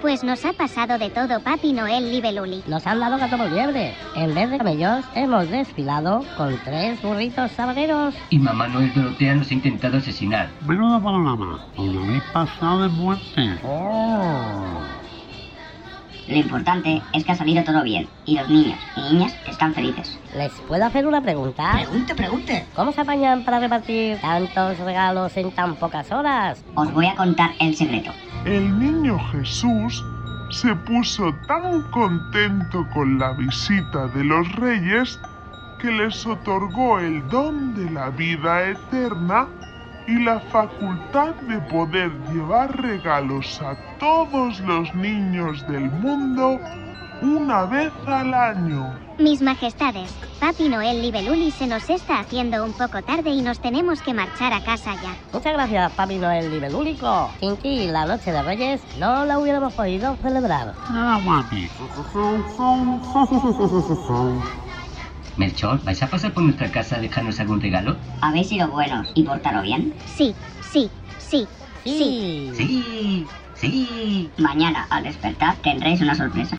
Pues 0.00 0.22
nos 0.22 0.44
ha 0.44 0.52
pasado 0.52 0.98
de 0.98 1.10
todo 1.10 1.40
Papi 1.40 1.72
Noel 1.72 2.12
y 2.12 2.20
Beluli. 2.20 2.62
Nos 2.66 2.86
han 2.86 3.00
dado 3.00 3.18
gato 3.18 3.36
por 3.36 3.50
liebre. 3.50 3.94
En 4.14 4.34
vez 4.34 4.50
de 4.50 4.58
camellos, 4.58 5.04
hemos 5.14 5.48
desfilado 5.50 6.24
con 6.36 6.56
tres 6.64 7.00
burritos 7.02 7.50
sabaneros. 7.52 8.14
Y 8.30 8.38
mamá 8.38 8.68
Noel 8.68 8.92
Dorotea 8.94 9.34
nos 9.34 9.50
ha 9.50 9.54
intentado 9.54 9.96
asesinar. 9.96 10.48
Menudo 10.66 11.02
panorama. 11.02 11.60
Os 11.76 11.96
habéis 11.96 12.22
pasado 12.32 12.82
de 12.82 12.88
muerte. 12.88 13.58
Lo 16.28 16.36
importante 16.36 17.02
es 17.12 17.24
que 17.24 17.32
ha 17.32 17.36
salido 17.36 17.62
todo 17.62 17.82
bien 17.82 18.08
y 18.24 18.36
los 18.36 18.48
niños 18.48 18.78
y 18.96 19.12
niñas 19.12 19.34
están 19.48 19.72
felices. 19.74 20.18
¿Les 20.36 20.52
puedo 20.68 20.84
hacer 20.84 21.06
una 21.06 21.20
pregunta? 21.20 21.72
Pregunte, 21.72 22.14
pregunte. 22.14 22.66
¿Cómo 22.74 22.92
se 22.92 23.00
apañan 23.00 23.44
para 23.44 23.60
repartir 23.60 24.18
tantos 24.20 24.78
regalos 24.78 25.36
en 25.36 25.52
tan 25.52 25.76
pocas 25.76 26.10
horas? 26.10 26.64
Os 26.74 26.92
voy 26.92 27.06
a 27.06 27.14
contar 27.14 27.50
el 27.60 27.76
secreto. 27.76 28.10
El 28.44 28.78
niño 28.78 29.18
Jesús 29.32 30.04
se 30.50 30.74
puso 30.74 31.32
tan 31.46 31.82
contento 31.90 32.86
con 32.92 33.18
la 33.18 33.32
visita 33.32 34.08
de 34.08 34.24
los 34.24 34.50
reyes 34.56 35.20
que 35.80 35.90
les 35.90 36.26
otorgó 36.26 36.98
el 36.98 37.26
don 37.28 37.74
de 37.74 37.90
la 37.90 38.10
vida 38.10 38.70
eterna 38.70 39.46
y 40.06 40.22
la 40.22 40.40
facultad 40.40 41.34
de 41.48 41.58
poder 41.62 42.10
llevar 42.32 42.80
regalos 42.80 43.60
a 43.60 43.76
todos 43.98 44.60
los 44.60 44.94
niños 44.94 45.66
del 45.68 45.90
mundo 45.90 46.58
una 47.22 47.64
vez 47.64 47.92
al 48.06 48.32
año. 48.34 48.94
Mis 49.18 49.40
majestades, 49.40 50.14
Papi 50.38 50.68
Noel 50.68 51.02
y 51.02 51.10
Beluli 51.10 51.50
se 51.50 51.66
nos 51.66 51.88
está 51.88 52.20
haciendo 52.20 52.62
un 52.62 52.72
poco 52.74 53.02
tarde 53.02 53.30
y 53.30 53.40
nos 53.40 53.58
tenemos 53.60 54.02
que 54.02 54.12
marchar 54.12 54.52
a 54.52 54.62
casa 54.62 54.94
ya. 55.02 55.16
Muchas 55.32 55.54
gracias, 55.54 55.92
Papi 55.92 56.16
Noel 56.16 56.50
Libelúlico. 56.50 57.30
Sin 57.40 57.56
ti, 57.56 57.86
la 57.86 58.04
noche 58.04 58.32
de 58.32 58.42
Reyes 58.42 58.82
no 58.98 59.24
la 59.24 59.38
hubiéramos 59.38 59.72
podido 59.72 60.16
celebrar. 60.16 60.74
Guapi. 61.24 61.68
Melchor, 65.36 65.82
¿vais 65.84 66.02
a 66.02 66.06
pasar 66.06 66.32
por 66.32 66.42
nuestra 66.42 66.70
casa 66.70 66.96
a 66.96 67.00
dejarnos 67.00 67.38
algún 67.40 67.60
regalo? 67.60 67.96
¿Habéis 68.22 68.48
sido 68.48 68.68
buenos 68.68 69.10
y 69.14 69.22
portaros 69.22 69.64
bien? 69.64 69.92
Sí, 70.06 70.34
sí, 70.62 70.90
sí, 71.18 71.46
sí. 71.84 72.52
Sí, 72.54 73.26
sí. 73.54 74.30
Mañana, 74.38 74.86
al 74.88 75.04
despertar, 75.04 75.56
tendréis 75.56 76.00
una 76.00 76.14
sorpresa. 76.14 76.56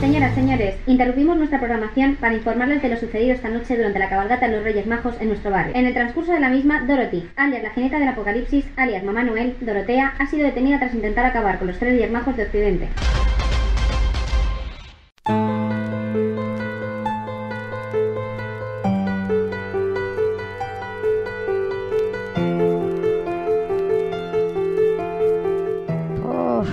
Señoras, 0.00 0.34
señores, 0.36 0.76
interrumpimos 0.86 1.36
nuestra 1.36 1.58
programación 1.58 2.16
para 2.16 2.34
informarles 2.34 2.80
de 2.80 2.88
lo 2.88 2.96
sucedido 2.96 3.34
esta 3.34 3.48
noche 3.48 3.76
durante 3.76 3.98
la 3.98 4.08
cabalgata 4.08 4.46
de 4.46 4.54
los 4.54 4.64
Reyes 4.64 4.86
Majos 4.86 5.16
en 5.20 5.28
nuestro 5.28 5.50
barrio. 5.50 5.74
En 5.74 5.86
el 5.86 5.94
transcurso 5.94 6.32
de 6.32 6.40
la 6.40 6.48
misma, 6.48 6.82
Dorothy, 6.82 7.28
alias 7.36 7.64
la 7.64 7.70
jineta 7.70 7.98
del 7.98 8.08
apocalipsis, 8.08 8.64
alias 8.76 9.02
Mamá 9.02 9.24
Noel, 9.24 9.56
Dorotea, 9.60 10.14
ha 10.18 10.26
sido 10.26 10.44
detenida 10.44 10.78
tras 10.78 10.94
intentar 10.94 11.26
acabar 11.26 11.58
con 11.58 11.66
los 11.66 11.78
tres 11.78 11.94
Reyes 11.94 12.10
Majos 12.12 12.36
de 12.36 12.44
Occidente. 12.44 12.88
Uf, 26.24 26.68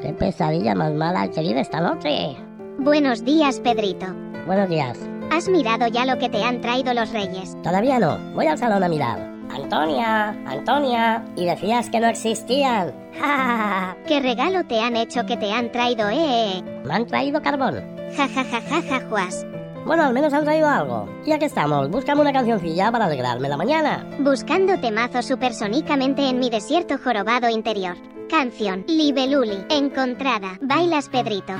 qué 0.00 0.12
pesadilla 0.18 0.74
más 0.74 0.92
mala 0.92 1.24
he 1.24 1.28
tenido 1.28 1.60
esta 1.60 1.80
noche. 1.80 2.36
Buenos 2.78 3.24
días, 3.24 3.60
Pedrito. 3.60 4.06
Buenos 4.46 4.68
días. 4.68 4.98
¿Has 5.32 5.48
mirado 5.48 5.86
ya 5.86 6.04
lo 6.04 6.18
que 6.18 6.28
te 6.28 6.42
han 6.42 6.60
traído 6.60 6.92
los 6.94 7.12
reyes? 7.12 7.56
Todavía 7.62 7.98
no. 7.98 8.18
Voy 8.34 8.46
al 8.46 8.58
salón 8.58 8.82
a 8.84 8.88
mirar. 8.88 9.18
Antonia, 9.50 10.28
Antonia. 10.46 11.24
Y 11.36 11.46
decías 11.46 11.90
que 11.90 12.00
no 12.00 12.08
existían. 12.08 13.01
¿Qué 14.06 14.20
regalo 14.20 14.64
te 14.64 14.80
han 14.80 14.96
hecho 14.96 15.24
que 15.26 15.36
te 15.36 15.52
han 15.52 15.70
traído, 15.70 16.08
eh? 16.10 16.62
Me 16.84 16.94
han 16.94 17.06
traído 17.06 17.42
carbón. 17.42 17.82
Ja, 18.16 18.28
ja, 18.28 18.44
ja, 18.44 18.60
ja, 18.60 18.82
ja, 18.82 19.08
juas. 19.08 19.46
Bueno, 19.84 20.04
al 20.04 20.12
menos 20.14 20.32
han 20.32 20.44
traído 20.44 20.68
algo. 20.68 21.08
Ya 21.26 21.38
que 21.38 21.46
estamos, 21.46 21.90
búscame 21.90 22.20
una 22.20 22.32
cancioncilla 22.32 22.92
para 22.92 23.06
alegrarme 23.06 23.48
la 23.48 23.56
mañana. 23.56 24.06
Buscando 24.20 24.78
temazos 24.78 25.26
supersónicamente 25.26 26.28
en 26.28 26.38
mi 26.38 26.50
desierto 26.50 26.98
jorobado 27.02 27.48
interior. 27.48 27.96
Canción, 28.30 28.84
Libeluli, 28.86 29.64
encontrada. 29.68 30.58
Bailas 30.60 31.08
Pedrito. 31.08 31.54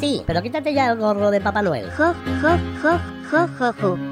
Sí, 0.00 0.22
pero 0.26 0.42
quítate 0.42 0.74
ya 0.74 0.90
el 0.90 0.98
gorro 0.98 1.30
de 1.30 1.40
Papá 1.40 1.62
Noel. 1.62 1.90
Jo, 1.92 2.12
jo, 2.40 2.48
jo, 2.82 2.98
jo, 3.30 3.48
jo, 3.58 3.72
jo. 3.80 4.11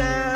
And 0.00 0.29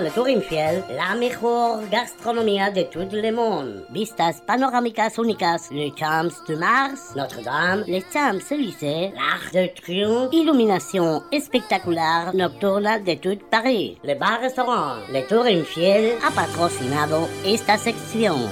Le 0.00 0.10
Tour 0.10 0.30
Infiel, 0.30 0.82
la 0.88 1.14
mejor 1.14 1.86
gastronomía 1.90 2.70
de 2.70 2.84
todo 2.84 3.16
le 3.16 3.32
monde. 3.32 3.84
Vistas 3.90 4.40
panorámicas 4.40 5.18
únicas, 5.18 5.70
le 5.70 5.92
Champs 5.94 6.42
de 6.46 6.56
Mars, 6.56 7.12
Notre-Dame, 7.14 7.84
les 7.86 8.04
Champs-Élysées, 8.10 9.12
l'Arc 9.14 9.52
de 9.52 9.68
Triomphe, 9.68 10.32
iluminación 10.34 11.24
espectacular 11.30 12.34
nocturna 12.34 12.98
de 12.98 13.16
tout 13.16 13.42
Paris. 13.50 13.98
Le 14.02 14.14
Bar 14.14 14.40
Restaurant 14.40 15.06
Le 15.10 15.22
Tour 15.22 15.48
Infiel 15.48 16.16
ha 16.24 16.30
patrocinado 16.30 17.28
esta 17.44 17.76
sección. 17.76 18.48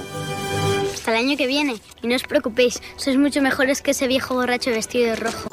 Hasta 0.93 1.11
el 1.11 1.25
año 1.25 1.37
que 1.37 1.47
viene. 1.47 1.77
Y 2.03 2.07
no 2.07 2.15
os 2.15 2.23
preocupéis, 2.23 2.81
sois 2.95 3.17
mucho 3.17 3.41
mejores 3.41 3.81
que 3.81 3.91
ese 3.91 4.07
viejo 4.07 4.35
borracho 4.35 4.69
vestido 4.69 5.07
de 5.07 5.15
rojo. 5.15 5.49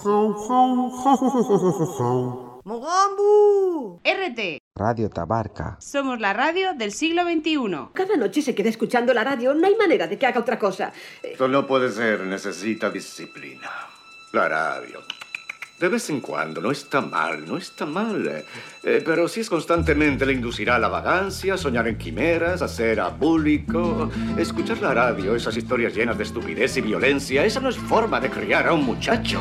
¡Mogambu! 2.64 4.00
RT. 4.04 4.65
Radio 4.76 5.08
Tabarca. 5.08 5.76
Somos 5.80 6.20
la 6.20 6.34
radio 6.34 6.74
del 6.74 6.92
siglo 6.92 7.22
XXI. 7.24 7.88
Cada 7.94 8.16
noche 8.16 8.42
se 8.42 8.54
queda 8.54 8.68
escuchando 8.68 9.14
la 9.14 9.24
radio, 9.24 9.54
no 9.54 9.66
hay 9.66 9.74
manera 9.74 10.06
de 10.06 10.18
que 10.18 10.26
haga 10.26 10.40
otra 10.40 10.58
cosa. 10.58 10.92
Esto 11.22 11.48
no 11.48 11.66
puede 11.66 11.90
ser, 11.90 12.20
necesita 12.20 12.90
disciplina. 12.90 13.70
La 14.32 14.48
radio. 14.48 15.00
De 15.80 15.88
vez 15.88 16.08
en 16.10 16.20
cuando, 16.20 16.60
no 16.60 16.70
está 16.70 17.00
mal, 17.00 17.46
no 17.46 17.56
está 17.56 17.84
mal. 17.86 18.26
eh, 18.26 18.44
eh, 18.82 19.02
pero 19.04 19.28
si 19.28 19.40
es 19.40 19.48
constantemente 19.50 20.24
le 20.24 20.32
inducirá 20.34 20.76
a 20.76 20.78
la 20.78 20.88
vagancia, 20.88 21.56
soñar 21.56 21.86
en 21.88 21.96
quimeras, 21.98 22.60
hacer 22.62 23.00
abúlico. 23.00 24.10
Escuchar 24.38 24.78
la 24.80 24.92
radio, 24.94 25.34
esas 25.34 25.56
historias 25.56 25.94
llenas 25.94 26.16
de 26.18 26.24
estupidez 26.24 26.76
y 26.76 26.80
violencia, 26.82 27.44
esa 27.44 27.60
no 27.60 27.68
es 27.70 27.76
forma 27.76 28.20
de 28.20 28.30
criar 28.30 28.68
a 28.68 28.72
un 28.74 28.84
muchacho. 28.84 29.40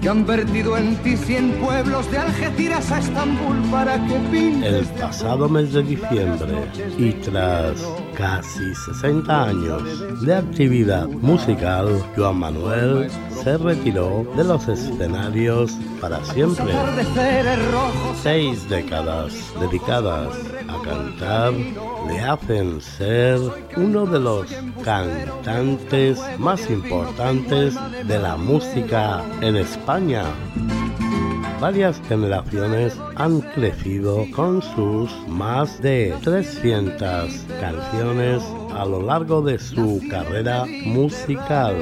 que 0.00 0.08
han 0.08 0.26
vertido 0.26 0.76
en 0.76 0.96
ti 0.96 1.16
cien 1.16 1.52
pueblos 1.52 2.10
de 2.10 2.18
Algeciras 2.18 2.90
a 2.90 2.98
Estambul 2.98 3.56
para 3.70 3.94
que 4.06 4.14
pintes 4.30 4.72
El 4.72 4.84
pasado 4.98 5.48
mes 5.48 5.72
de 5.72 5.82
diciembre 5.82 6.64
y 6.96 7.12
tras 7.12 7.86
casi 8.20 8.74
60 8.74 9.44
años 9.44 10.20
de 10.20 10.34
actividad 10.34 11.08
musical, 11.08 12.04
Joan 12.14 12.36
Manuel 12.36 13.10
se 13.42 13.56
retiró 13.56 14.26
de 14.36 14.44
los 14.44 14.68
escenarios 14.68 15.72
para 16.02 16.22
siempre. 16.26 16.66
Seis 18.22 18.68
décadas 18.68 19.32
dedicadas 19.58 20.36
a 20.68 20.82
cantar 20.82 21.54
le 22.08 22.20
hacen 22.20 22.82
ser 22.82 23.40
uno 23.76 24.04
de 24.04 24.20
los 24.20 24.46
cantantes 24.84 26.20
más 26.38 26.68
importantes 26.68 27.74
de 28.06 28.18
la 28.18 28.36
música 28.36 29.24
en 29.40 29.56
España. 29.56 30.24
Varias 31.60 32.00
generaciones 32.08 32.98
han 33.16 33.42
crecido 33.42 34.24
con 34.34 34.62
sus 34.62 35.10
más 35.28 35.80
de 35.82 36.14
300 36.22 37.44
canciones 37.60 38.42
a 38.72 38.86
lo 38.86 39.02
largo 39.02 39.42
de 39.42 39.58
su 39.58 40.00
carrera 40.10 40.64
musical. 40.86 41.76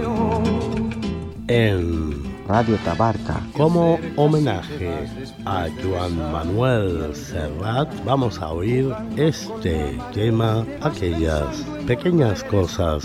En 1.47 2.29
Radio 2.49 2.77
Tabarca. 2.85 3.41
como 3.57 4.01
homenaje 4.17 5.07
a 5.45 5.69
Joan 5.81 6.33
Manuel 6.33 7.15
Serrat, 7.15 7.89
vamos 8.05 8.41
a 8.41 8.49
oír 8.49 8.93
este 9.17 9.97
tema, 10.13 10.67
aquellas 10.81 11.65
pequeñas 11.87 12.43
cosas. 12.43 13.05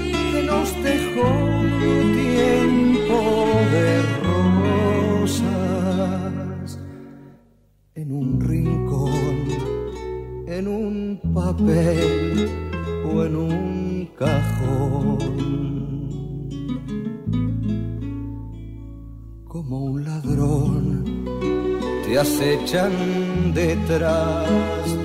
nos 0.51 0.69
dejó 0.83 1.31
tiempo 2.23 3.19
de 3.75 3.87
rosas 5.23 6.67
en 7.95 8.07
un 8.11 8.29
rincón, 8.41 9.37
en 10.47 10.67
un 10.67 11.21
papel 11.33 12.49
o 13.09 13.23
en 13.25 13.33
un 13.35 14.09
cajón. 14.17 15.19
Como 19.45 19.75
un 19.91 20.03
ladrón 20.03 20.77
te 22.03 22.11
acechan 22.19 22.93
detrás 23.53 24.49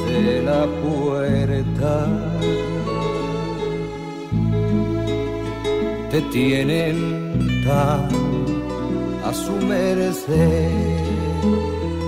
de 0.09 0.43
la 0.43 0.63
puerta. 0.83 1.93
Te 6.17 6.23
tienen 6.33 6.97
a 7.69 9.35
su 9.35 9.53
merced. 9.53 10.71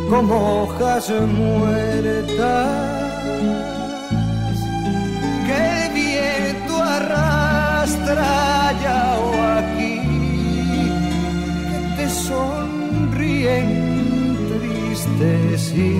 Como 0.09 0.63
hojas 0.63 1.11
muertas 1.11 2.69
que 5.47 5.57
el 5.85 5.93
viento 5.93 6.83
arrastra 6.83 8.33
ya 8.83 9.03
o 9.21 9.29
aquí 9.59 10.01
que 11.69 11.79
te 11.97 12.07
sonríen 12.09 13.69
tristes 14.49 15.63
y 15.77 15.93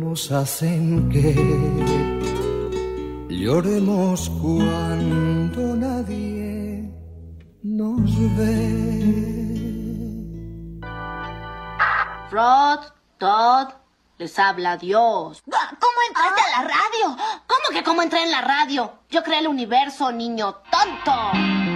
nos 0.00 0.32
hacen 0.32 1.10
que 1.10 2.13
lloremos 3.44 4.30
cuando 4.40 5.76
nadie 5.76 6.90
nos 7.62 8.10
ve. 8.38 8.80
Rod, 12.30 12.80
Todd, 13.18 13.68
les 14.16 14.38
habla 14.38 14.78
Dios. 14.78 15.42
¿Cómo 15.44 15.98
entraste 16.08 16.40
a 16.40 16.62
la 16.62 16.68
radio? 16.68 17.16
¿Cómo 17.46 17.66
que 17.70 17.84
cómo 17.84 18.00
entré 18.00 18.22
en 18.22 18.30
la 18.30 18.40
radio? 18.40 19.00
Yo 19.10 19.22
creé 19.22 19.40
el 19.40 19.48
universo, 19.48 20.10
niño 20.10 20.62
tonto. 20.70 21.73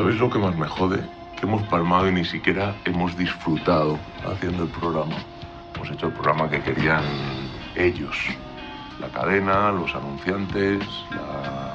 ¿Sabéis 0.00 0.18
lo 0.18 0.30
que 0.30 0.38
más 0.38 0.56
me 0.56 0.66
jode? 0.66 0.98
Que 1.38 1.44
hemos 1.44 1.62
palmado 1.64 2.08
y 2.08 2.12
ni 2.12 2.24
siquiera 2.24 2.74
hemos 2.86 3.14
disfrutado 3.18 3.98
haciendo 4.26 4.62
el 4.62 4.70
programa. 4.70 5.16
Hemos 5.74 5.90
hecho 5.90 6.06
el 6.06 6.14
programa 6.14 6.48
que 6.48 6.58
querían 6.62 7.04
ellos. 7.76 8.16
La 8.98 9.08
cadena, 9.08 9.70
los 9.70 9.94
anunciantes, 9.94 10.82
la 11.10 11.74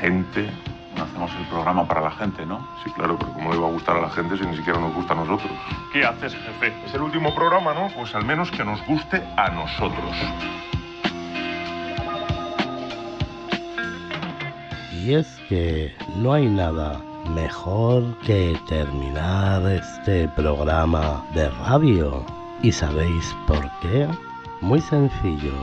gente. 0.00 0.50
No 0.96 1.04
hacemos 1.04 1.30
el 1.38 1.46
programa 1.46 1.86
para 1.86 2.00
la 2.00 2.10
gente, 2.10 2.44
¿no? 2.44 2.66
Sí, 2.82 2.90
claro, 2.90 3.16
pero 3.16 3.32
¿cómo 3.32 3.52
le 3.52 3.60
va 3.60 3.68
a 3.68 3.70
gustar 3.70 3.96
a 3.98 4.00
la 4.00 4.10
gente 4.10 4.36
si 4.36 4.44
ni 4.44 4.56
siquiera 4.56 4.80
nos 4.80 4.92
gusta 4.92 5.12
a 5.12 5.18
nosotros? 5.18 5.52
¿Qué 5.92 6.04
haces, 6.04 6.34
jefe? 6.34 6.72
Es 6.84 6.94
el 6.94 7.02
último 7.02 7.32
programa, 7.32 7.74
¿no? 7.74 7.86
Pues 7.94 8.12
al 8.16 8.24
menos 8.24 8.50
que 8.50 8.64
nos 8.64 8.84
guste 8.88 9.22
a 9.36 9.50
nosotros. 9.50 10.16
Y 15.00 15.14
es 15.14 15.40
que 15.48 15.94
no 16.16 16.32
hay 16.32 16.48
nada 16.48 17.00
mejor 17.30 18.18
que 18.20 18.58
terminar 18.68 19.62
este 19.70 20.28
programa 20.28 21.24
de 21.34 21.48
radio. 21.48 22.24
¿Y 22.62 22.72
sabéis 22.72 23.34
por 23.46 23.68
qué? 23.80 24.08
Muy 24.60 24.80
sencillo, 24.80 25.54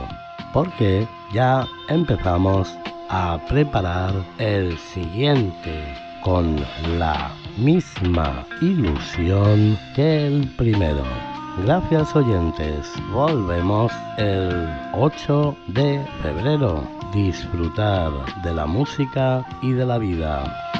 porque 0.52 1.06
ya 1.32 1.66
empezamos 1.88 2.76
a 3.08 3.38
preparar 3.48 4.12
el 4.38 4.76
siguiente 4.78 5.94
con 6.22 6.56
la 6.98 7.30
misma 7.56 8.44
ilusión 8.60 9.78
que 9.94 10.26
el 10.26 10.48
primero. 10.56 11.02
Gracias 11.64 12.14
oyentes, 12.14 12.90
volvemos 13.12 13.92
el 14.18 14.68
8 14.94 15.56
de 15.68 16.04
febrero. 16.22 16.84
Disfrutar 17.12 18.12
de 18.42 18.54
la 18.54 18.66
música 18.66 19.44
y 19.60 19.72
de 19.72 19.84
la 19.84 19.98
vida. 19.98 20.79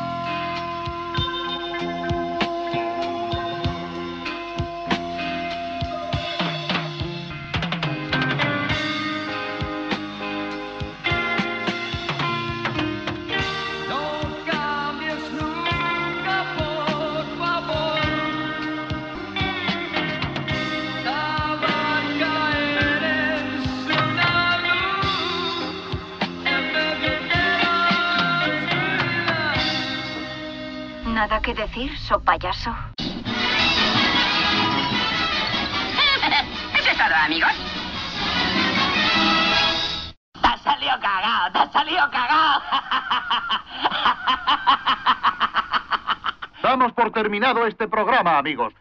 Payaso. 32.18 32.74
Eso 36.74 36.90
es 36.90 36.98
todo, 36.98 37.14
amigos. 37.24 37.52
Te 40.40 40.48
has 40.48 40.60
salido 40.62 40.92
cagado, 41.00 41.52
te 41.52 41.58
has 41.58 41.72
salido 41.72 42.10
cagado. 42.10 42.62
Damos 46.62 46.92
por 46.92 47.12
terminado 47.12 47.66
este 47.66 47.86
programa, 47.86 48.38
amigos. 48.38 48.74